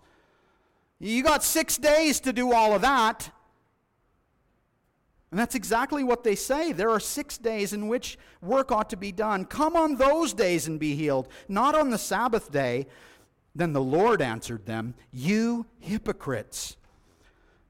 You 0.98 1.22
got 1.22 1.42
six 1.42 1.78
days 1.78 2.20
to 2.20 2.32
do 2.32 2.52
all 2.52 2.74
of 2.74 2.82
that. 2.82 3.30
And 5.34 5.38
that's 5.40 5.56
exactly 5.56 6.04
what 6.04 6.22
they 6.22 6.36
say. 6.36 6.70
There 6.70 6.90
are 6.90 7.00
six 7.00 7.38
days 7.38 7.72
in 7.72 7.88
which 7.88 8.18
work 8.40 8.70
ought 8.70 8.88
to 8.90 8.96
be 8.96 9.10
done. 9.10 9.46
Come 9.46 9.74
on 9.74 9.96
those 9.96 10.32
days 10.32 10.68
and 10.68 10.78
be 10.78 10.94
healed, 10.94 11.26
not 11.48 11.74
on 11.74 11.90
the 11.90 11.98
Sabbath 11.98 12.52
day. 12.52 12.86
Then 13.52 13.72
the 13.72 13.80
Lord 13.80 14.22
answered 14.22 14.64
them, 14.64 14.94
You 15.10 15.66
hypocrites! 15.80 16.76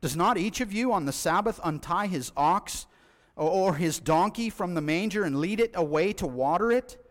Does 0.02 0.14
not 0.14 0.36
each 0.36 0.60
of 0.60 0.74
you 0.74 0.92
on 0.92 1.06
the 1.06 1.12
Sabbath 1.12 1.58
untie 1.64 2.06
his 2.06 2.32
ox 2.36 2.84
or 3.34 3.76
his 3.76 3.98
donkey 3.98 4.50
from 4.50 4.74
the 4.74 4.82
manger 4.82 5.24
and 5.24 5.40
lead 5.40 5.58
it 5.58 5.70
away 5.72 6.12
to 6.12 6.26
water 6.26 6.70
it? 6.70 7.02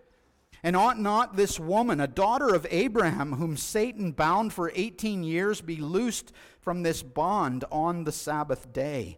And 0.62 0.76
ought 0.76 1.00
not 1.00 1.36
this 1.36 1.60
woman, 1.60 2.00
a 2.00 2.06
daughter 2.06 2.54
of 2.54 2.68
Abraham, 2.70 3.34
whom 3.34 3.58
Satan 3.58 4.12
bound 4.12 4.54
for 4.54 4.72
18 4.76 5.24
years, 5.24 5.62
be 5.62 5.78
loosed 5.78 6.32
from 6.62 6.84
this 6.84 7.02
bond 7.02 7.66
on 7.72 8.04
the 8.04 8.12
Sabbath 8.12 8.72
day? 8.72 9.18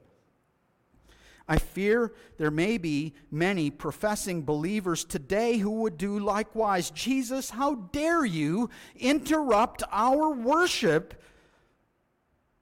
I 1.47 1.57
fear 1.57 2.11
there 2.37 2.49
may 2.49 2.77
be 2.77 3.13
many 3.29 3.69
professing 3.69 4.43
believers 4.43 5.03
today 5.03 5.57
who 5.57 5.81
would 5.81 5.97
do 5.97 6.17
likewise. 6.19 6.89
Jesus, 6.89 7.51
how 7.51 7.75
dare 7.75 8.25
you 8.25 8.69
interrupt 8.95 9.83
our 9.91 10.31
worship, 10.31 11.21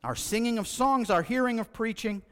our 0.04 0.16
singing 0.16 0.58
of 0.58 0.68
songs, 0.68 1.10
our 1.10 1.22
hearing 1.22 1.60
of 1.60 1.72
preaching? 1.72 2.24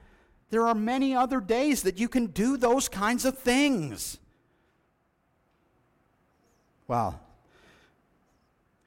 There 0.50 0.68
are 0.68 0.76
many 0.76 1.16
other 1.16 1.40
days 1.40 1.84
that 1.84 1.98
you 1.98 2.10
can 2.10 2.28
do 2.28 2.58
those 2.58 2.90
kinds 2.90 3.24
of 3.24 3.40
things. 3.40 4.20
Well, 6.90 7.21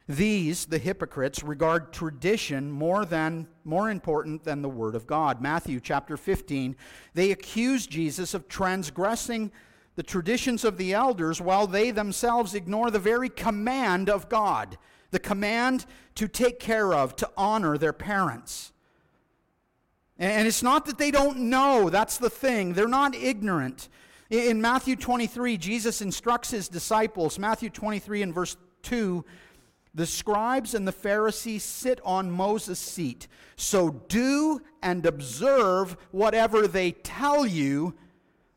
these, 0.06 0.66
the 0.66 0.78
hypocrites, 0.78 1.42
regard 1.42 1.92
tradition 1.92 2.70
more 2.70 3.04
than 3.04 3.48
more 3.64 3.90
important 3.90 4.44
than 4.44 4.60
the 4.60 4.68
word 4.68 4.94
of 4.94 5.06
God. 5.06 5.40
Matthew 5.40 5.80
chapter 5.80 6.16
15, 6.16 6.76
they 7.14 7.30
accuse 7.30 7.86
Jesus 7.86 8.34
of 8.34 8.46
transgressing 8.48 9.50
the 9.96 10.02
traditions 10.02 10.64
of 10.64 10.76
the 10.76 10.92
elders 10.92 11.40
while 11.40 11.66
they 11.66 11.90
themselves 11.90 12.54
ignore 12.54 12.90
the 12.90 12.98
very 12.98 13.28
command 13.28 14.10
of 14.10 14.28
God, 14.28 14.76
the 15.10 15.18
command 15.18 15.86
to 16.16 16.28
take 16.28 16.58
care 16.58 16.92
of, 16.92 17.16
to 17.16 17.30
honor 17.36 17.78
their 17.78 17.92
parents. 17.92 18.72
And 20.18 20.46
it's 20.46 20.62
not 20.62 20.86
that 20.86 20.98
they 20.98 21.10
don't 21.10 21.38
know, 21.38 21.90
that's 21.90 22.18
the 22.18 22.30
thing. 22.30 22.74
They're 22.74 22.88
not 22.88 23.14
ignorant. 23.14 23.88
In 24.30 24.60
Matthew 24.60 24.96
23, 24.96 25.56
Jesus 25.56 26.02
instructs 26.02 26.50
his 26.50 26.68
disciples, 26.68 27.38
Matthew 27.38 27.70
23 27.70 28.22
and 28.22 28.34
verse 28.34 28.56
2, 28.82 29.24
the 29.94 30.06
scribes 30.06 30.74
and 30.74 30.86
the 30.86 30.92
Pharisees 30.92 31.62
sit 31.62 32.00
on 32.04 32.30
Moses' 32.30 32.78
seat. 32.78 33.28
So 33.56 33.90
do 34.08 34.60
and 34.82 35.06
observe 35.06 35.96
whatever 36.10 36.66
they 36.66 36.92
tell 36.92 37.46
you, 37.46 37.94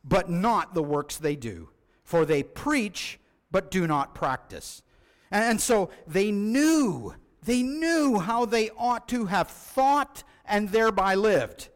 but 0.03 0.29
not 0.29 0.73
the 0.73 0.83
works 0.83 1.17
they 1.17 1.35
do. 1.35 1.69
For 2.03 2.25
they 2.25 2.41
preach, 2.41 3.19
but 3.51 3.69
do 3.69 3.85
not 3.85 4.15
practice. 4.15 4.81
And 5.29 5.61
so 5.61 5.91
they 6.07 6.31
knew, 6.31 7.13
they 7.43 7.61
knew 7.61 8.17
how 8.17 8.45
they 8.45 8.69
ought 8.71 9.07
to 9.09 9.25
have 9.25 9.49
thought 9.49 10.23
and 10.45 10.69
thereby 10.69 11.15
lived. 11.15 11.69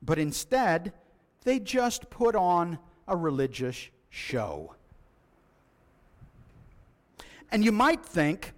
But 0.00 0.18
instead, 0.18 0.92
they 1.44 1.58
just 1.58 2.10
put 2.10 2.36
on 2.36 2.78
a 3.08 3.16
religious 3.16 3.88
show. 4.10 4.76
And 7.52 7.64
you 7.64 7.70
might 7.70 8.04
think 8.04 8.54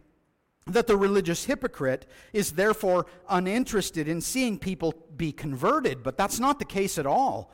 that 0.66 0.86
the 0.86 0.96
religious 0.96 1.44
hypocrite 1.44 2.06
is 2.32 2.52
therefore 2.52 3.04
uninterested 3.28 4.08
in 4.08 4.22
seeing 4.22 4.58
people 4.58 4.94
be 5.14 5.30
converted, 5.30 6.02
but 6.02 6.16
that's 6.16 6.40
not 6.40 6.58
the 6.58 6.64
case 6.64 6.96
at 6.96 7.04
all. 7.04 7.52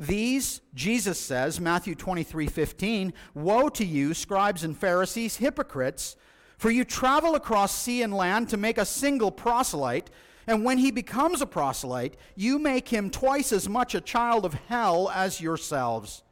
These, 0.00 0.60
Jesus 0.74 1.20
says, 1.20 1.60
Matthew 1.60 1.94
23 1.94 2.48
15, 2.48 3.12
Woe 3.34 3.68
to 3.68 3.84
you, 3.84 4.14
scribes 4.14 4.64
and 4.64 4.76
Pharisees, 4.76 5.36
hypocrites, 5.36 6.16
for 6.58 6.70
you 6.70 6.84
travel 6.84 7.36
across 7.36 7.72
sea 7.72 8.02
and 8.02 8.12
land 8.12 8.48
to 8.48 8.56
make 8.56 8.78
a 8.78 8.84
single 8.84 9.30
proselyte 9.30 10.10
and 10.50 10.64
when 10.64 10.78
he 10.78 10.90
becomes 10.90 11.40
a 11.40 11.46
proselyte, 11.46 12.16
you 12.34 12.58
make 12.58 12.88
him 12.88 13.08
twice 13.08 13.52
as 13.52 13.68
much 13.68 13.94
a 13.94 14.00
child 14.00 14.44
of 14.44 14.54
hell 14.54 15.08
as 15.14 15.40
yourselves. 15.40 16.24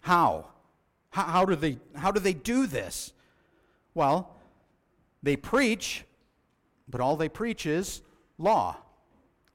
How? 0.00 0.48
How, 1.10 1.24
how 1.24 1.44
do, 1.44 1.56
they, 1.56 1.78
how 1.94 2.10
do 2.10 2.20
they 2.20 2.32
do 2.32 2.66
this? 2.66 3.12
Well, 3.94 4.36
they 5.22 5.36
preach, 5.36 6.04
but 6.88 7.00
all 7.00 7.16
they 7.16 7.28
preach 7.28 7.66
is 7.66 8.02
law. 8.38 8.76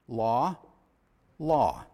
Law, 0.08 0.58
law. 1.38 1.84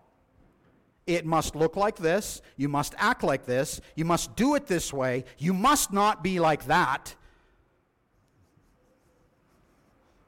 It 1.06 1.24
must 1.24 1.56
look 1.56 1.76
like 1.76 1.96
this. 1.96 2.42
You 2.56 2.68
must 2.68 2.94
act 2.98 3.22
like 3.22 3.46
this. 3.46 3.80
You 3.94 4.04
must 4.04 4.36
do 4.36 4.54
it 4.54 4.66
this 4.66 4.92
way. 4.92 5.24
You 5.38 5.54
must 5.54 5.92
not 5.92 6.22
be 6.22 6.38
like 6.38 6.66
that. 6.66 7.14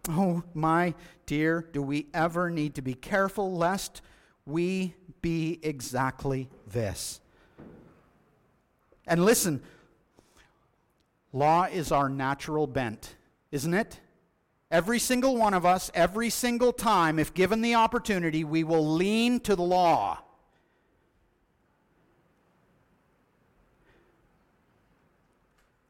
Oh, 0.09 0.43
my 0.55 0.95
dear, 1.27 1.67
do 1.73 1.83
we 1.83 2.07
ever 2.15 2.51
need 2.51 2.75
to 2.77 2.83
be 2.83 2.95
careful 2.95 3.55
lest 3.55 4.01
we 4.47 4.95
be 5.21 5.61
exactly 5.63 6.49
this? 6.67 7.21
And 9.07 9.25
listen, 9.25 9.63
law 11.33 11.65
is 11.65 11.93
our 11.93 12.09
natural 12.09 12.67
bent, 12.67 13.17
isn't 13.51 13.75
it? 13.75 14.01
Every 14.71 15.01
single 15.01 15.37
one 15.37 15.53
of 15.53 15.67
us, 15.67 15.91
every 15.95 16.31
single 16.31 16.73
time, 16.73 17.19
if 17.19 17.35
given 17.35 17.61
the 17.61 17.75
opportunity, 17.75 18.45
we 18.45 18.63
will 18.63 18.87
lean 18.87 19.41
to 19.41 19.57
the 19.57 19.63
law. 19.63 20.19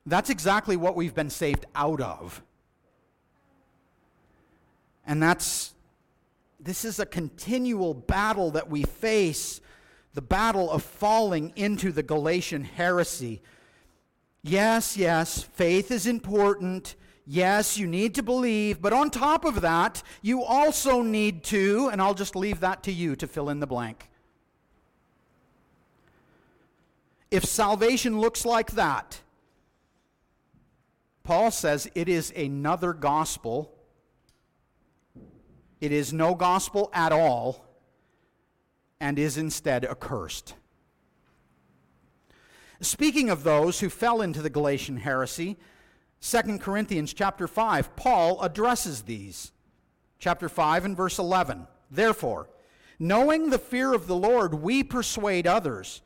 That's 0.06 0.30
exactly 0.30 0.76
what 0.76 0.96
we've 0.96 1.14
been 1.14 1.30
saved 1.30 1.66
out 1.74 2.00
of. 2.00 2.42
And 5.06 5.22
that's, 5.22 5.74
this 6.58 6.84
is 6.84 6.98
a 6.98 7.06
continual 7.06 7.94
battle 7.94 8.52
that 8.52 8.70
we 8.70 8.82
face 8.82 9.60
the 10.14 10.22
battle 10.22 10.70
of 10.70 10.82
falling 10.82 11.52
into 11.56 11.92
the 11.92 12.02
Galatian 12.02 12.64
heresy. 12.64 13.42
Yes, 14.42 14.96
yes, 14.96 15.42
faith 15.42 15.90
is 15.90 16.06
important. 16.06 16.96
Yes, 17.26 17.78
you 17.78 17.86
need 17.86 18.14
to 18.16 18.22
believe. 18.22 18.80
But 18.80 18.92
on 18.92 19.10
top 19.10 19.44
of 19.44 19.60
that, 19.60 20.02
you 20.22 20.42
also 20.42 21.02
need 21.02 21.44
to, 21.44 21.88
and 21.92 22.00
I'll 22.00 22.14
just 22.14 22.34
leave 22.34 22.60
that 22.60 22.82
to 22.84 22.92
you 22.92 23.14
to 23.16 23.26
fill 23.26 23.50
in 23.50 23.60
the 23.60 23.66
blank. 23.66 24.08
If 27.30 27.44
salvation 27.44 28.20
looks 28.20 28.44
like 28.44 28.72
that, 28.72 29.20
Paul 31.22 31.52
says 31.52 31.88
it 31.94 32.08
is 32.08 32.32
another 32.34 32.92
gospel 32.92 33.72
it 35.80 35.92
is 35.92 36.12
no 36.12 36.34
gospel 36.34 36.90
at 36.92 37.12
all 37.12 37.64
and 39.00 39.18
is 39.18 39.36
instead 39.36 39.84
accursed. 39.84 40.54
Speaking 42.82 43.28
of 43.28 43.42
those 43.42 43.80
who 43.80 43.90
fell 43.90 44.22
into 44.22 44.40
the 44.40 44.50
Galatian 44.50 44.98
heresy, 44.98 45.56
2 46.22 46.58
Corinthians 46.58 47.12
chapter 47.12 47.48
5, 47.48 47.96
Paul 47.96 48.40
addresses 48.40 49.02
these. 49.02 49.52
Chapter 50.18 50.48
5 50.48 50.84
and 50.84 50.96
verse 50.96 51.18
11. 51.18 51.66
Therefore, 51.90 52.48
knowing 52.98 53.50
the 53.50 53.58
fear 53.58 53.92
of 53.94 54.06
the 54.06 54.16
Lord, 54.16 54.54
we 54.54 54.82
persuade 54.82 55.46
others. 55.46 56.02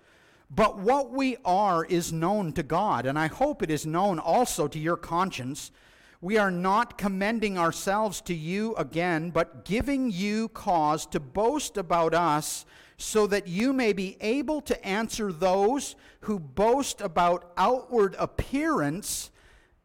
But 0.50 0.78
what 0.78 1.10
we 1.10 1.36
are 1.44 1.84
is 1.84 2.12
known 2.12 2.52
to 2.52 2.62
God, 2.62 3.06
and 3.06 3.18
I 3.18 3.26
hope 3.26 3.62
it 3.62 3.70
is 3.70 3.84
known 3.86 4.18
also 4.18 4.68
to 4.68 4.78
your 4.78 4.96
conscience. 4.96 5.72
We 6.20 6.38
are 6.38 6.50
not 6.50 6.96
commending 6.96 7.58
ourselves 7.58 8.20
to 8.22 8.34
you 8.34 8.74
again, 8.76 9.30
but 9.30 9.64
giving 9.64 10.10
you 10.10 10.48
cause 10.48 11.06
to 11.06 11.20
boast 11.20 11.76
about 11.76 12.14
us, 12.14 12.64
so 12.96 13.26
that 13.26 13.48
you 13.48 13.72
may 13.72 13.92
be 13.92 14.16
able 14.20 14.60
to 14.62 14.86
answer 14.86 15.32
those 15.32 15.96
who 16.20 16.38
boast 16.38 17.00
about 17.00 17.52
outward 17.56 18.14
appearance 18.18 19.30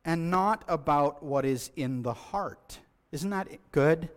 and 0.05 0.31
not 0.31 0.63
about 0.67 1.21
what 1.23 1.45
is 1.45 1.71
in 1.75 2.01
the 2.03 2.13
heart. 2.13 2.79
Isn't 3.11 3.31
that 3.31 3.47
good? 3.71 4.09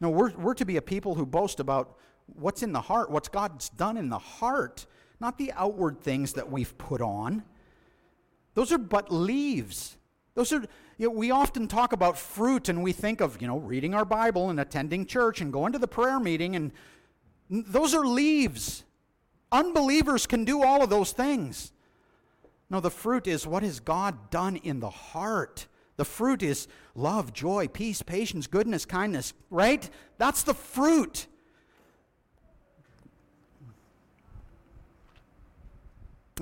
No, 0.00 0.10
we're, 0.10 0.32
we're 0.32 0.54
to 0.54 0.64
be 0.64 0.76
a 0.76 0.82
people 0.82 1.14
who 1.14 1.24
boast 1.24 1.60
about 1.60 1.96
what's 2.26 2.62
in 2.62 2.72
the 2.72 2.80
heart, 2.80 3.10
what's 3.10 3.28
God's 3.28 3.68
done 3.70 3.96
in 3.96 4.08
the 4.08 4.18
heart, 4.18 4.86
not 5.20 5.38
the 5.38 5.52
outward 5.52 6.00
things 6.00 6.34
that 6.34 6.50
we've 6.50 6.76
put 6.76 7.00
on. 7.00 7.44
Those 8.54 8.72
are 8.72 8.78
but 8.78 9.12
leaves. 9.12 9.96
Those 10.36 10.52
are, 10.52 10.60
you 10.98 11.08
know, 11.08 11.10
we 11.10 11.30
often 11.30 11.66
talk 11.66 11.94
about 11.94 12.18
fruit 12.18 12.68
and 12.68 12.82
we 12.82 12.92
think 12.92 13.22
of, 13.22 13.40
you 13.40 13.48
know, 13.48 13.58
reading 13.58 13.94
our 13.94 14.04
Bible 14.04 14.50
and 14.50 14.60
attending 14.60 15.06
church 15.06 15.40
and 15.40 15.50
going 15.50 15.72
to 15.72 15.78
the 15.78 15.88
prayer 15.88 16.20
meeting, 16.20 16.54
and 16.54 16.72
those 17.48 17.94
are 17.94 18.06
leaves. 18.06 18.84
Unbelievers 19.50 20.26
can 20.26 20.44
do 20.44 20.62
all 20.62 20.82
of 20.82 20.90
those 20.90 21.12
things. 21.12 21.72
No, 22.68 22.80
the 22.80 22.90
fruit 22.90 23.26
is 23.26 23.46
what 23.46 23.62
has 23.62 23.80
God 23.80 24.30
done 24.30 24.56
in 24.56 24.80
the 24.80 24.90
heart. 24.90 25.66
The 25.96 26.04
fruit 26.04 26.42
is 26.42 26.68
love, 26.94 27.32
joy, 27.32 27.68
peace, 27.68 28.02
patience, 28.02 28.46
goodness, 28.46 28.84
kindness, 28.84 29.32
right? 29.48 29.88
That's 30.18 30.42
the 30.42 30.52
fruit. 30.52 31.28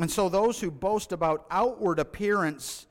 And 0.00 0.10
so, 0.10 0.28
those 0.28 0.60
who 0.60 0.72
boast 0.72 1.12
about 1.12 1.46
outward 1.48 2.00
appearance 2.00 2.88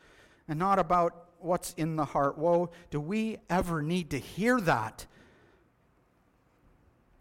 and 0.47 0.59
not 0.59 0.79
about 0.79 1.29
what's 1.39 1.73
in 1.73 1.95
the 1.95 2.05
heart, 2.05 2.37
woe, 2.37 2.69
do 2.89 2.99
we 2.99 3.37
ever 3.49 3.81
need 3.81 4.09
to 4.11 4.17
hear 4.17 4.59
that? 4.61 5.05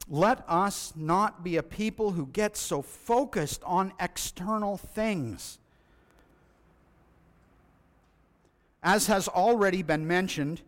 Let 0.08 0.44
us 0.48 0.92
not 0.96 1.44
be 1.44 1.56
a 1.56 1.62
people 1.62 2.12
who 2.12 2.26
get 2.26 2.56
so 2.56 2.82
focused 2.82 3.62
on 3.64 3.92
external 4.00 4.76
things. 4.76 5.58
As 8.82 9.06
has 9.06 9.28
already 9.28 9.82
been 9.82 10.06
mentioned, 10.06 10.62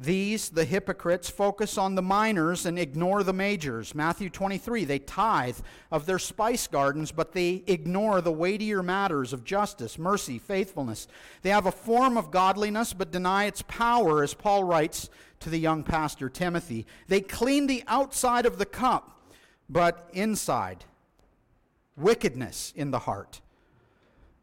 these, 0.00 0.48
the 0.48 0.64
hypocrites, 0.64 1.28
focus 1.28 1.76
on 1.76 1.94
the 1.94 2.02
minors 2.02 2.64
and 2.64 2.78
ignore 2.78 3.22
the 3.22 3.34
majors. 3.34 3.94
Matthew 3.94 4.30
23, 4.30 4.86
they 4.86 4.98
tithe 4.98 5.58
of 5.92 6.06
their 6.06 6.18
spice 6.18 6.66
gardens, 6.66 7.12
but 7.12 7.32
they 7.32 7.62
ignore 7.66 8.22
the 8.22 8.32
weightier 8.32 8.82
matters 8.82 9.34
of 9.34 9.44
justice, 9.44 9.98
mercy, 9.98 10.38
faithfulness. 10.38 11.06
They 11.42 11.50
have 11.50 11.66
a 11.66 11.72
form 11.72 12.16
of 12.16 12.30
godliness, 12.30 12.94
but 12.94 13.12
deny 13.12 13.44
its 13.44 13.60
power, 13.62 14.22
as 14.22 14.32
Paul 14.32 14.64
writes 14.64 15.10
to 15.40 15.50
the 15.50 15.58
young 15.58 15.82
pastor 15.82 16.30
Timothy. 16.30 16.86
They 17.08 17.20
clean 17.20 17.66
the 17.66 17.84
outside 17.86 18.46
of 18.46 18.56
the 18.56 18.66
cup, 18.66 19.20
but 19.68 20.08
inside, 20.14 20.86
wickedness 21.94 22.72
in 22.74 22.90
the 22.90 23.00
heart. 23.00 23.42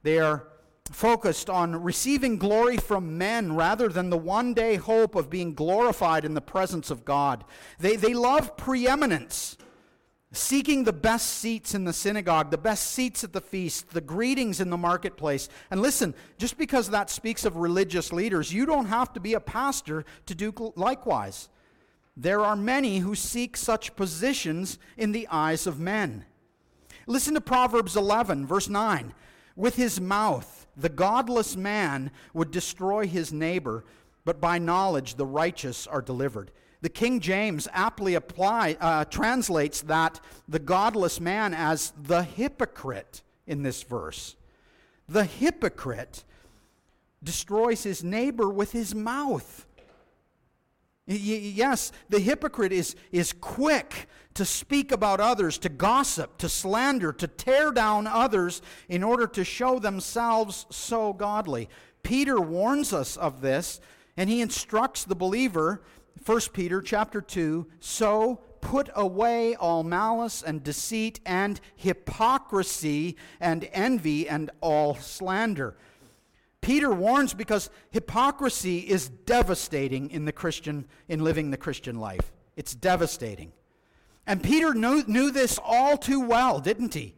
They 0.03 0.19
are 0.19 0.47
focused 0.91 1.49
on 1.49 1.83
receiving 1.83 2.37
glory 2.37 2.77
from 2.77 3.17
men 3.17 3.55
rather 3.55 3.89
than 3.89 4.09
the 4.09 4.17
one 4.17 4.53
day 4.53 4.75
hope 4.75 5.15
of 5.15 5.29
being 5.29 5.53
glorified 5.53 6.25
in 6.25 6.33
the 6.33 6.41
presence 6.41 6.91
of 6.91 7.05
God. 7.05 7.43
They, 7.79 7.95
they 7.95 8.13
love 8.13 8.57
preeminence, 8.57 9.57
seeking 10.31 10.83
the 10.83 10.93
best 10.93 11.27
seats 11.27 11.73
in 11.73 11.85
the 11.85 11.93
synagogue, 11.93 12.51
the 12.51 12.57
best 12.57 12.91
seats 12.91 13.23
at 13.23 13.33
the 13.33 13.41
feast, 13.41 13.89
the 13.89 14.01
greetings 14.01 14.59
in 14.59 14.69
the 14.69 14.77
marketplace. 14.77 15.49
And 15.71 15.81
listen, 15.81 16.13
just 16.37 16.57
because 16.57 16.89
that 16.89 17.09
speaks 17.09 17.45
of 17.45 17.57
religious 17.57 18.11
leaders, 18.11 18.53
you 18.53 18.65
don't 18.65 18.87
have 18.87 19.13
to 19.13 19.19
be 19.19 19.33
a 19.33 19.39
pastor 19.39 20.05
to 20.25 20.35
do 20.35 20.73
likewise. 20.75 21.49
There 22.15 22.41
are 22.41 22.55
many 22.55 22.99
who 22.99 23.15
seek 23.15 23.55
such 23.55 23.95
positions 23.95 24.79
in 24.97 25.11
the 25.11 25.27
eyes 25.29 25.67
of 25.67 25.79
men. 25.79 26.25
Listen 27.05 27.35
to 27.35 27.41
Proverbs 27.41 27.95
11, 27.95 28.45
verse 28.45 28.67
9. 28.67 29.13
With 29.55 29.75
his 29.75 29.99
mouth, 30.01 30.66
the 30.77 30.89
godless 30.89 31.57
man 31.57 32.11
would 32.33 32.51
destroy 32.51 33.07
his 33.07 33.33
neighbor, 33.33 33.83
but 34.23 34.39
by 34.39 34.59
knowledge 34.59 35.15
the 35.15 35.25
righteous 35.25 35.87
are 35.87 36.01
delivered. 36.01 36.51
The 36.81 36.89
King 36.89 37.19
James 37.19 37.67
aptly 37.73 38.13
apply, 38.13 38.77
uh, 38.79 39.05
translates 39.05 39.81
that 39.81 40.19
the 40.47 40.59
godless 40.59 41.19
man 41.19 41.55
as 41.55 41.91
the 41.99 42.21
hypocrite 42.21 43.23
in 43.47 43.63
this 43.63 43.81
verse. 43.81 44.35
The 45.09 45.23
hypocrite 45.23 46.23
destroys 47.23 47.83
his 47.83 48.03
neighbor 48.03 48.47
with 48.47 48.73
his 48.73 48.93
mouth. 48.93 49.65
Yes, 51.07 51.93
the 52.09 52.19
hypocrite 52.19 52.73
is, 52.73 52.95
is 53.13 53.31
quick 53.31 54.07
to 54.33 54.43
speak 54.43 54.91
about 54.91 55.21
others, 55.21 55.57
to 55.59 55.69
gossip, 55.69 56.37
to 56.37 56.49
slander, 56.49 57.13
to 57.13 57.27
tear 57.27 57.71
down 57.71 58.05
others 58.07 58.61
in 58.89 59.03
order 59.03 59.25
to 59.25 59.45
show 59.45 59.79
themselves 59.79 60.65
so 60.69 61.13
godly. 61.13 61.69
Peter 62.03 62.39
warns 62.39 62.91
us 62.91 63.15
of 63.15 63.39
this, 63.41 63.79
and 64.17 64.29
he 64.29 64.41
instructs 64.41 65.05
the 65.05 65.15
believer, 65.15 65.81
1 66.25 66.39
Peter 66.53 66.81
chapter 66.81 67.21
2, 67.21 67.65
so 67.79 68.41
put 68.59 68.89
away 68.95 69.55
all 69.55 69.83
malice 69.83 70.43
and 70.43 70.61
deceit 70.61 71.21
and 71.25 71.61
hypocrisy 71.75 73.15
and 73.39 73.67
envy 73.71 74.27
and 74.27 74.51
all 74.59 74.93
slander. 74.95 75.77
Peter 76.61 76.91
warns 76.91 77.33
because 77.33 77.69
hypocrisy 77.91 78.79
is 78.79 79.09
devastating 79.09 80.09
in 80.09 80.25
the 80.25 80.31
Christian 80.31 80.85
in 81.07 81.23
living 81.23 81.51
the 81.51 81.57
Christian 81.57 81.99
life. 81.99 82.31
It's 82.55 82.75
devastating. 82.75 83.51
And 84.25 84.43
Peter 84.43 84.73
knew, 84.73 85.03
knew 85.07 85.31
this 85.31 85.59
all 85.63 85.97
too 85.97 86.19
well, 86.19 86.59
didn't 86.59 86.93
he? 86.93 87.15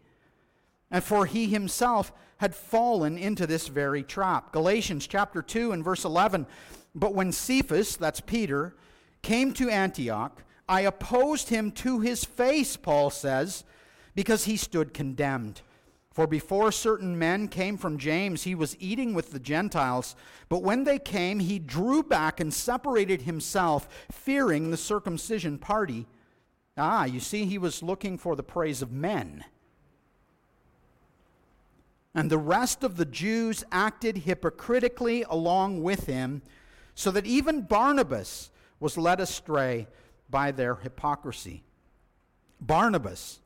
And 0.91 1.03
for 1.03 1.25
he 1.25 1.47
himself 1.47 2.11
had 2.37 2.55
fallen 2.55 3.17
into 3.17 3.47
this 3.47 3.67
very 3.67 4.03
trap. 4.03 4.51
Galatians 4.51 5.07
chapter 5.07 5.41
2 5.41 5.71
and 5.71 5.83
verse 5.83 6.05
11. 6.05 6.45
But 6.93 7.13
when 7.13 7.31
Cephas, 7.31 7.97
that's 7.97 8.21
Peter, 8.21 8.75
came 9.21 9.53
to 9.53 9.69
Antioch, 9.69 10.43
I 10.67 10.81
opposed 10.81 11.49
him 11.49 11.71
to 11.73 11.99
his 11.99 12.23
face, 12.23 12.77
Paul 12.77 13.09
says, 13.09 13.63
because 14.15 14.45
he 14.45 14.55
stood 14.55 14.93
condemned. 14.93 15.61
For 16.19 16.27
before 16.27 16.73
certain 16.73 17.17
men 17.17 17.47
came 17.47 17.77
from 17.77 17.97
James, 17.97 18.43
he 18.43 18.53
was 18.53 18.75
eating 18.77 19.13
with 19.13 19.31
the 19.31 19.39
Gentiles. 19.39 20.17
But 20.49 20.63
when 20.63 20.83
they 20.83 20.99
came, 20.99 21.39
he 21.39 21.59
drew 21.59 22.03
back 22.03 22.41
and 22.41 22.53
separated 22.53 23.21
himself, 23.21 23.87
fearing 24.11 24.69
the 24.69 24.75
circumcision 24.75 25.57
party. 25.57 26.07
Ah, 26.75 27.05
you 27.05 27.21
see, 27.21 27.45
he 27.45 27.57
was 27.57 27.81
looking 27.81 28.17
for 28.17 28.35
the 28.35 28.43
praise 28.43 28.81
of 28.81 28.91
men. 28.91 29.45
And 32.13 32.29
the 32.29 32.37
rest 32.37 32.83
of 32.83 32.97
the 32.97 33.05
Jews 33.05 33.63
acted 33.71 34.17
hypocritically 34.17 35.23
along 35.23 35.83
with 35.83 36.05
him, 36.07 36.41
so 36.95 37.11
that 37.11 37.27
even 37.27 37.61
Barnabas 37.61 38.51
was 38.81 38.97
led 38.97 39.21
astray 39.21 39.87
by 40.29 40.51
their 40.51 40.75
hypocrisy. 40.75 41.63
Barnabas, 42.59 43.39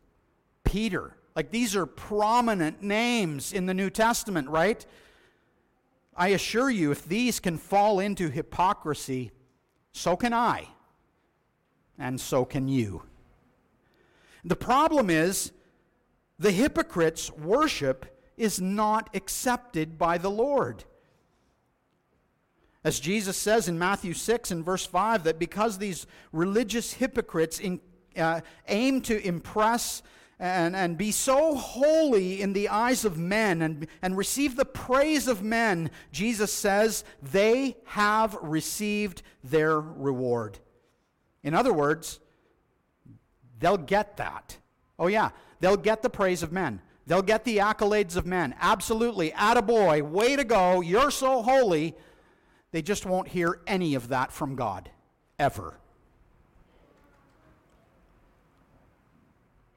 Peter, 0.63 1.15
like 1.35 1.51
these 1.51 1.75
are 1.75 1.85
prominent 1.85 2.81
names 2.81 3.53
in 3.53 3.65
the 3.65 3.73
New 3.73 3.89
Testament, 3.89 4.49
right? 4.49 4.85
I 6.15 6.29
assure 6.29 6.69
you, 6.69 6.91
if 6.91 7.07
these 7.07 7.39
can 7.39 7.57
fall 7.57 7.99
into 7.99 8.29
hypocrisy, 8.29 9.31
so 9.91 10.15
can 10.15 10.33
I, 10.33 10.67
and 11.97 12.21
so 12.21 12.45
can 12.45 12.67
you. 12.67 13.03
The 14.45 14.55
problem 14.55 15.09
is, 15.09 15.51
the 16.37 16.51
hypocrites' 16.51 17.31
worship 17.31 18.05
is 18.37 18.59
not 18.59 19.09
accepted 19.15 19.97
by 19.97 20.17
the 20.17 20.29
Lord. 20.29 20.83
As 22.83 22.99
Jesus 22.99 23.37
says 23.37 23.67
in 23.67 23.79
Matthew 23.79 24.13
6 24.13 24.51
and 24.51 24.65
verse 24.65 24.85
5, 24.85 25.23
that 25.23 25.39
because 25.39 25.77
these 25.77 26.05
religious 26.31 26.93
hypocrites 26.93 27.59
in, 27.59 27.79
uh, 28.17 28.41
aim 28.67 29.01
to 29.01 29.25
impress 29.25 30.03
and, 30.43 30.75
and 30.75 30.97
be 30.97 31.09
so 31.09 31.55
holy 31.55 32.41
in 32.41 32.51
the 32.51 32.67
eyes 32.67 33.05
of 33.05 33.17
men 33.17 33.61
and, 33.61 33.87
and 34.01 34.17
receive 34.17 34.57
the 34.57 34.65
praise 34.65 35.29
of 35.29 35.41
men, 35.41 35.89
Jesus 36.11 36.51
says 36.51 37.05
they 37.21 37.77
have 37.85 38.37
received 38.41 39.21
their 39.41 39.79
reward. 39.79 40.59
In 41.43 41.53
other 41.53 41.71
words, 41.71 42.19
they'll 43.57 43.77
get 43.77 44.17
that. 44.17 44.57
Oh, 44.99 45.07
yeah, 45.07 45.29
they'll 45.61 45.77
get 45.77 46.01
the 46.01 46.09
praise 46.09 46.43
of 46.43 46.51
men. 46.51 46.81
They'll 47.07 47.21
get 47.21 47.45
the 47.45 47.59
accolades 47.59 48.17
of 48.17 48.25
men. 48.25 48.53
Absolutely. 48.59 49.31
Attaboy. 49.31 50.01
Way 50.01 50.35
to 50.35 50.43
go. 50.43 50.81
You're 50.81 51.11
so 51.11 51.41
holy. 51.41 51.95
They 52.71 52.81
just 52.81 53.05
won't 53.05 53.29
hear 53.29 53.61
any 53.65 53.95
of 53.95 54.09
that 54.09 54.33
from 54.33 54.55
God. 54.55 54.89
Ever. 55.39 55.79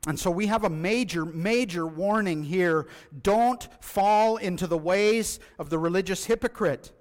And 0.06 0.18
so 0.18 0.30
we 0.30 0.46
have 0.46 0.62
a 0.62 0.70
major, 0.70 1.24
major 1.24 1.84
warning 1.84 2.44
here. 2.44 2.86
Don't 3.22 3.68
fall 3.80 4.36
into 4.36 4.68
the 4.68 4.78
ways 4.78 5.40
of 5.58 5.68
the 5.68 5.78
religious 5.78 6.26
hypocrite. 6.26 6.92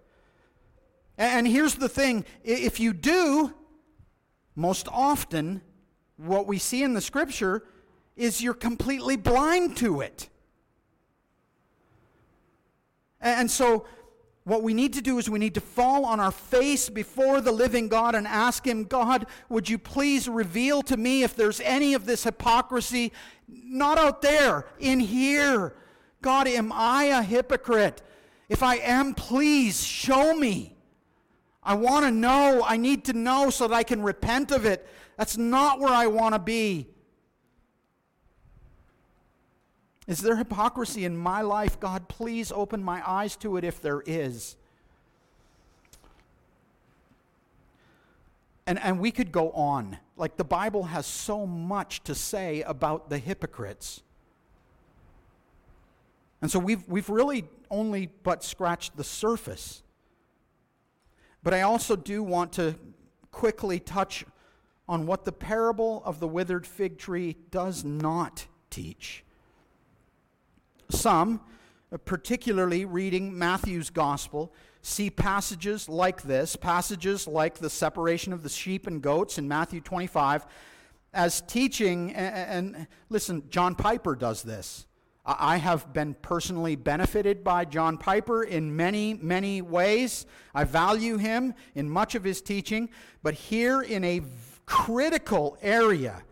And 1.18 1.48
here's 1.48 1.76
the 1.76 1.88
thing 1.88 2.26
if 2.44 2.80
you 2.80 2.94
do, 2.94 3.54
most 4.56 4.88
often, 4.92 5.62
what 6.18 6.48
we 6.48 6.58
see 6.58 6.82
in 6.82 6.94
the 6.94 7.02
scripture 7.02 7.64
is 8.16 8.42
you're 8.42 8.54
completely 8.54 9.18
blind 9.18 9.78
to 9.78 10.02
it. 10.02 10.30
And 13.22 13.50
so, 13.50 13.86
what 14.46 14.62
we 14.62 14.76
need 14.76 14.94
to 14.94 15.02
do 15.02 15.18
is 15.18 15.28
we 15.28 15.40
need 15.40 15.56
to 15.56 15.62
fall 15.62 16.06
on 16.06 16.20
our 16.20 16.32
face 16.32 16.88
before 16.88 17.42
the 17.42 17.52
living 17.52 17.88
God 17.88 18.14
and 18.14 18.28
ask 18.28 18.66
Him, 18.66 18.84
God, 18.84 19.26
would 19.50 19.68
you 19.68 19.80
please 19.80 20.30
reveal 20.30 20.84
to 20.84 20.96
me 20.96 21.24
if 21.24 21.36
there's 21.36 21.60
any 21.62 21.96
of 21.96 22.06
this 22.06 22.24
hypocrisy, 22.24 23.12
not 23.48 23.98
out 23.98 24.22
there, 24.22 24.68
in 24.80 25.00
here? 25.00 25.74
God, 26.22 26.48
am 26.48 26.72
I 26.72 27.06
a 27.06 27.24
hypocrite? 27.24 28.04
If 28.48 28.62
I 28.62 28.76
am, 28.76 29.16
please 29.16 29.84
show 29.84 30.36
me. 30.36 30.76
I 31.64 31.74
want 31.74 32.06
to 32.06 32.12
know. 32.12 32.64
I 32.64 32.78
need 32.78 33.06
to 33.06 33.14
know 33.14 33.50
so 33.50 33.68
that 33.68 33.74
I 33.74 33.82
can 33.82 34.04
repent 34.04 34.52
of 34.52 34.66
it. 34.66 34.88
That's 35.18 35.38
not 35.38 35.80
where 35.80 35.94
I 35.94 36.06
want 36.06 36.36
to 36.36 36.40
be. 36.40 36.88
Is 40.08 40.20
there 40.20 40.36
hypocrisy 40.36 41.04
in 41.04 41.18
my 41.18 41.42
life? 41.42 41.80
God, 41.80 42.08
please 42.08 42.52
open 42.52 42.84
my 42.84 43.02
eyes 43.10 43.36
to 43.38 43.58
it 43.58 43.64
if 43.64 43.82
there 43.82 44.04
is. 44.06 44.56
And, 48.68 48.80
and 48.80 49.00
we 49.00 49.12
could 49.12 49.32
go 49.32 49.52
on. 49.52 49.98
Like 50.18 50.38
the 50.38 50.44
Bible 50.44 50.84
has 50.84 51.06
so 51.06 51.46
much 51.46 52.04
to 52.04 52.16
say 52.16 52.62
about 52.62 53.10
the 53.10 53.18
hypocrites. 53.18 54.02
And 56.42 56.52
so 56.52 56.60
we've, 56.60 56.88
we've 56.88 57.10
really 57.10 57.46
only 57.72 58.10
but 58.24 58.44
scratched 58.44 58.98
the 58.98 59.04
surface. 59.04 59.82
But 61.42 61.54
I 61.54 61.62
also 61.62 61.96
do 61.96 62.22
want 62.22 62.54
to 62.54 62.76
quickly 63.32 63.80
touch 63.80 64.26
on 64.88 65.08
what 65.08 65.26
the 65.26 65.32
parable 65.32 66.04
of 66.06 66.20
the 66.20 66.28
withered 66.28 66.66
fig 66.68 66.98
tree 66.98 67.36
does 67.50 67.84
not 67.84 68.46
teach. 68.70 69.24
Some, 70.96 71.42
uh, 71.92 71.98
particularly 71.98 72.86
reading 72.86 73.38
Matthew's 73.38 73.90
gospel, 73.90 74.54
see 74.82 75.10
passages 75.10 75.90
like 75.90 76.22
this, 76.22 76.56
passages 76.56 77.28
like 77.28 77.56
the 77.58 77.70
separation 77.70 78.32
of 78.32 78.44
the 78.44 78.50
sheep 78.50 78.88
and 78.88 79.02
goats 79.02 79.38
in 79.38 79.48
Matthew 79.48 79.82
25, 79.82 80.46
as 81.14 81.42
teaching. 81.42 82.14
And, 82.14 82.76
and 82.76 82.88
listen, 83.10 83.44
John 83.50 83.76
Piper 83.76 84.16
does 84.16 84.42
this. 84.44 84.86
I 85.26 85.58
have 85.58 85.92
been 85.92 86.14
personally 86.22 86.76
benefited 86.76 87.44
by 87.44 87.66
John 87.66 87.98
Piper 87.98 88.44
in 88.44 88.76
many, 88.76 89.16
many 89.16 89.62
ways. 89.62 90.28
I 90.54 90.66
value 90.66 91.18
him 91.18 91.56
in 91.74 91.90
much 91.90 92.14
of 92.14 92.24
his 92.24 92.42
teaching, 92.42 92.90
but 93.24 93.34
here 93.34 93.82
in 93.82 94.04
a 94.04 94.22
critical 94.68 95.58
area, 95.64 96.24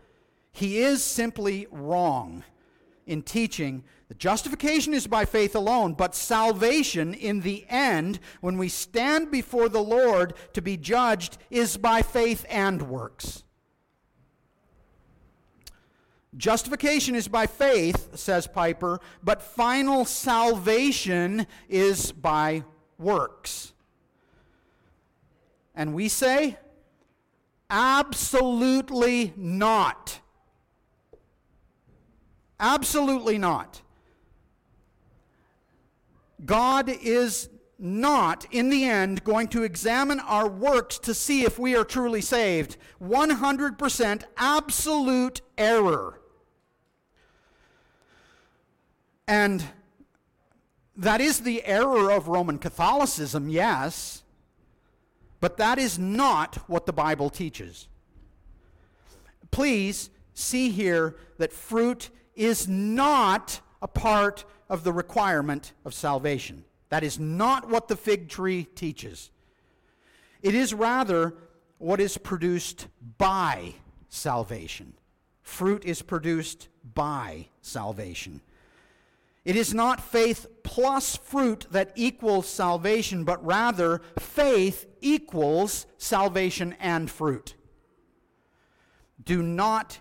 he 0.52 0.78
is 0.78 1.02
simply 1.02 1.66
wrong 1.72 2.44
in 3.06 3.22
teaching 3.22 3.84
that 4.08 4.18
justification 4.18 4.94
is 4.94 5.06
by 5.06 5.24
faith 5.24 5.54
alone, 5.54 5.94
but 5.94 6.14
salvation 6.14 7.14
in 7.14 7.40
the 7.40 7.64
end, 7.68 8.18
when 8.40 8.58
we 8.58 8.68
stand 8.68 9.30
before 9.30 9.68
the 9.68 9.82
Lord 9.82 10.34
to 10.52 10.62
be 10.62 10.76
judged, 10.76 11.38
is 11.50 11.76
by 11.76 12.02
faith 12.02 12.44
and 12.48 12.82
works. 12.82 13.44
Justification 16.36 17.14
is 17.14 17.28
by 17.28 17.46
faith, 17.46 18.16
says 18.16 18.46
Piper, 18.46 19.00
but 19.22 19.40
final 19.40 20.04
salvation 20.04 21.46
is 21.68 22.10
by 22.10 22.64
works. 22.98 23.72
And 25.74 25.94
we 25.94 26.08
say, 26.08 26.56
absolutely 27.70 29.32
not. 29.36 30.20
Absolutely 32.58 33.38
not. 33.38 33.82
God 36.44 36.88
is 36.88 37.48
not, 37.78 38.46
in 38.50 38.70
the 38.70 38.84
end, 38.84 39.24
going 39.24 39.48
to 39.48 39.62
examine 39.62 40.20
our 40.20 40.48
works 40.48 40.98
to 41.00 41.14
see 41.14 41.44
if 41.44 41.58
we 41.58 41.74
are 41.76 41.84
truly 41.84 42.20
saved. 42.20 42.76
100% 43.02 44.22
absolute 44.36 45.40
error. 45.58 46.20
And 49.26 49.64
that 50.96 51.20
is 51.20 51.40
the 51.40 51.64
error 51.64 52.10
of 52.10 52.28
Roman 52.28 52.58
Catholicism, 52.58 53.48
yes, 53.48 54.22
but 55.40 55.56
that 55.56 55.78
is 55.78 55.98
not 55.98 56.56
what 56.68 56.86
the 56.86 56.92
Bible 56.92 57.30
teaches. 57.30 57.88
Please 59.50 60.10
see 60.34 60.70
here 60.70 61.16
that 61.38 61.52
fruit 61.52 62.10
is 62.34 62.68
not 62.68 63.60
a 63.82 63.88
part 63.88 64.44
of 64.68 64.84
the 64.84 64.92
requirement 64.92 65.72
of 65.84 65.94
salvation. 65.94 66.64
That 66.88 67.04
is 67.04 67.18
not 67.18 67.68
what 67.68 67.88
the 67.88 67.96
fig 67.96 68.28
tree 68.28 68.64
teaches. 68.64 69.30
It 70.42 70.54
is 70.54 70.74
rather 70.74 71.34
what 71.78 72.00
is 72.00 72.18
produced 72.18 72.86
by 73.18 73.74
salvation. 74.08 74.94
Fruit 75.42 75.84
is 75.84 76.02
produced 76.02 76.68
by 76.94 77.48
salvation. 77.60 78.40
It 79.44 79.56
is 79.56 79.74
not 79.74 80.00
faith 80.00 80.46
plus 80.62 81.16
fruit 81.16 81.66
that 81.70 81.92
equals 81.94 82.48
salvation, 82.48 83.24
but 83.24 83.44
rather 83.44 84.00
faith 84.18 84.86
equals 85.02 85.86
salvation 85.98 86.74
and 86.80 87.10
fruit. 87.10 87.54
Do 89.22 89.42
not 89.42 90.00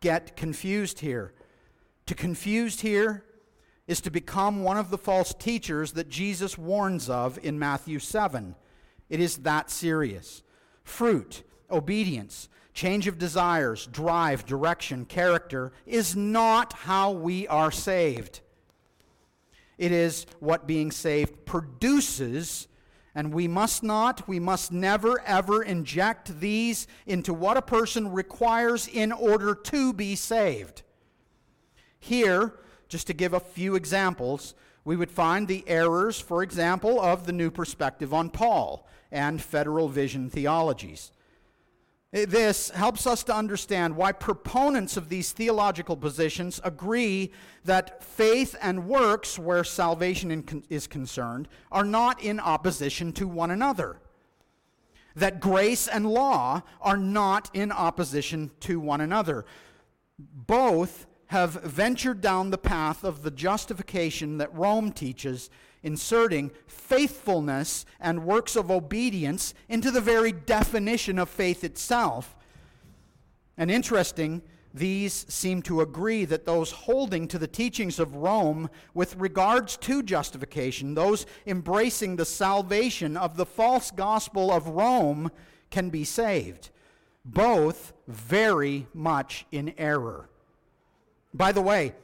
get 0.00 0.36
confused 0.36 1.00
here. 1.00 1.32
To 2.06 2.14
confused 2.14 2.80
here 2.80 3.24
is 3.86 4.00
to 4.00 4.10
become 4.10 4.62
one 4.62 4.78
of 4.78 4.90
the 4.90 4.98
false 4.98 5.34
teachers 5.34 5.92
that 5.92 6.08
Jesus 6.08 6.56
warns 6.56 7.08
of 7.08 7.38
in 7.42 7.58
Matthew 7.58 7.98
7. 7.98 8.54
It 9.08 9.20
is 9.20 9.38
that 9.38 9.70
serious. 9.70 10.42
Fruit, 10.84 11.42
obedience, 11.70 12.48
change 12.74 13.06
of 13.06 13.18
desires, 13.18 13.86
drive, 13.86 14.46
direction, 14.46 15.04
character 15.04 15.72
is 15.86 16.16
not 16.16 16.72
how 16.72 17.10
we 17.10 17.46
are 17.48 17.70
saved. 17.70 18.40
It 19.78 19.92
is 19.92 20.26
what 20.38 20.66
being 20.66 20.90
saved 20.90 21.44
produces, 21.44 22.68
and 23.14 23.34
we 23.34 23.48
must 23.48 23.82
not, 23.82 24.26
we 24.28 24.38
must 24.38 24.72
never, 24.72 25.20
ever 25.22 25.62
inject 25.62 26.40
these 26.40 26.86
into 27.06 27.34
what 27.34 27.56
a 27.56 27.62
person 27.62 28.12
requires 28.12 28.88
in 28.88 29.12
order 29.12 29.54
to 29.54 29.92
be 29.92 30.14
saved. 30.14 30.82
Here, 32.02 32.54
just 32.88 33.06
to 33.06 33.12
give 33.12 33.32
a 33.32 33.38
few 33.38 33.76
examples, 33.76 34.54
we 34.84 34.96
would 34.96 35.10
find 35.10 35.46
the 35.46 35.62
errors, 35.68 36.18
for 36.18 36.42
example, 36.42 37.00
of 37.00 37.26
the 37.26 37.32
new 37.32 37.48
perspective 37.48 38.12
on 38.12 38.28
Paul 38.28 38.88
and 39.12 39.40
federal 39.40 39.88
vision 39.88 40.28
theologies. 40.28 41.12
Eh, 42.12 42.24
this 42.28 42.70
helps 42.70 43.06
us 43.06 43.22
to 43.22 43.34
understand 43.34 43.94
why 43.94 44.10
proponents 44.10 44.96
of 44.96 45.10
these 45.10 45.30
theological 45.30 45.96
positions 45.96 46.60
agree 46.64 47.30
that 47.64 48.02
faith 48.02 48.56
and 48.60 48.88
works, 48.88 49.38
where 49.38 49.62
salvation 49.62 50.64
is 50.68 50.88
concerned, 50.88 51.46
are 51.70 51.84
not 51.84 52.20
in 52.20 52.40
opposition 52.40 53.12
to 53.12 53.28
one 53.28 53.52
another. 53.52 54.00
That 55.14 55.38
grace 55.38 55.86
and 55.86 56.04
law 56.04 56.62
are 56.80 56.96
not 56.96 57.48
in 57.54 57.70
opposition 57.70 58.50
to 58.60 58.80
one 58.80 59.00
another. 59.00 59.44
Both 60.18 61.06
have 61.32 61.62
ventured 61.62 62.20
down 62.20 62.50
the 62.50 62.58
path 62.58 63.02
of 63.04 63.22
the 63.22 63.30
justification 63.30 64.36
that 64.36 64.54
Rome 64.54 64.92
teaches, 64.92 65.48
inserting 65.82 66.50
faithfulness 66.66 67.86
and 67.98 68.26
works 68.26 68.54
of 68.54 68.70
obedience 68.70 69.54
into 69.66 69.90
the 69.90 70.02
very 70.02 70.30
definition 70.30 71.18
of 71.18 71.30
faith 71.30 71.64
itself. 71.64 72.36
And 73.56 73.70
interesting, 73.70 74.42
these 74.74 75.24
seem 75.26 75.62
to 75.62 75.80
agree 75.80 76.26
that 76.26 76.44
those 76.44 76.70
holding 76.70 77.26
to 77.28 77.38
the 77.38 77.48
teachings 77.48 77.98
of 77.98 78.14
Rome 78.14 78.68
with 78.92 79.16
regards 79.16 79.78
to 79.78 80.02
justification, 80.02 80.92
those 80.92 81.24
embracing 81.46 82.16
the 82.16 82.26
salvation 82.26 83.16
of 83.16 83.38
the 83.38 83.46
false 83.46 83.90
gospel 83.90 84.52
of 84.52 84.68
Rome, 84.68 85.30
can 85.70 85.88
be 85.88 86.04
saved. 86.04 86.68
Both 87.24 87.94
very 88.06 88.86
much 88.92 89.46
in 89.50 89.72
error. 89.78 90.28
By 91.34 91.52
the 91.52 91.62
way, 91.62 91.94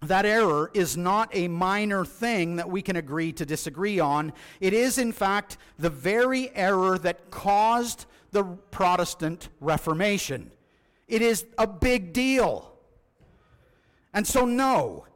that 0.00 0.26
error 0.26 0.70
is 0.74 0.96
not 0.96 1.30
a 1.32 1.48
minor 1.48 2.04
thing 2.04 2.56
that 2.56 2.68
we 2.68 2.82
can 2.82 2.96
agree 2.96 3.32
to 3.32 3.46
disagree 3.46 4.00
on. 4.00 4.32
It 4.60 4.72
is, 4.72 4.98
in 4.98 5.12
fact, 5.12 5.56
the 5.78 5.90
very 5.90 6.54
error 6.54 6.98
that 6.98 7.30
caused 7.30 8.06
the 8.32 8.44
Protestant 8.44 9.48
Reformation. 9.60 10.50
It 11.08 11.22
is 11.22 11.46
a 11.58 11.66
big 11.66 12.12
deal. 12.12 12.72
And 14.12 14.26
so, 14.26 14.44
no, 14.44 15.06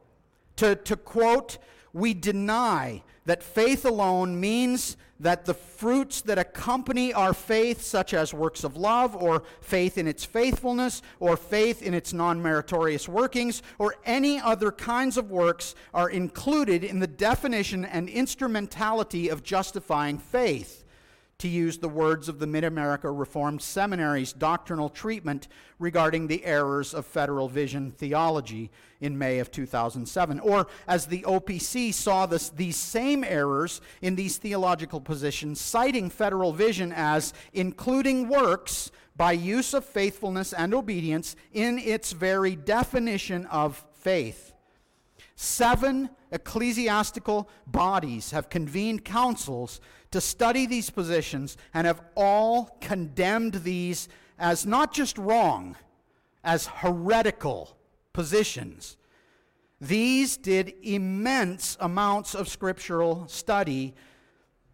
to, 0.57 0.75
to 0.75 0.95
quote, 0.95 1.57
we 1.93 2.13
deny 2.13 3.03
that 3.29 3.43
faith 3.43 3.85
alone 3.85 4.39
means 4.39 4.97
that 5.19 5.45
the 5.45 5.53
fruits 5.53 6.21
that 6.21 6.39
accompany 6.39 7.13
our 7.13 7.31
faith, 7.31 7.79
such 7.79 8.11
as 8.11 8.33
works 8.33 8.63
of 8.63 8.75
love, 8.75 9.15
or 9.15 9.43
faith 9.61 9.99
in 9.99 10.07
its 10.07 10.25
faithfulness, 10.25 11.03
or 11.19 11.37
faith 11.37 11.83
in 11.83 11.93
its 11.93 12.11
non 12.11 12.41
meritorious 12.41 13.07
workings, 13.07 13.61
or 13.77 13.93
any 14.03 14.39
other 14.39 14.71
kinds 14.71 15.15
of 15.15 15.29
works, 15.29 15.75
are 15.93 16.09
included 16.09 16.83
in 16.83 16.97
the 16.97 17.05
definition 17.05 17.85
and 17.85 18.09
instrumentality 18.09 19.29
of 19.29 19.43
justifying 19.43 20.17
faith 20.17 20.78
to 21.39 21.47
use 21.47 21.77
the 21.77 21.89
words 21.89 22.29
of 22.29 22.39
the 22.39 22.47
Mid 22.47 22.63
America 22.63 23.09
Reformed 23.09 23.61
Seminary's 23.61 24.33
doctrinal 24.33 24.89
treatment 24.89 25.47
regarding 25.79 26.27
the 26.27 26.43
errors 26.45 26.93
of 26.93 27.05
Federal 27.05 27.47
Vision 27.47 27.91
theology 27.91 28.69
in 28.99 29.17
May 29.17 29.39
of 29.39 29.49
2007. 29.49 30.39
Or 30.41 30.67
as 30.87 31.05
the 31.05 31.21
OPC 31.21 31.93
saw 31.93 32.25
this, 32.25 32.49
these 32.49 32.75
same 32.75 33.23
errors 33.23 33.79
in 34.01 34.15
these 34.15 34.37
theological 34.37 34.99
positions, 34.99 35.61
citing 35.61 36.09
Federal 36.09 36.51
Vision 36.51 36.91
as 36.93 37.33
including 37.53 38.27
works 38.27 38.91
by 39.15 39.31
use 39.31 39.73
of 39.73 39.85
faithfulness 39.85 40.53
and 40.53 40.73
obedience 40.73 41.35
in 41.53 41.79
its 41.79 42.11
very 42.11 42.55
definition 42.55 43.45
of 43.47 43.85
faith. 43.93 44.48
Seven 45.41 46.09
ecclesiastical 46.33 47.49
bodies 47.65 48.31
have 48.31 48.49
convened 48.49 49.05
councils 49.05 49.79
to 50.11 50.19
study 50.19 50.65
these 50.65 50.89
positions 50.89 51.55
and 51.73 51.87
have 51.87 52.01
all 52.13 52.77
condemned 52.81 53.53
these 53.63 54.09
as 54.37 54.65
not 54.65 54.93
just 54.93 55.17
wrong, 55.17 55.77
as 56.43 56.67
heretical 56.67 57.77
positions. 58.11 58.97
These 59.79 60.35
did 60.35 60.73
immense 60.83 61.77
amounts 61.79 62.35
of 62.35 62.49
scriptural 62.49 63.25
study, 63.29 63.95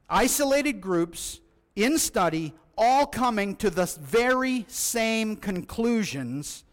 isolated 0.09 0.81
groups 0.81 1.41
in 1.75 1.99
study, 1.99 2.55
all 2.75 3.05
coming 3.05 3.55
to 3.57 3.69
the 3.69 3.85
very 4.01 4.65
same 4.67 5.35
conclusions. 5.35 6.63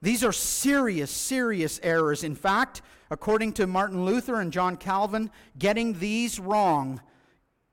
These 0.00 0.24
are 0.24 0.32
serious, 0.32 1.10
serious 1.10 1.80
errors. 1.82 2.22
In 2.24 2.34
fact, 2.34 2.82
according 3.10 3.54
to 3.54 3.66
Martin 3.66 4.04
Luther 4.04 4.40
and 4.40 4.52
John 4.52 4.76
Calvin, 4.76 5.30
getting 5.58 5.98
these 5.98 6.38
wrong 6.38 7.00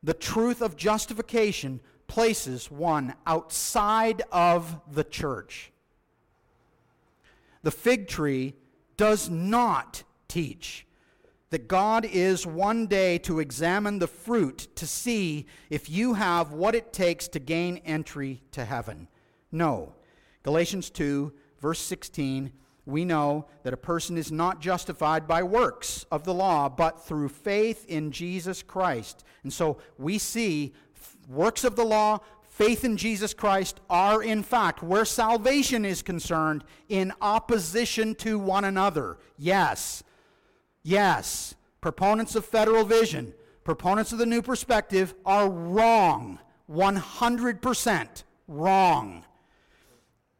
the 0.01 0.13
truth 0.13 0.61
of 0.61 0.75
justification 0.75 1.81
places 2.07 2.69
one 2.69 3.13
outside 3.25 4.21
of 4.31 4.79
the 4.91 5.03
church. 5.03 5.71
The 7.63 7.71
fig 7.71 8.07
tree 8.07 8.53
does 8.97 9.29
not 9.29 10.03
teach 10.27 10.85
that 11.49 11.67
God 11.67 12.05
is 12.05 12.45
one 12.45 12.85
day 12.85 13.17
to 13.19 13.39
examine 13.39 13.99
the 13.99 14.07
fruit 14.07 14.67
to 14.75 14.85
see 14.85 15.45
if 15.69 15.89
you 15.89 16.13
have 16.13 16.51
what 16.51 16.75
it 16.75 16.93
takes 16.93 17.27
to 17.29 17.39
gain 17.39 17.77
entry 17.77 18.43
to 18.51 18.65
heaven. 18.65 19.07
No. 19.51 19.93
Galatians 20.43 20.89
2, 20.89 21.33
verse 21.65 21.79
16 21.79 22.51
we 22.85 23.03
know 23.03 23.47
that 23.63 23.73
a 23.73 23.77
person 23.77 24.19
is 24.19 24.31
not 24.31 24.61
justified 24.61 25.27
by 25.27 25.41
works 25.41 26.05
of 26.11 26.23
the 26.23 26.33
law, 26.35 26.69
but 26.69 27.03
through 27.03 27.29
faith 27.29 27.83
in 27.87 28.11
Jesus 28.11 28.61
Christ. 28.61 29.23
And 29.41 29.51
so 29.51 29.79
we 29.97 30.19
see 30.19 30.75
works 31.27 31.63
of 31.63 31.75
the 31.75 31.83
law, 31.83 32.19
faith 32.43 32.85
in 32.85 32.97
Jesus 32.97 33.33
Christ 33.33 33.81
are, 33.89 34.21
in 34.21 34.43
fact, 34.43 34.83
where 34.83 35.05
salvation 35.05 35.83
is 35.83 36.03
concerned, 36.03 36.63
in 36.87 37.11
opposition 37.19 38.13
to 38.17 38.37
one 38.37 38.65
another. 38.65 39.17
Yes. 39.35 40.03
Yes. 40.83 41.55
Proponents 41.81 42.35
of 42.35 42.45
federal 42.45 42.83
vision, 42.85 43.33
proponents 43.63 44.11
of 44.11 44.19
the 44.19 44.27
new 44.27 44.43
perspective 44.43 45.15
are 45.25 45.49
wrong. 45.49 46.37
100% 46.69 48.23
wrong. 48.47 49.25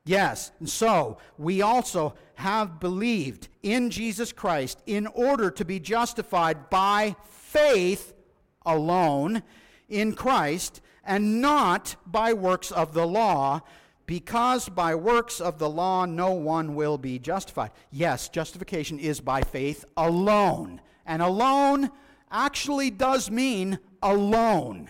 Yes, 0.06 0.52
and 0.60 0.70
so 0.70 1.18
we 1.38 1.64
also 1.64 2.14
have 2.36 2.80
believed 2.80 3.48
in 3.64 3.90
Jesus 3.90 4.32
Christ 4.32 4.82
in 4.86 5.08
order 5.08 5.50
to 5.50 5.66
be 5.66 5.80
justified 5.80 6.70
by 6.70 7.16
faith 7.24 8.14
alone 8.66 9.42
in 9.90 10.14
Christ 10.14 10.82
and 11.04 11.42
not 11.42 11.96
by 12.06 12.34
works 12.34 12.72
of 12.72 12.94
the 12.94 13.08
law, 13.08 13.62
because 14.06 14.70
by 14.70 14.94
works 14.94 15.42
of 15.42 15.58
the 15.58 15.70
law 15.70 16.06
no 16.06 16.32
one 16.34 16.76
will 16.76 17.00
be 17.00 17.18
justified. 17.18 17.72
Yes, 17.92 18.30
justification 18.30 19.00
is 19.00 19.20
by 19.20 19.42
faith 19.42 19.86
alone. 19.98 20.82
And 21.06 21.24
alone 21.24 21.90
actually 22.30 22.92
does 22.92 23.32
mean 23.32 23.80
alone. 24.04 24.90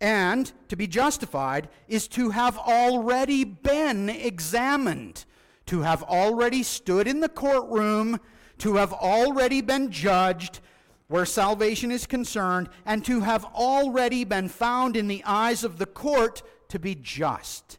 And 0.00 0.50
to 0.68 0.76
be 0.76 0.86
justified 0.86 1.68
is 1.86 2.08
to 2.08 2.30
have 2.30 2.56
already 2.56 3.44
been 3.44 4.08
examined, 4.08 5.24
to 5.66 5.82
have 5.82 6.02
already 6.04 6.62
stood 6.62 7.06
in 7.06 7.20
the 7.20 7.28
courtroom, 7.28 8.18
to 8.58 8.76
have 8.76 8.92
already 8.92 9.60
been 9.60 9.90
judged 9.90 10.60
where 11.08 11.26
salvation 11.26 11.90
is 11.90 12.06
concerned, 12.06 12.68
and 12.86 13.04
to 13.04 13.20
have 13.20 13.44
already 13.46 14.24
been 14.24 14.48
found 14.48 14.96
in 14.96 15.08
the 15.08 15.22
eyes 15.24 15.64
of 15.64 15.76
the 15.76 15.86
court 15.86 16.40
to 16.68 16.78
be 16.78 16.94
just, 16.94 17.78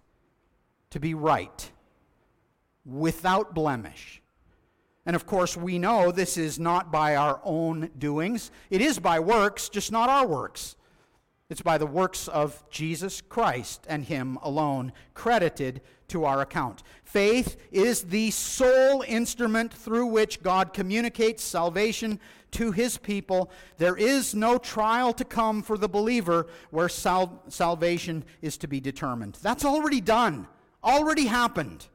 to 0.89 0.99
be 0.99 1.13
right, 1.13 1.71
without 2.85 3.55
blemish. 3.55 4.21
And 5.05 5.15
of 5.15 5.25
course, 5.25 5.55
we 5.55 5.79
know 5.79 6.11
this 6.11 6.37
is 6.37 6.59
not 6.59 6.91
by 6.91 7.15
our 7.15 7.39
own 7.43 7.89
doings. 7.97 8.51
It 8.69 8.81
is 8.81 8.99
by 8.99 9.19
works, 9.19 9.69
just 9.69 9.91
not 9.91 10.09
our 10.09 10.27
works. 10.27 10.75
It's 11.51 11.61
by 11.61 11.77
the 11.77 11.85
works 11.85 12.29
of 12.29 12.63
Jesus 12.69 13.19
Christ 13.19 13.85
and 13.89 14.05
Him 14.05 14.37
alone, 14.41 14.93
credited 15.13 15.81
to 16.07 16.23
our 16.23 16.39
account. 16.39 16.81
Faith 17.03 17.57
is 17.73 18.03
the 18.03 18.31
sole 18.31 19.03
instrument 19.05 19.73
through 19.73 20.05
which 20.05 20.41
God 20.41 20.71
communicates 20.71 21.43
salvation 21.43 22.21
to 22.51 22.71
His 22.71 22.97
people. 22.97 23.51
There 23.79 23.97
is 23.97 24.33
no 24.33 24.57
trial 24.57 25.11
to 25.11 25.25
come 25.25 25.61
for 25.61 25.77
the 25.77 25.89
believer 25.89 26.47
where 26.69 26.87
sal- 26.87 27.43
salvation 27.49 28.23
is 28.41 28.55
to 28.59 28.69
be 28.69 28.79
determined. 28.79 29.37
That's 29.41 29.65
already 29.65 29.99
done, 29.99 30.47
already 30.81 31.25
happened. 31.25 31.87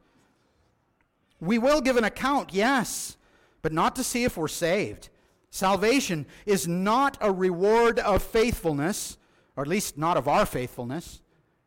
We 1.41 1.57
will 1.57 1.81
give 1.81 1.97
an 1.97 2.03
account, 2.03 2.53
yes, 2.53 3.17
but 3.63 3.73
not 3.73 3.95
to 3.95 4.03
see 4.03 4.23
if 4.23 4.37
we're 4.37 4.49
saved. 4.49 5.09
Salvation 5.49 6.27
is 6.45 6.67
not 6.67 7.17
a 7.19 7.31
reward 7.31 7.97
of 7.97 8.21
faithfulness 8.21 9.17
or 9.57 9.63
at 9.63 9.67
least 9.67 9.97
not 9.97 10.15
of 10.15 10.27
our 10.27 10.45
faithfulness. 10.45 11.19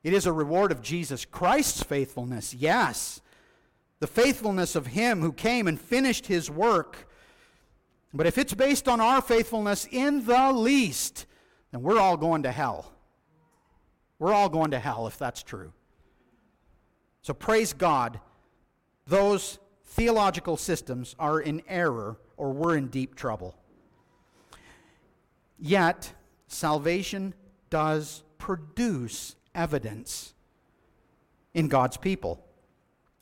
It 0.05 0.15
is 0.15 0.25
a 0.25 0.33
reward 0.33 0.71
of 0.73 0.81
Jesus 0.81 1.25
Christ's 1.25 1.83
faithfulness, 1.83 2.55
yes. 2.55 3.21
The 3.99 4.07
faithfulness 4.07 4.77
of 4.77 4.87
Him 4.87 5.21
who 5.21 5.33
came 5.33 5.67
and 5.67 5.79
finished 5.79 6.27
His 6.27 6.49
work. 6.49 7.09
But 8.15 8.27
if 8.27 8.39
it's 8.39 8.55
based 8.55 8.89
on 8.89 9.01
our 9.01 9.21
faithfulness 9.21 9.87
in 9.91 10.25
the 10.25 10.53
least, 10.53 11.27
then 11.73 11.83
we're 11.83 11.99
all 11.99 12.17
going 12.17 12.45
to 12.45 12.53
hell. 12.53 12.93
We're 14.21 14.33
all 14.33 14.49
going 14.49 14.71
to 14.71 14.79
hell 14.79 15.07
if 15.07 15.19
that's 15.19 15.43
true. 15.43 15.73
So 17.23 17.35
praise 17.35 17.73
God, 17.73 18.21
those 19.07 19.59
theological 19.85 20.57
systems 20.57 21.17
are 21.19 21.41
in 21.41 21.63
error 21.69 22.19
or 22.37 22.53
we're 22.53 22.77
in 22.77 22.87
deep 22.87 23.17
trouble. 23.17 23.57
Yet, 25.59 26.15
salvation 26.47 27.35
does 27.71 28.23
produce 28.39 29.37
evidence 29.55 30.35
in 31.55 31.69
God's 31.69 31.97
people. 31.97 32.45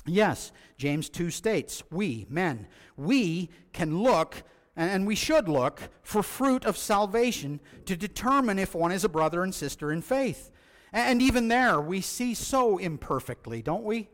Yes, 0.07 0.53
James 0.77 1.09
2 1.09 1.31
states, 1.31 1.83
we, 1.91 2.27
men, 2.29 2.67
we 2.97 3.51
can 3.73 4.03
look 4.03 4.43
and 4.75 5.07
we 5.07 5.17
should 5.17 5.49
look 5.49 5.81
for 6.03 6.23
fruit 6.23 6.65
of 6.65 6.77
salvation 6.77 7.59
to 7.85 7.97
determine 7.97 8.61
if 8.61 8.77
one 8.77 8.93
is 8.93 9.03
a 9.03 9.09
brother 9.09 9.43
and 9.43 9.53
sister 9.53 9.91
in 9.91 10.01
faith. 10.01 10.53
And 10.93 11.21
even 11.21 11.49
there, 11.49 11.81
we 11.81 12.01
see 12.01 12.33
so 12.33 12.79
imperfectly, 12.79 13.61
don't 13.61 13.83
we? 13.83 14.09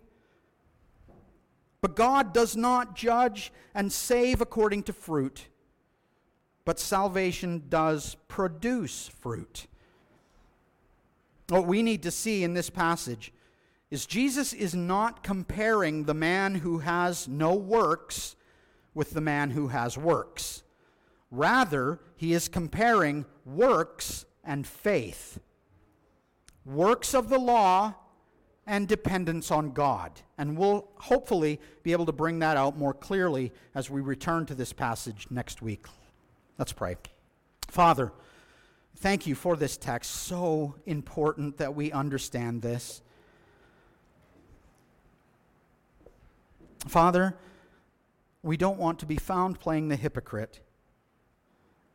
But 1.83 1.97
God 1.97 2.33
does 2.33 2.57
not 2.57 2.97
judge 2.97 3.53
and 3.75 3.93
save 3.93 4.41
according 4.41 4.85
to 4.85 4.95
fruit, 4.95 5.49
but 6.65 6.81
salvation 6.81 7.65
does 7.69 8.17
produce 8.27 9.09
fruit. 9.09 9.67
What 11.55 11.69
we 11.69 11.85
need 11.85 12.03
to 12.03 12.11
see 12.11 12.43
in 12.43 12.55
this 12.55 12.69
passage 12.69 13.33
is 13.89 14.07
Jesus 14.07 14.53
is 14.53 14.75
not 14.75 15.23
comparing 15.23 16.03
the 16.03 16.13
man 16.13 16.57
who 16.57 16.81
has 16.81 17.29
no 17.29 17.55
works 17.55 18.35
with 18.93 19.13
the 19.13 19.21
man 19.21 19.51
who 19.51 19.69
has 19.69 19.97
works. 19.97 20.65
Rather, 21.31 22.01
he 22.17 22.33
is 22.33 22.49
comparing 22.49 23.25
works 23.45 24.25
and 24.43 24.67
faith. 24.67 25.39
Works 26.65 27.15
of 27.15 27.29
the 27.29 27.39
law 27.39 27.95
and 28.67 28.89
dependence 28.89 29.53
on 29.53 29.71
God. 29.71 30.11
And 30.37 30.59
we'll 30.59 30.89
hopefully 30.97 31.61
be 31.85 31.93
able 31.93 32.07
to 32.07 32.13
bring 32.13 32.41
that 32.41 32.57
out 32.57 32.77
more 32.77 32.95
clearly 32.95 33.53
as 33.77 33.89
we 33.89 34.01
return 34.01 34.45
to 34.47 34.57
this 34.57 34.73
passage 34.73 35.29
next 35.31 35.63
week. 35.63 35.87
Let's 36.59 36.73
pray. 36.73 36.97
Father, 37.69 38.11
thank 39.05 39.27
you 39.27 39.35
for 39.35 39.55
this 39.55 39.77
text. 39.77 40.11
So 40.11 40.77
important 40.87 41.59
that 41.59 41.75
we 41.75 41.93
understand 41.93 42.63
this. 42.63 43.03
Father, 46.89 47.37
we 48.43 48.57
don't 48.57 48.79
want 48.79 49.01
to 49.01 49.07
be 49.07 49.17
found 49.17 49.61
playing 49.61 49.89
the 49.89 49.97
hypocrite. 49.97 50.61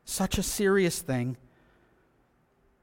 Such 0.05 0.37
a 0.37 0.43
serious 0.43 1.01
thing. 1.01 1.37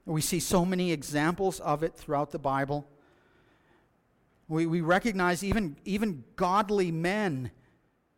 We 0.05 0.19
see 0.19 0.41
so 0.41 0.65
many 0.65 0.91
examples 0.91 1.61
of 1.61 1.81
it 1.81 1.95
throughout 1.95 2.31
the 2.31 2.39
Bible. 2.39 2.85
We, 4.49 4.65
we 4.65 4.81
recognize 4.81 5.41
even, 5.41 5.77
even 5.85 6.25
godly 6.35 6.91
men 6.91 7.51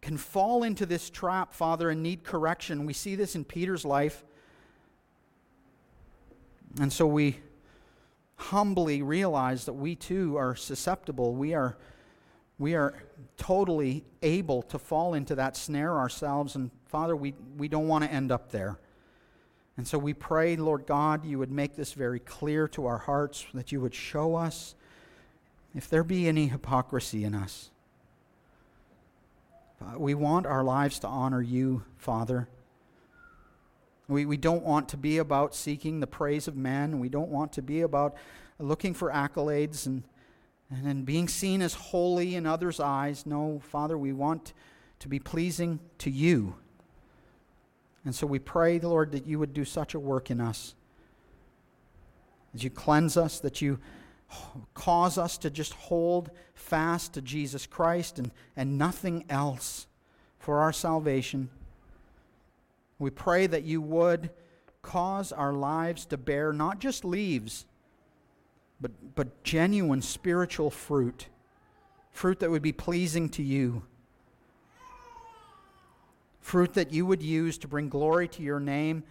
can 0.01 0.17
fall 0.17 0.63
into 0.63 0.87
this 0.87 1.11
trap, 1.11 1.53
Father, 1.53 1.91
and 1.91 2.01
need 2.01 2.23
correction. 2.23 2.87
We 2.87 2.93
see 2.93 3.13
this 3.13 3.35
in 3.35 3.45
Peter's 3.45 3.85
life. 3.85 4.23
And 6.77 6.91
so 6.93 7.07
we 7.07 7.39
humbly 8.35 9.01
realize 9.01 9.65
that 9.65 9.73
we 9.73 9.95
too 9.95 10.37
are 10.37 10.55
susceptible. 10.55 11.33
We 11.33 11.53
are, 11.53 11.77
we 12.57 12.75
are 12.75 12.93
totally 13.37 14.05
able 14.21 14.61
to 14.63 14.79
fall 14.79 15.13
into 15.13 15.35
that 15.35 15.57
snare 15.57 15.97
ourselves. 15.97 16.55
And 16.55 16.71
Father, 16.85 17.15
we, 17.15 17.33
we 17.57 17.67
don't 17.67 17.87
want 17.87 18.03
to 18.03 18.11
end 18.11 18.31
up 18.31 18.51
there. 18.51 18.77
And 19.77 19.87
so 19.87 19.97
we 19.97 20.13
pray, 20.13 20.57
Lord 20.57 20.85
God, 20.85 21.25
you 21.25 21.39
would 21.39 21.51
make 21.51 21.75
this 21.75 21.93
very 21.93 22.19
clear 22.19 22.67
to 22.69 22.85
our 22.85 22.97
hearts, 22.97 23.45
that 23.53 23.71
you 23.71 23.79
would 23.79 23.95
show 23.95 24.35
us 24.35 24.75
if 25.73 25.89
there 25.89 26.03
be 26.03 26.27
any 26.27 26.47
hypocrisy 26.47 27.23
in 27.23 27.33
us. 27.33 27.69
We 29.95 30.13
want 30.13 30.45
our 30.45 30.63
lives 30.63 30.99
to 30.99 31.07
honor 31.07 31.41
you, 31.41 31.83
Father. 31.97 32.49
We, 34.09 34.25
we 34.25 34.37
don't 34.37 34.63
want 34.63 34.89
to 34.89 34.97
be 34.97 35.19
about 35.19 35.53
seeking 35.53 35.99
the 35.99 36.07
praise 36.07 36.47
of 36.47 36.57
men. 36.57 36.99
We 36.99 37.09
don't 37.09 37.29
want 37.29 37.53
to 37.53 37.61
be 37.61 37.81
about 37.81 38.15
looking 38.57 38.95
for 38.95 39.11
accolades 39.11 39.85
and, 39.85 40.03
and 40.71 41.05
being 41.05 41.27
seen 41.27 41.61
as 41.61 41.75
holy 41.75 42.35
in 42.35 42.47
others' 42.47 42.79
eyes. 42.79 43.27
No, 43.27 43.61
Father, 43.63 43.97
we 43.97 44.11
want 44.11 44.53
to 44.97 45.07
be 45.07 45.19
pleasing 45.19 45.79
to 45.99 46.09
you. 46.09 46.55
And 48.03 48.15
so 48.15 48.25
we 48.25 48.39
pray, 48.39 48.79
Lord, 48.79 49.11
that 49.11 49.27
you 49.27 49.37
would 49.37 49.53
do 49.53 49.63
such 49.63 49.93
a 49.93 49.99
work 49.99 50.31
in 50.31 50.41
us. 50.41 50.73
That 52.53 52.63
you 52.63 52.71
cleanse 52.71 53.15
us, 53.15 53.39
that 53.41 53.61
you 53.61 53.79
cause 54.73 55.19
us 55.19 55.37
to 55.37 55.51
just 55.51 55.73
hold 55.73 56.31
fast 56.55 57.13
to 57.13 57.21
Jesus 57.21 57.67
Christ 57.67 58.17
and, 58.17 58.31
and 58.55 58.79
nothing 58.79 59.25
else 59.29 59.85
for 60.39 60.61
our 60.61 60.73
salvation. 60.73 61.49
We 62.99 63.09
pray 63.09 63.47
that 63.47 63.63
you 63.63 63.81
would 63.81 64.29
cause 64.81 65.31
our 65.31 65.53
lives 65.53 66.05
to 66.07 66.17
bear 66.17 66.53
not 66.53 66.79
just 66.79 67.03
leaves, 67.03 67.65
but, 68.81 68.91
but 69.15 69.43
genuine 69.43 70.01
spiritual 70.01 70.69
fruit, 70.69 71.27
fruit 72.11 72.39
that 72.39 72.51
would 72.51 72.61
be 72.61 72.71
pleasing 72.71 73.29
to 73.29 73.43
you, 73.43 73.83
fruit 76.39 76.73
that 76.73 76.91
you 76.91 77.05
would 77.05 77.21
use 77.21 77.57
to 77.59 77.67
bring 77.67 77.89
glory 77.89 78.27
to 78.27 78.41
your 78.41 78.59
name 78.59 79.03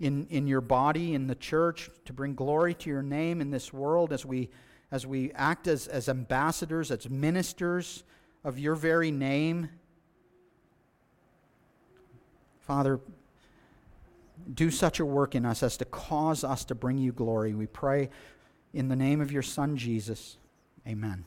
in, 0.00 0.26
in 0.30 0.46
your 0.46 0.60
body, 0.60 1.14
in 1.14 1.26
the 1.26 1.34
church, 1.34 1.90
to 2.04 2.12
bring 2.12 2.34
glory 2.34 2.74
to 2.74 2.90
your 2.90 3.02
name 3.02 3.40
in 3.40 3.50
this 3.50 3.72
world 3.72 4.12
as 4.12 4.24
we, 4.24 4.48
as 4.92 5.06
we 5.06 5.32
act 5.32 5.66
as, 5.66 5.88
as 5.88 6.08
ambassadors, 6.08 6.90
as 6.90 7.08
ministers 7.10 8.04
of 8.44 8.58
your 8.58 8.74
very 8.74 9.10
name. 9.10 9.68
Father, 12.68 13.00
do 14.52 14.70
such 14.70 15.00
a 15.00 15.04
work 15.06 15.34
in 15.34 15.46
us 15.46 15.62
as 15.62 15.78
to 15.78 15.86
cause 15.86 16.44
us 16.44 16.66
to 16.66 16.74
bring 16.74 16.98
you 16.98 17.12
glory. 17.12 17.54
We 17.54 17.66
pray 17.66 18.10
in 18.74 18.88
the 18.88 18.94
name 18.94 19.22
of 19.22 19.32
your 19.32 19.40
Son, 19.40 19.78
Jesus. 19.78 20.36
Amen. 20.86 21.24